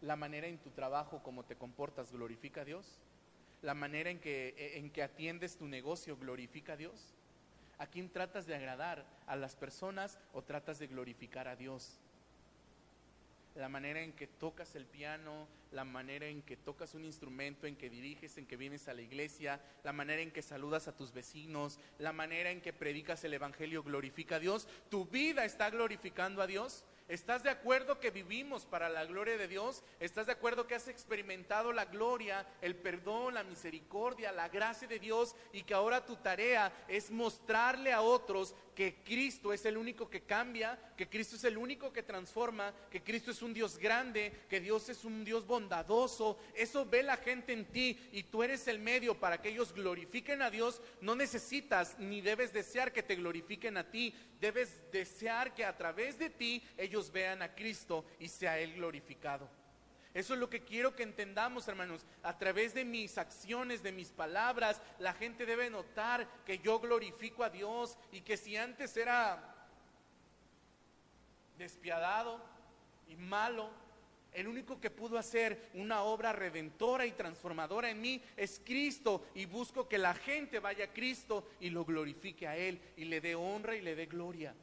¿La 0.00 0.16
manera 0.16 0.46
en 0.46 0.58
tu 0.58 0.70
trabajo, 0.70 1.22
cómo 1.22 1.44
te 1.44 1.56
comportas, 1.56 2.12
glorifica 2.12 2.62
a 2.62 2.64
Dios? 2.64 3.00
¿La 3.62 3.74
manera 3.74 4.10
en 4.10 4.20
que, 4.20 4.54
e, 4.56 4.78
en 4.78 4.90
que 4.90 5.02
atiendes 5.02 5.56
tu 5.56 5.66
negocio, 5.66 6.16
glorifica 6.16 6.74
a 6.74 6.76
Dios? 6.76 7.14
¿A 7.78 7.86
quién 7.86 8.10
tratas 8.10 8.46
de 8.46 8.54
agradar? 8.54 9.04
¿A 9.26 9.36
las 9.36 9.56
personas 9.56 10.18
o 10.32 10.42
tratas 10.42 10.78
de 10.78 10.86
glorificar 10.86 11.48
a 11.48 11.56
Dios? 11.56 11.98
La 13.54 13.68
manera 13.68 14.00
en 14.00 14.12
que 14.12 14.26
tocas 14.26 14.74
el 14.74 14.86
piano, 14.86 15.48
la 15.72 15.84
manera 15.84 16.26
en 16.26 16.42
que 16.42 16.56
tocas 16.56 16.94
un 16.94 17.04
instrumento, 17.04 17.66
en 17.66 17.76
que 17.76 17.90
diriges, 17.90 18.38
en 18.38 18.46
que 18.46 18.56
vienes 18.56 18.88
a 18.88 18.94
la 18.94 19.02
iglesia, 19.02 19.60
la 19.84 19.92
manera 19.92 20.22
en 20.22 20.30
que 20.30 20.42
saludas 20.42 20.88
a 20.88 20.96
tus 20.96 21.12
vecinos, 21.12 21.78
la 21.98 22.12
manera 22.12 22.50
en 22.50 22.60
que 22.60 22.72
predicas 22.72 23.24
el 23.24 23.34
Evangelio 23.34 23.82
glorifica 23.82 24.36
a 24.36 24.40
Dios. 24.40 24.68
¿Tu 24.88 25.04
vida 25.04 25.44
está 25.44 25.70
glorificando 25.70 26.42
a 26.42 26.46
Dios? 26.46 26.84
¿Estás 27.10 27.42
de 27.42 27.50
acuerdo 27.50 27.98
que 27.98 28.12
vivimos 28.12 28.66
para 28.66 28.88
la 28.88 29.04
gloria 29.04 29.36
de 29.36 29.48
Dios? 29.48 29.82
¿Estás 29.98 30.26
de 30.26 30.32
acuerdo 30.32 30.68
que 30.68 30.76
has 30.76 30.86
experimentado 30.86 31.72
la 31.72 31.86
gloria, 31.86 32.46
el 32.62 32.76
perdón, 32.76 33.34
la 33.34 33.42
misericordia, 33.42 34.30
la 34.30 34.48
gracia 34.48 34.86
de 34.86 35.00
Dios 35.00 35.34
y 35.52 35.64
que 35.64 35.74
ahora 35.74 36.06
tu 36.06 36.14
tarea 36.14 36.72
es 36.86 37.10
mostrarle 37.10 37.92
a 37.92 38.00
otros 38.00 38.54
que 38.80 38.94
Cristo 39.04 39.52
es 39.52 39.66
el 39.66 39.76
único 39.76 40.08
que 40.08 40.22
cambia, 40.22 40.94
que 40.96 41.06
Cristo 41.06 41.36
es 41.36 41.44
el 41.44 41.58
único 41.58 41.92
que 41.92 42.02
transforma, 42.02 42.72
que 42.90 43.02
Cristo 43.02 43.30
es 43.30 43.42
un 43.42 43.52
Dios 43.52 43.76
grande, 43.76 44.32
que 44.48 44.58
Dios 44.58 44.88
es 44.88 45.04
un 45.04 45.22
Dios 45.22 45.46
bondadoso. 45.46 46.38
Eso 46.54 46.86
ve 46.86 47.02
la 47.02 47.18
gente 47.18 47.52
en 47.52 47.66
ti 47.66 47.98
y 48.10 48.22
tú 48.22 48.42
eres 48.42 48.66
el 48.68 48.78
medio 48.78 49.20
para 49.20 49.42
que 49.42 49.50
ellos 49.50 49.74
glorifiquen 49.74 50.40
a 50.40 50.48
Dios. 50.48 50.80
No 51.02 51.14
necesitas 51.14 51.98
ni 51.98 52.22
debes 52.22 52.54
desear 52.54 52.90
que 52.90 53.02
te 53.02 53.16
glorifiquen 53.16 53.76
a 53.76 53.90
ti. 53.90 54.14
Debes 54.40 54.80
desear 54.90 55.52
que 55.52 55.66
a 55.66 55.76
través 55.76 56.18
de 56.18 56.30
ti 56.30 56.66
ellos 56.78 57.12
vean 57.12 57.42
a 57.42 57.54
Cristo 57.54 58.06
y 58.18 58.28
sea 58.28 58.58
Él 58.58 58.76
glorificado. 58.76 59.59
Eso 60.12 60.34
es 60.34 60.40
lo 60.40 60.50
que 60.50 60.64
quiero 60.64 60.96
que 60.96 61.04
entendamos, 61.04 61.68
hermanos. 61.68 62.04
A 62.22 62.36
través 62.36 62.74
de 62.74 62.84
mis 62.84 63.16
acciones, 63.16 63.82
de 63.82 63.92
mis 63.92 64.10
palabras, 64.10 64.80
la 64.98 65.12
gente 65.12 65.46
debe 65.46 65.70
notar 65.70 66.26
que 66.44 66.58
yo 66.58 66.80
glorifico 66.80 67.44
a 67.44 67.50
Dios 67.50 67.96
y 68.10 68.22
que 68.22 68.36
si 68.36 68.56
antes 68.56 68.96
era 68.96 69.54
despiadado 71.58 72.40
y 73.08 73.16
malo, 73.16 73.70
el 74.32 74.48
único 74.48 74.80
que 74.80 74.90
pudo 74.90 75.18
hacer 75.18 75.70
una 75.74 76.02
obra 76.02 76.32
redentora 76.32 77.06
y 77.06 77.12
transformadora 77.12 77.90
en 77.90 78.00
mí 78.00 78.22
es 78.36 78.60
Cristo 78.64 79.26
y 79.34 79.44
busco 79.44 79.88
que 79.88 79.98
la 79.98 80.14
gente 80.14 80.58
vaya 80.58 80.86
a 80.86 80.92
Cristo 80.92 81.48
y 81.60 81.70
lo 81.70 81.84
glorifique 81.84 82.46
a 82.46 82.56
Él 82.56 82.80
y 82.96 83.04
le 83.04 83.20
dé 83.20 83.34
honra 83.34 83.76
y 83.76 83.80
le 83.80 83.94
dé 83.94 84.06
gloria. 84.06 84.54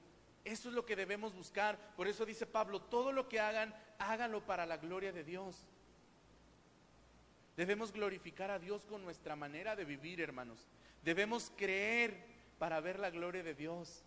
Eso 0.48 0.70
es 0.70 0.76
lo 0.76 0.86
que 0.86 0.96
debemos 0.96 1.36
buscar. 1.36 1.78
Por 1.98 2.08
eso 2.08 2.26
dice 2.26 2.46
Pablo, 2.46 2.80
todo 2.80 3.12
lo 3.12 3.28
que 3.28 3.42
hagan, 3.42 3.76
háganlo 4.00 4.46
para 4.46 4.66
la 4.66 4.78
gloria 4.78 5.12
de 5.12 5.26
Dios. 5.26 5.58
Debemos 7.58 7.92
glorificar 7.92 8.50
a 8.50 8.58
Dios 8.58 8.86
con 8.86 9.04
nuestra 9.04 9.36
manera 9.36 9.76
de 9.76 9.84
vivir, 9.84 10.22
hermanos. 10.22 10.66
Debemos 11.04 11.52
creer 11.58 12.16
para 12.60 12.80
ver 12.80 12.98
la 12.98 13.10
gloria 13.10 13.44
de 13.44 13.56
Dios. 13.56 14.04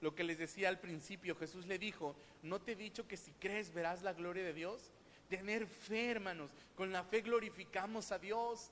Lo 0.00 0.14
que 0.14 0.22
les 0.22 0.38
decía 0.38 0.68
al 0.68 0.78
principio, 0.78 1.34
Jesús 1.34 1.66
le 1.66 1.80
dijo, 1.80 2.14
¿no 2.44 2.60
te 2.60 2.72
he 2.72 2.76
dicho 2.76 3.08
que 3.08 3.16
si 3.16 3.32
crees 3.32 3.74
verás 3.74 4.02
la 4.02 4.12
gloria 4.12 4.44
de 4.44 4.54
Dios? 4.54 4.92
Tener 5.28 5.66
fe, 5.66 6.12
hermanos. 6.12 6.52
Con 6.76 6.92
la 6.92 7.02
fe 7.02 7.22
glorificamos 7.22 8.12
a 8.12 8.20
Dios. 8.20 8.70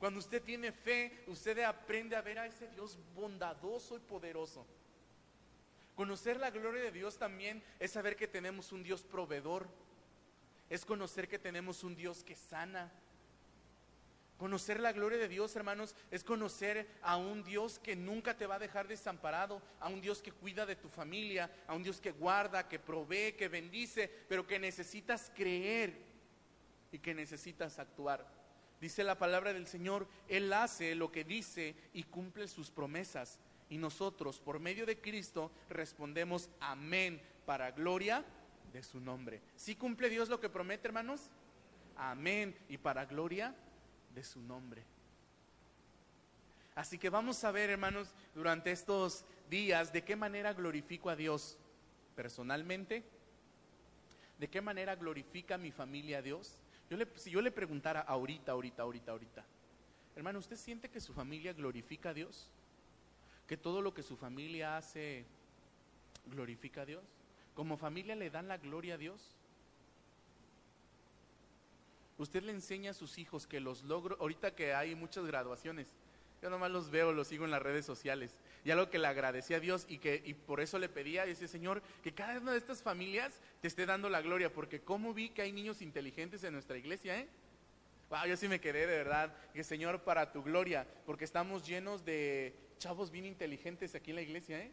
Cuando 0.00 0.18
usted 0.18 0.42
tiene 0.42 0.72
fe, 0.72 1.22
usted 1.28 1.60
aprende 1.60 2.16
a 2.16 2.22
ver 2.22 2.40
a 2.40 2.46
ese 2.46 2.66
Dios 2.66 2.98
bondadoso 3.14 3.96
y 3.96 4.00
poderoso. 4.00 4.66
Conocer 5.98 6.38
la 6.38 6.52
gloria 6.52 6.80
de 6.80 6.92
Dios 6.92 7.18
también 7.18 7.60
es 7.80 7.90
saber 7.90 8.14
que 8.14 8.28
tenemos 8.28 8.70
un 8.70 8.84
Dios 8.84 9.02
proveedor. 9.02 9.66
Es 10.70 10.84
conocer 10.84 11.26
que 11.26 11.40
tenemos 11.40 11.82
un 11.82 11.96
Dios 11.96 12.22
que 12.22 12.36
sana, 12.36 12.92
Conocer 14.36 14.78
la 14.78 14.92
gloria 14.92 15.18
de 15.18 15.26
Dios, 15.26 15.56
hermanos, 15.56 15.96
es 16.12 16.22
conocer 16.22 16.86
a 17.02 17.16
un 17.16 17.42
Dios 17.42 17.80
que 17.80 17.96
nunca 17.96 18.36
te 18.36 18.46
va 18.46 18.54
a 18.54 18.60
dejar 18.60 18.86
desamparado, 18.86 19.60
a 19.80 19.88
un 19.88 20.00
Dios 20.00 20.22
que 20.22 20.30
cuida 20.30 20.64
de 20.64 20.76
tu 20.76 20.88
familia, 20.88 21.50
a 21.66 21.74
un 21.74 21.82
Dios 21.82 22.00
que 22.00 22.12
guarda, 22.12 22.68
que 22.68 22.78
provee, 22.78 23.32
que 23.32 23.48
bendice, 23.48 24.08
pero 24.28 24.46
que 24.46 24.60
necesitas 24.60 25.32
creer 25.34 25.98
y 26.92 27.00
que 27.00 27.14
necesitas 27.14 27.80
actuar. 27.80 28.24
Dice 28.80 29.02
la 29.02 29.18
palabra 29.18 29.52
del 29.52 29.66
Señor, 29.66 30.06
Él 30.28 30.52
hace 30.52 30.94
lo 30.94 31.10
que 31.10 31.24
dice 31.24 31.74
y 31.92 32.04
cumple 32.04 32.46
sus 32.46 32.70
promesas. 32.70 33.40
Y 33.70 33.78
nosotros, 33.78 34.40
por 34.40 34.60
medio 34.60 34.86
de 34.86 35.00
Cristo, 35.00 35.50
respondemos 35.68 36.48
amén 36.60 37.20
para 37.44 37.70
gloria 37.70 38.24
de 38.72 38.82
su 38.82 39.00
nombre. 39.00 39.40
¿Sí 39.56 39.74
cumple 39.74 40.08
Dios 40.08 40.28
lo 40.28 40.40
que 40.40 40.48
promete, 40.48 40.88
hermanos? 40.88 41.30
Amén. 41.96 42.56
Y 42.68 42.78
para 42.78 43.04
gloria 43.04 43.54
de 44.14 44.22
su 44.22 44.40
nombre. 44.40 44.84
Así 46.74 46.96
que 46.96 47.10
vamos 47.10 47.42
a 47.42 47.50
ver, 47.50 47.70
hermanos, 47.70 48.14
durante 48.34 48.70
estos 48.70 49.24
días, 49.50 49.92
de 49.92 50.04
qué 50.04 50.14
manera 50.14 50.52
glorifico 50.52 51.10
a 51.10 51.16
Dios 51.16 51.58
personalmente, 52.14 53.04
de 54.38 54.48
qué 54.48 54.60
manera 54.60 54.94
glorifica 54.94 55.58
mi 55.58 55.72
familia 55.72 56.18
a 56.18 56.22
Dios. 56.22 56.60
Yo 56.88 56.96
le, 56.96 57.08
si 57.16 57.30
yo 57.30 57.42
le 57.42 57.50
preguntara 57.50 58.00
ahorita, 58.00 58.52
ahorita, 58.52 58.82
ahorita, 58.82 59.12
ahorita, 59.12 59.44
hermano, 60.14 60.38
¿usted 60.38 60.56
siente 60.56 60.88
que 60.88 61.00
su 61.00 61.12
familia 61.12 61.52
glorifica 61.52 62.10
a 62.10 62.14
Dios? 62.14 62.48
¿Que 63.48 63.56
todo 63.56 63.82
lo 63.82 63.92
que 63.92 64.04
su 64.04 64.16
familia 64.16 64.76
hace 64.76 65.24
glorifica 66.26 66.82
a 66.82 66.86
Dios? 66.86 67.04
¿Como 67.54 67.76
familia 67.76 68.14
le 68.14 68.30
dan 68.30 68.46
la 68.46 68.58
gloria 68.58 68.94
a 68.94 68.98
Dios? 68.98 69.38
usted 72.18 72.42
le 72.42 72.52
enseña 72.52 72.90
a 72.90 72.94
sus 72.94 73.16
hijos 73.18 73.46
que 73.46 73.60
los 73.60 73.84
logros, 73.84 74.20
ahorita 74.20 74.54
que 74.54 74.74
hay 74.74 74.94
muchas 74.94 75.24
graduaciones, 75.24 75.86
yo 76.42 76.50
nomás 76.50 76.70
los 76.70 76.90
veo, 76.90 77.12
los 77.12 77.28
sigo 77.28 77.44
en 77.44 77.50
las 77.50 77.62
redes 77.62 77.84
sociales. 77.84 78.36
Y 78.64 78.70
algo 78.70 78.90
que 78.90 78.98
le 78.98 79.06
agradecí 79.06 79.54
a 79.54 79.60
Dios 79.60 79.86
y 79.88 79.98
que 79.98 80.22
y 80.24 80.34
por 80.34 80.60
eso 80.60 80.78
le 80.78 80.88
pedía 80.88 81.22
a 81.22 81.26
ese 81.26 81.48
Señor 81.48 81.82
que 82.02 82.12
cada 82.12 82.38
una 82.38 82.52
de 82.52 82.58
estas 82.58 82.82
familias 82.82 83.40
te 83.60 83.68
esté 83.68 83.86
dando 83.86 84.08
la 84.08 84.20
gloria, 84.20 84.52
porque 84.52 84.80
como 84.80 85.14
vi 85.14 85.30
que 85.30 85.42
hay 85.42 85.52
niños 85.52 85.80
inteligentes 85.80 86.44
en 86.44 86.52
nuestra 86.52 86.76
iglesia, 86.76 87.18
¿eh? 87.18 87.28
Wow, 88.10 88.26
yo 88.26 88.36
sí 88.36 88.48
me 88.48 88.60
quedé 88.60 88.86
de 88.86 88.98
verdad, 88.98 89.34
que 89.52 89.64
Señor 89.64 90.02
para 90.02 90.32
tu 90.32 90.42
gloria, 90.42 90.86
porque 91.06 91.24
estamos 91.24 91.66
llenos 91.66 92.04
de 92.04 92.54
chavos 92.78 93.10
bien 93.10 93.24
inteligentes 93.24 93.94
aquí 93.94 94.10
en 94.10 94.16
la 94.16 94.22
iglesia, 94.22 94.60
¿eh? 94.60 94.70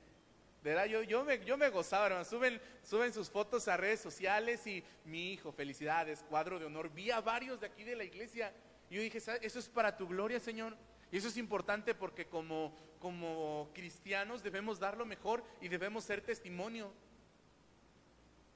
De 0.66 0.72
verdad, 0.72 0.86
yo, 0.86 1.03
yo, 1.03 1.24
me, 1.24 1.45
yo 1.45 1.58
me 1.58 1.70
gozaba, 1.70 2.08
hermano. 2.08 2.26
Suben, 2.26 2.60
suben 2.82 3.14
sus 3.14 3.30
fotos 3.30 3.68
a 3.68 3.78
redes 3.78 3.99
sociales 3.99 4.66
y 4.66 4.84
mi 5.06 5.32
hijo, 5.32 5.51
felicidades, 5.51 6.26
cuadro 6.28 6.58
de 6.58 6.66
honor. 6.66 6.89
Vi 6.91 7.12
a 7.12 7.22
varios 7.22 7.60
de 7.60 7.68
aquí 7.68 7.84
de 7.84 7.95
la 7.95 8.03
iglesia. 8.03 8.51
Y 8.89 8.95
yo 8.95 9.01
dije, 9.03 9.20
eso 9.20 9.60
es 9.60 9.70
para 9.70 9.95
tu 9.95 10.08
gloria, 10.08 10.39
Señor. 10.39 10.76
Y 11.12 11.18
eso 11.18 11.28
es 11.28 11.38
importante 11.38 11.93
porque 11.93 12.26
como, 12.26 12.74
como 12.99 13.70
cristianos 13.76 14.41
debemos 14.41 14.80
dar 14.80 14.97
lo 14.97 15.06
mejor 15.06 15.43
y 15.62 15.68
debemos 15.68 16.03
ser 16.03 16.22
testimonio. 16.22 16.91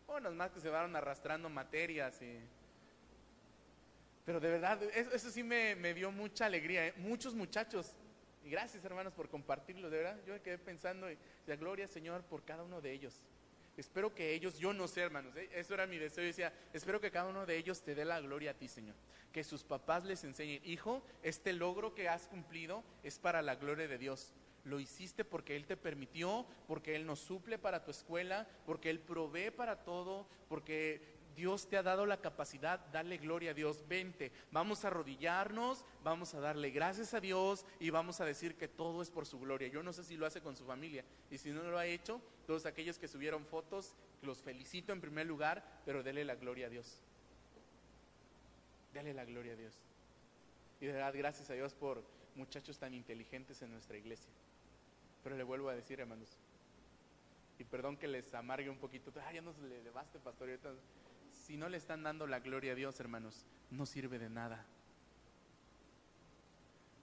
Bueno, 0.08 0.32
más 0.32 0.50
que 0.50 0.62
se 0.62 0.70
van 0.70 0.96
arrastrando 0.96 1.48
materias 1.48 2.20
y... 2.24 2.40
Pero 4.26 4.40
de 4.40 4.50
verdad, 4.50 4.82
eso, 4.82 5.30
sí 5.30 5.44
me, 5.44 5.76
me, 5.76 5.94
dio 5.94 6.12
mucha 6.12 6.48
alegría. 6.48 6.88
¿eh? 6.88 6.94
Muchos 6.98 7.36
muchachos 7.36 7.94
y 8.44 8.50
gracias 8.50 8.84
hermanos 8.86 9.14
por 9.14 9.30
compartirlo, 9.30 9.90
de 9.90 9.98
verdad. 9.98 10.20
Yo 10.26 10.34
me 10.34 10.42
quedé 10.42 10.58
pensando, 10.58 11.12
y 11.12 11.18
la 11.48 11.56
gloria 11.56 11.88
Señor 11.88 12.24
por 12.24 12.44
cada 12.44 12.64
uno 12.64 12.82
de 12.82 12.92
ellos. 12.92 13.22
Espero 13.78 14.14
que 14.14 14.34
ellos, 14.34 14.58
yo 14.58 14.74
no 14.74 14.90
sé 14.90 15.02
hermanos, 15.02 15.36
¿eh? 15.38 15.50
eso 15.54 15.74
era 15.74 15.88
mi 15.88 15.98
deseo. 15.98 16.24
Yo 16.24 16.28
decía, 16.28 16.54
espero 16.74 17.00
que 17.00 17.12
cada 17.12 17.30
uno 17.30 17.46
de 17.46 17.56
ellos 17.56 17.82
te 17.82 17.96
dé 17.96 18.04
la 18.04 18.20
gloria 18.20 18.52
a 18.52 18.54
ti 18.54 18.68
Señor. 18.68 18.96
Que 19.32 19.44
sus 19.44 19.64
papás 19.64 20.04
les 20.04 20.24
enseñen, 20.24 20.62
hijo, 20.66 21.02
este 21.24 21.54
logro 21.54 21.96
que 21.96 22.10
has 22.10 22.28
cumplido 22.28 22.84
es 23.04 23.20
para 23.20 23.42
la 23.42 23.56
gloria 23.56 23.88
de 23.88 23.98
Dios. 23.98 24.34
Lo 24.66 24.80
hiciste 24.80 25.24
porque 25.24 25.56
Él 25.56 25.66
te 25.66 25.78
permitió, 25.78 26.46
porque 26.68 26.96
Él 26.96 27.06
nos 27.06 27.20
suple 27.20 27.58
para 27.58 27.84
tu 27.86 27.92
escuela, 27.92 28.48
porque 28.66 28.90
Él 28.90 29.00
provee 29.00 29.52
para 29.52 29.84
todo, 29.84 30.28
porque 30.50 31.19
Dios 31.36 31.68
te 31.68 31.78
ha 31.78 31.84
dado 31.84 32.06
la 32.06 32.18
capacidad, 32.18 32.80
dale 32.92 33.18
gloria 33.18 33.52
a 33.52 33.54
Dios, 33.54 33.86
vente, 33.88 34.32
vamos 34.52 34.84
a 34.84 34.88
arrodillarnos, 34.88 35.86
vamos 36.04 36.34
a 36.34 36.40
darle 36.40 36.72
gracias 36.72 37.14
a 37.14 37.20
Dios 37.20 37.66
y 37.80 37.90
vamos 37.90 38.20
a 38.22 38.26
decir 38.26 38.56
que 38.56 38.68
todo 38.68 39.02
es 39.02 39.10
por 39.10 39.26
su 39.26 39.40
gloria. 39.40 39.68
Yo 39.68 39.84
no 39.84 39.94
sé 39.94 40.04
si 40.04 40.18
lo 40.18 40.26
hace 40.26 40.42
con 40.42 40.56
su 40.56 40.66
familia 40.66 41.04
y 41.32 41.38
si 41.38 41.52
no 41.52 41.64
lo 41.64 41.78
ha 41.78 41.86
hecho, 41.86 42.22
todos 42.46 42.66
aquellos 42.66 42.98
que 42.98 43.08
subieron 43.08 43.46
fotos, 43.46 43.94
los 44.22 44.42
felicito 44.42 44.92
en 44.92 45.02
primer 45.02 45.26
lugar, 45.28 45.64
pero 45.86 46.04
dele 46.04 46.26
la 46.26 46.36
gloria 46.36 46.68
a 46.68 46.70
Dios. 46.70 47.02
Dale 48.94 49.14
la 49.14 49.26
gloria 49.26 49.54
a 49.54 49.56
Dios. 49.56 49.74
Y 50.82 50.86
de 50.86 50.94
verdad, 50.94 51.14
gracias 51.16 51.50
a 51.50 51.54
Dios 51.54 51.74
por 51.74 52.04
muchachos 52.36 52.78
tan 52.78 52.94
inteligentes 52.94 53.62
en 53.62 53.72
nuestra 53.72 53.98
iglesia. 53.98 54.32
Pero 55.24 55.38
le 55.38 55.44
vuelvo 55.44 55.70
a 55.70 55.76
decir, 55.76 56.00
hermanos, 56.00 56.30
y 57.60 57.66
perdón 57.66 57.98
que 57.98 58.08
les 58.08 58.34
amargue 58.34 58.70
un 58.70 58.78
poquito, 58.78 59.12
ah, 59.22 59.34
ya 59.34 59.42
no 59.42 59.54
se 59.54 59.62
le 59.62 59.92
baste, 59.92 60.18
pastor, 60.20 60.50
si 61.50 61.58
no 61.58 61.68
le 61.68 61.78
están 61.78 62.04
dando 62.04 62.28
la 62.28 62.42
gloria 62.42 62.74
a 62.74 62.76
Dios, 62.76 63.00
hermanos, 63.00 63.44
no 63.72 63.88
sirve 63.88 64.20
de 64.20 64.30
nada. 64.30 64.64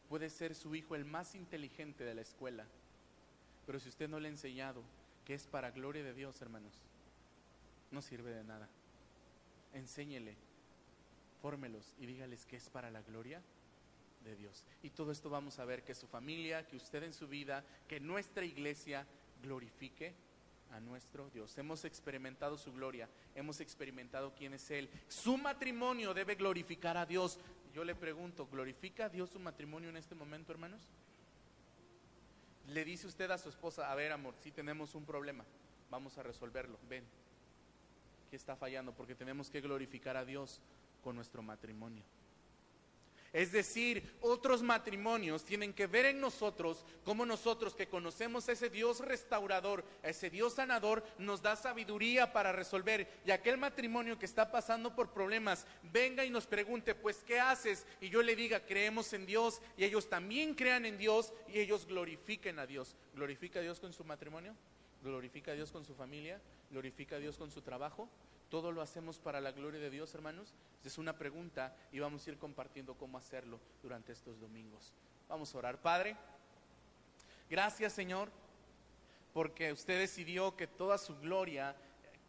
Puede 0.09 0.31
ser 0.31 0.55
su 0.55 0.77
hijo 0.77 0.95
el 0.95 1.05
más 1.05 1.35
inteligente 1.35 2.05
de 2.05 2.15
la 2.15 2.21
escuela, 2.21 2.65
pero 3.67 3.81
si 3.81 3.89
usted 3.89 4.09
no 4.09 4.21
le 4.21 4.29
ha 4.29 4.31
enseñado 4.31 4.85
que 5.25 5.35
es 5.35 5.49
para 5.49 5.73
gloria 5.73 6.05
de 6.05 6.15
Dios, 6.15 6.41
hermanos, 6.43 6.75
no 7.91 8.01
sirve 8.01 8.31
de 8.31 8.45
nada. 8.45 8.69
Enséñele, 9.75 10.37
fórmelos 11.43 11.97
y 11.99 12.07
dígales 12.07 12.47
que 12.47 12.55
es 12.55 12.71
para 12.71 12.93
la 12.93 13.03
gloria 13.03 13.43
de 14.23 14.37
Dios. 14.37 14.65
Y 14.81 14.91
todo 14.91 15.11
esto 15.11 15.29
vamos 15.29 15.59
a 15.59 15.65
ver 15.65 15.83
que 15.83 15.97
su 15.97 16.07
familia, 16.07 16.65
que 16.69 16.77
usted 16.77 17.03
en 17.03 17.15
su 17.15 17.27
vida, 17.27 17.65
que 17.89 17.99
nuestra 17.99 18.45
iglesia 18.45 19.09
glorifique 19.43 20.15
a 20.73 20.81
nuestro 20.81 21.31
Dios. 21.31 21.57
Hemos 21.59 21.85
experimentado 21.85 22.57
su 22.57 22.73
gloria, 22.73 23.09
hemos 23.35 23.61
experimentado 23.61 24.35
quién 24.35 24.55
es 24.55 24.71
Él. 24.71 24.89
Su 25.09 25.37
matrimonio 25.39 26.15
debe 26.15 26.35
glorificar 26.35 26.97
a 26.97 27.07
Dios. 27.07 27.39
Yo 27.75 27.85
le 27.85 27.95
pregunto, 27.95 28.47
¿glorifica 28.47 29.07
a 29.07 29.09
Dios 29.09 29.31
su 29.31 29.39
matrimonio 29.39 29.91
en 29.91 29.97
este 29.97 30.15
momento, 30.15 30.53
hermanos? 30.53 30.81
Le 32.69 32.85
dice 32.85 33.07
usted 33.07 33.31
a 33.31 33.39
su 33.39 33.49
esposa, 33.49 33.91
a 33.91 33.95
ver, 33.95 34.13
amor, 34.13 34.35
si 34.43 34.51
tenemos 34.51 34.95
un 34.95 35.05
problema, 35.05 35.45
vamos 35.91 36.19
a 36.19 36.23
resolverlo. 36.23 36.79
Ven, 36.89 37.05
que 38.31 38.37
está 38.37 38.57
fallando 38.57 38.93
porque 38.93 39.15
tenemos 39.15 39.51
que 39.51 39.61
glorificar 39.61 40.17
a 40.17 40.25
Dios 40.25 40.61
con 41.03 41.15
nuestro 41.15 41.43
matrimonio. 41.43 42.03
Es 43.37 43.53
decir, 43.53 44.15
otros 44.23 44.63
matrimonios 44.63 45.45
tienen 45.45 45.75
que 45.75 45.87
ver 45.87 46.07
en 46.07 46.23
nosotros 46.23 46.87
como 47.05 47.27
nosotros 47.27 47.75
que 47.75 47.87
conocemos 47.87 48.49
a 48.49 48.53
ese 48.53 48.71
Dios 48.71 49.01
restaurador, 49.01 49.85
a 50.03 50.09
ese 50.09 50.31
Dios 50.31 50.55
sanador, 50.55 51.05
nos 51.19 51.43
da 51.43 51.55
sabiduría 51.55 52.33
para 52.33 52.51
resolver. 52.53 53.07
Y 53.27 53.33
aquel 53.33 53.59
matrimonio 53.59 54.19
que 54.19 54.25
está 54.25 54.51
pasando 54.51 54.97
por 54.97 55.13
problemas, 55.13 55.67
venga 55.93 56.25
y 56.25 56.31
nos 56.31 56.47
pregunte, 56.47 56.95
pues, 56.95 57.19
¿qué 57.27 57.39
haces? 57.39 57.87
Y 58.01 58.09
yo 58.09 58.23
le 58.23 58.35
diga, 58.37 58.65
creemos 58.65 59.13
en 59.13 59.27
Dios 59.27 59.61
y 59.77 59.85
ellos 59.85 60.09
también 60.09 60.55
crean 60.55 60.87
en 60.87 60.97
Dios 60.97 61.35
y 61.47 61.59
ellos 61.59 61.85
glorifiquen 61.85 62.59
a 62.59 62.67
Dios. 62.67 62.97
¿Glorifica 63.15 63.59
a 63.59 63.63
Dios 63.63 63.81
con 63.81 63.93
su 63.93 64.03
matrimonio? 64.03 64.55
¿Glorifica 65.03 65.51
a 65.51 65.55
Dios 65.55 65.71
con 65.71 65.85
su 65.85 65.95
familia? 65.95 66.41
¿Glorifica 66.71 67.17
a 67.17 67.19
Dios 67.19 67.37
con 67.37 67.51
su 67.51 67.61
trabajo? 67.61 68.09
¿Todo 68.51 68.71
lo 68.71 68.81
hacemos 68.81 69.19
para 69.19 69.41
la 69.41 69.53
gloria 69.53 69.81
de 69.81 69.91
Dios, 69.91 70.15
hermanos? 70.15 70.55
Es 70.85 70.99
una 70.99 71.19
pregunta 71.19 71.77
y 71.91 71.99
vamos 71.99 72.27
a 72.27 72.31
ir 72.31 72.39
compartiendo 72.39 72.95
cómo 72.95 73.19
hacerlo 73.19 73.59
durante 73.83 74.13
estos 74.13 74.39
domingos. 74.39 74.93
Vamos 75.29 75.53
a 75.55 75.59
orar. 75.59 75.81
Padre, 75.83 76.17
gracias 77.51 77.93
Señor, 77.93 78.31
porque 79.33 79.73
usted 79.73 79.99
decidió 79.99 80.57
que 80.57 80.69
toda 80.69 80.97
su 80.97 81.19
gloria, 81.19 81.75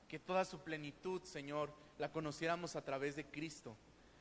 que 0.08 0.18
toda 0.18 0.44
su 0.44 0.60
plenitud, 0.60 1.22
Señor, 1.24 1.72
la 2.00 2.12
conociéramos 2.12 2.76
a 2.76 2.84
través 2.84 3.16
de 3.16 3.26
Cristo. 3.26 3.78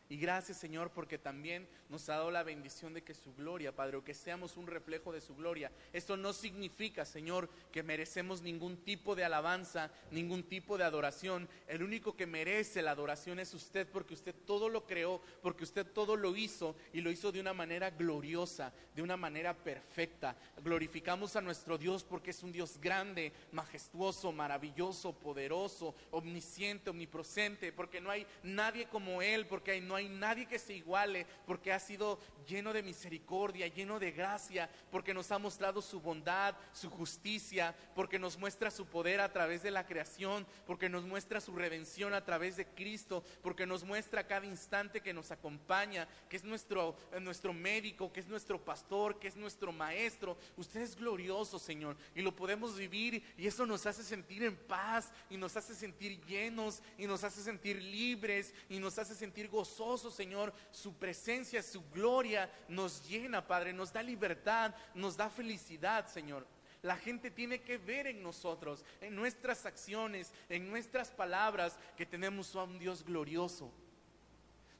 Y 0.08 0.16
gracias 0.18 0.58
Señor 0.58 0.90
porque 0.90 1.18
también 1.18 1.68
nos 1.88 2.08
ha 2.08 2.14
dado 2.14 2.30
la 2.30 2.42
bendición 2.42 2.94
de 2.94 3.02
que 3.02 3.14
su 3.14 3.34
gloria, 3.34 3.74
Padre, 3.74 3.96
o 3.96 4.04
que 4.04 4.14
seamos 4.14 4.56
un 4.56 4.66
reflejo 4.66 5.12
de 5.12 5.20
su 5.20 5.34
gloria. 5.34 5.72
Esto 5.92 6.16
no 6.16 6.32
significa, 6.32 7.04
Señor, 7.04 7.48
que 7.72 7.82
merecemos 7.82 8.42
ningún 8.42 8.76
tipo 8.78 9.14
de 9.14 9.24
alabanza, 9.24 9.90
ningún 10.10 10.44
tipo 10.44 10.78
de 10.78 10.84
adoración. 10.84 11.48
El 11.66 11.82
único 11.82 12.16
que 12.16 12.26
merece 12.26 12.82
la 12.82 12.92
adoración 12.92 13.40
es 13.40 13.52
usted 13.54 13.88
porque 13.88 14.14
usted 14.14 14.34
todo 14.46 14.68
lo 14.68 14.86
creó, 14.86 15.20
porque 15.42 15.64
usted 15.64 15.86
todo 15.86 16.16
lo 16.16 16.36
hizo 16.36 16.76
y 16.92 17.00
lo 17.00 17.10
hizo 17.10 17.32
de 17.32 17.40
una 17.40 17.52
manera 17.52 17.90
gloriosa, 17.90 18.72
de 18.94 19.02
una 19.02 19.16
manera 19.16 19.54
perfecta. 19.54 20.36
Glorificamos 20.62 21.36
a 21.36 21.40
nuestro 21.40 21.78
Dios 21.78 22.04
porque 22.04 22.30
es 22.30 22.42
un 22.42 22.52
Dios 22.52 22.78
grande, 22.80 23.32
majestuoso, 23.52 24.32
maravilloso, 24.32 25.12
poderoso, 25.12 25.94
omnisciente, 26.10 26.90
omnipresente, 26.90 27.72
porque 27.72 28.00
no 28.00 28.10
hay 28.10 28.26
nadie 28.42 28.86
como 28.86 29.22
Él, 29.22 29.46
porque 29.46 29.72
hay, 29.72 29.80
no 29.80 29.95
hay 29.96 30.08
nadie 30.08 30.46
que 30.46 30.58
se 30.58 30.74
iguale, 30.74 31.26
porque 31.46 31.72
ha 31.72 31.78
sido 31.78 32.18
lleno 32.46 32.72
de 32.72 32.82
misericordia, 32.82 33.66
lleno 33.66 33.98
de 33.98 34.12
gracia, 34.12 34.70
porque 34.90 35.14
nos 35.14 35.30
ha 35.32 35.38
mostrado 35.38 35.82
su 35.82 36.00
bondad, 36.00 36.54
su 36.72 36.90
justicia, 36.90 37.74
porque 37.94 38.18
nos 38.18 38.38
muestra 38.38 38.70
su 38.70 38.86
poder 38.86 39.20
a 39.20 39.32
través 39.32 39.62
de 39.62 39.70
la 39.70 39.86
creación, 39.86 40.46
porque 40.66 40.88
nos 40.88 41.04
muestra 41.04 41.40
su 41.40 41.54
redención 41.54 42.14
a 42.14 42.24
través 42.24 42.56
de 42.56 42.66
Cristo, 42.66 43.24
porque 43.42 43.66
nos 43.66 43.84
muestra 43.84 44.26
cada 44.26 44.46
instante 44.46 45.00
que 45.00 45.12
nos 45.12 45.30
acompaña, 45.30 46.08
que 46.28 46.36
es 46.36 46.44
nuestro, 46.44 46.96
nuestro 47.20 47.52
médico, 47.52 48.12
que 48.12 48.20
es 48.20 48.28
nuestro 48.28 48.64
pastor, 48.64 49.18
que 49.18 49.28
es 49.28 49.36
nuestro 49.36 49.72
maestro. 49.72 50.36
Usted 50.56 50.80
es 50.80 50.96
glorioso, 50.96 51.58
Señor, 51.58 51.96
y 52.14 52.22
lo 52.22 52.34
podemos 52.34 52.76
vivir 52.76 53.22
y 53.36 53.46
eso 53.46 53.66
nos 53.66 53.86
hace 53.86 54.02
sentir 54.02 54.42
en 54.44 54.56
paz 54.56 55.12
y 55.30 55.36
nos 55.36 55.56
hace 55.56 55.74
sentir 55.74 56.20
llenos 56.24 56.82
y 56.98 57.06
nos 57.06 57.24
hace 57.24 57.42
sentir 57.42 57.82
libres 57.82 58.54
y 58.68 58.78
nos 58.78 58.98
hace 58.98 59.14
sentir 59.14 59.48
gozosos, 59.48 59.76
Señor. 60.10 60.52
Su 60.70 60.94
presencia, 60.94 61.62
su 61.62 61.82
gloria 61.90 62.50
nos 62.68 63.06
llena, 63.08 63.46
Padre, 63.46 63.72
nos 63.72 63.92
da 63.92 64.02
libertad, 64.02 64.74
nos 64.94 65.16
da 65.16 65.30
felicidad, 65.30 66.06
Señor. 66.08 66.46
La 66.82 66.96
gente 66.96 67.30
tiene 67.30 67.62
que 67.62 67.78
ver 67.78 68.06
en 68.06 68.22
nosotros, 68.22 68.84
en 69.00 69.14
nuestras 69.14 69.64
acciones, 69.66 70.32
en 70.48 70.68
nuestras 70.68 71.10
palabras, 71.10 71.78
que 71.96 72.06
tenemos 72.06 72.54
a 72.54 72.64
un 72.64 72.78
Dios 72.78 73.04
glorioso. 73.04 73.72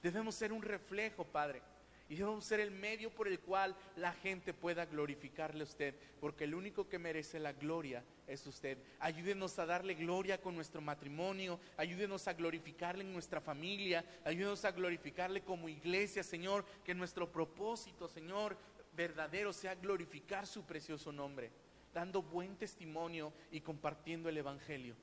Debemos 0.02 0.34
ser 0.34 0.52
un 0.52 0.62
reflejo, 0.62 1.24
Padre. 1.24 1.62
Y 2.08 2.14
debemos 2.14 2.44
ser 2.44 2.60
el 2.60 2.70
medio 2.70 3.10
por 3.10 3.26
el 3.26 3.40
cual 3.40 3.74
la 3.96 4.12
gente 4.12 4.54
pueda 4.54 4.86
glorificarle 4.86 5.62
a 5.62 5.64
usted, 5.64 5.94
porque 6.20 6.44
el 6.44 6.54
único 6.54 6.88
que 6.88 6.98
merece 6.98 7.40
la 7.40 7.52
gloria 7.52 8.04
es 8.28 8.46
usted. 8.46 8.78
Ayúdenos 9.00 9.58
a 9.58 9.66
darle 9.66 9.94
gloria 9.94 10.40
con 10.40 10.54
nuestro 10.54 10.80
matrimonio, 10.80 11.58
ayúdenos 11.76 12.28
a 12.28 12.34
glorificarle 12.34 13.02
en 13.02 13.12
nuestra 13.12 13.40
familia, 13.40 14.04
ayúdenos 14.24 14.64
a 14.64 14.70
glorificarle 14.70 15.42
como 15.42 15.68
iglesia, 15.68 16.22
Señor, 16.22 16.64
que 16.84 16.94
nuestro 16.94 17.30
propósito, 17.30 18.08
Señor, 18.08 18.56
verdadero 18.96 19.52
sea 19.52 19.74
glorificar 19.74 20.46
su 20.46 20.64
precioso 20.64 21.12
nombre, 21.12 21.50
dando 21.92 22.22
buen 22.22 22.56
testimonio 22.56 23.32
y 23.50 23.60
compartiendo 23.60 24.28
el 24.28 24.38
Evangelio. 24.38 24.94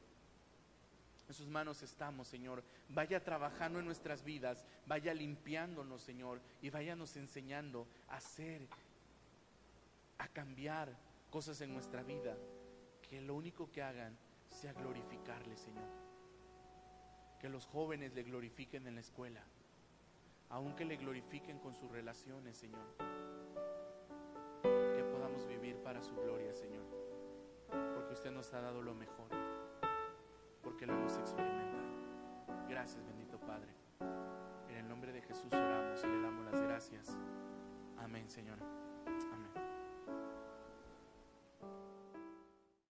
En 1.28 1.34
sus 1.34 1.48
manos 1.48 1.82
estamos, 1.82 2.28
Señor. 2.28 2.64
Vaya 2.90 3.24
trabajando 3.24 3.80
en 3.80 3.86
nuestras 3.86 4.24
vidas, 4.24 4.66
vaya 4.86 5.14
limpiándonos, 5.14 6.02
Señor, 6.02 6.42
y 6.62 6.70
váyanos 6.70 7.16
enseñando 7.16 7.88
a 8.10 8.18
hacer, 8.18 8.68
a 10.18 10.28
cambiar 10.28 10.94
cosas 11.30 11.62
en 11.62 11.74
nuestra 11.74 12.04
vida, 12.04 12.36
que 13.10 13.22
lo 13.22 13.36
único 13.36 13.72
que 13.72 13.82
hagan 13.82 14.18
sea 14.50 14.74
glorificarle, 14.74 15.56
Señor. 15.56 15.88
Que 17.40 17.50
los 17.50 17.66
jóvenes 17.66 18.14
le 18.14 18.24
glorifiquen 18.24 18.88
en 18.88 18.96
la 18.96 19.02
escuela, 19.02 19.44
aunque 20.50 20.86
le 20.86 20.98
glorifiquen 20.98 21.60
con 21.60 21.74
sus 21.74 21.90
relaciones, 21.92 22.58
Señor. 22.58 22.86
Que 24.62 25.04
podamos 25.12 25.48
vivir 25.48 25.78
para 25.78 26.02
su 26.04 26.16
gloria, 26.16 26.54
Señor, 26.54 26.86
porque 27.96 28.14
usted 28.14 28.32
nos 28.32 28.54
ha 28.54 28.62
dado 28.62 28.82
lo 28.82 28.94
mejor 28.94 29.53
porque 30.74 30.88
lo 30.88 30.94
hemos 30.94 31.16
experimentado. 31.20 31.84
Gracias, 32.68 33.06
bendito 33.06 33.40
Padre. 33.42 33.70
En 34.70 34.78
el 34.78 34.90
nombre 34.90 35.12
de 35.12 35.22
Jesús 35.22 35.54
oramos 35.54 36.04
y 36.04 36.08
le 36.08 36.20
damos 36.20 36.46
las 36.46 36.60
gracias. 36.62 37.16
Amén, 38.00 38.28
Señor. 38.28 38.58
Amén. 39.06 39.83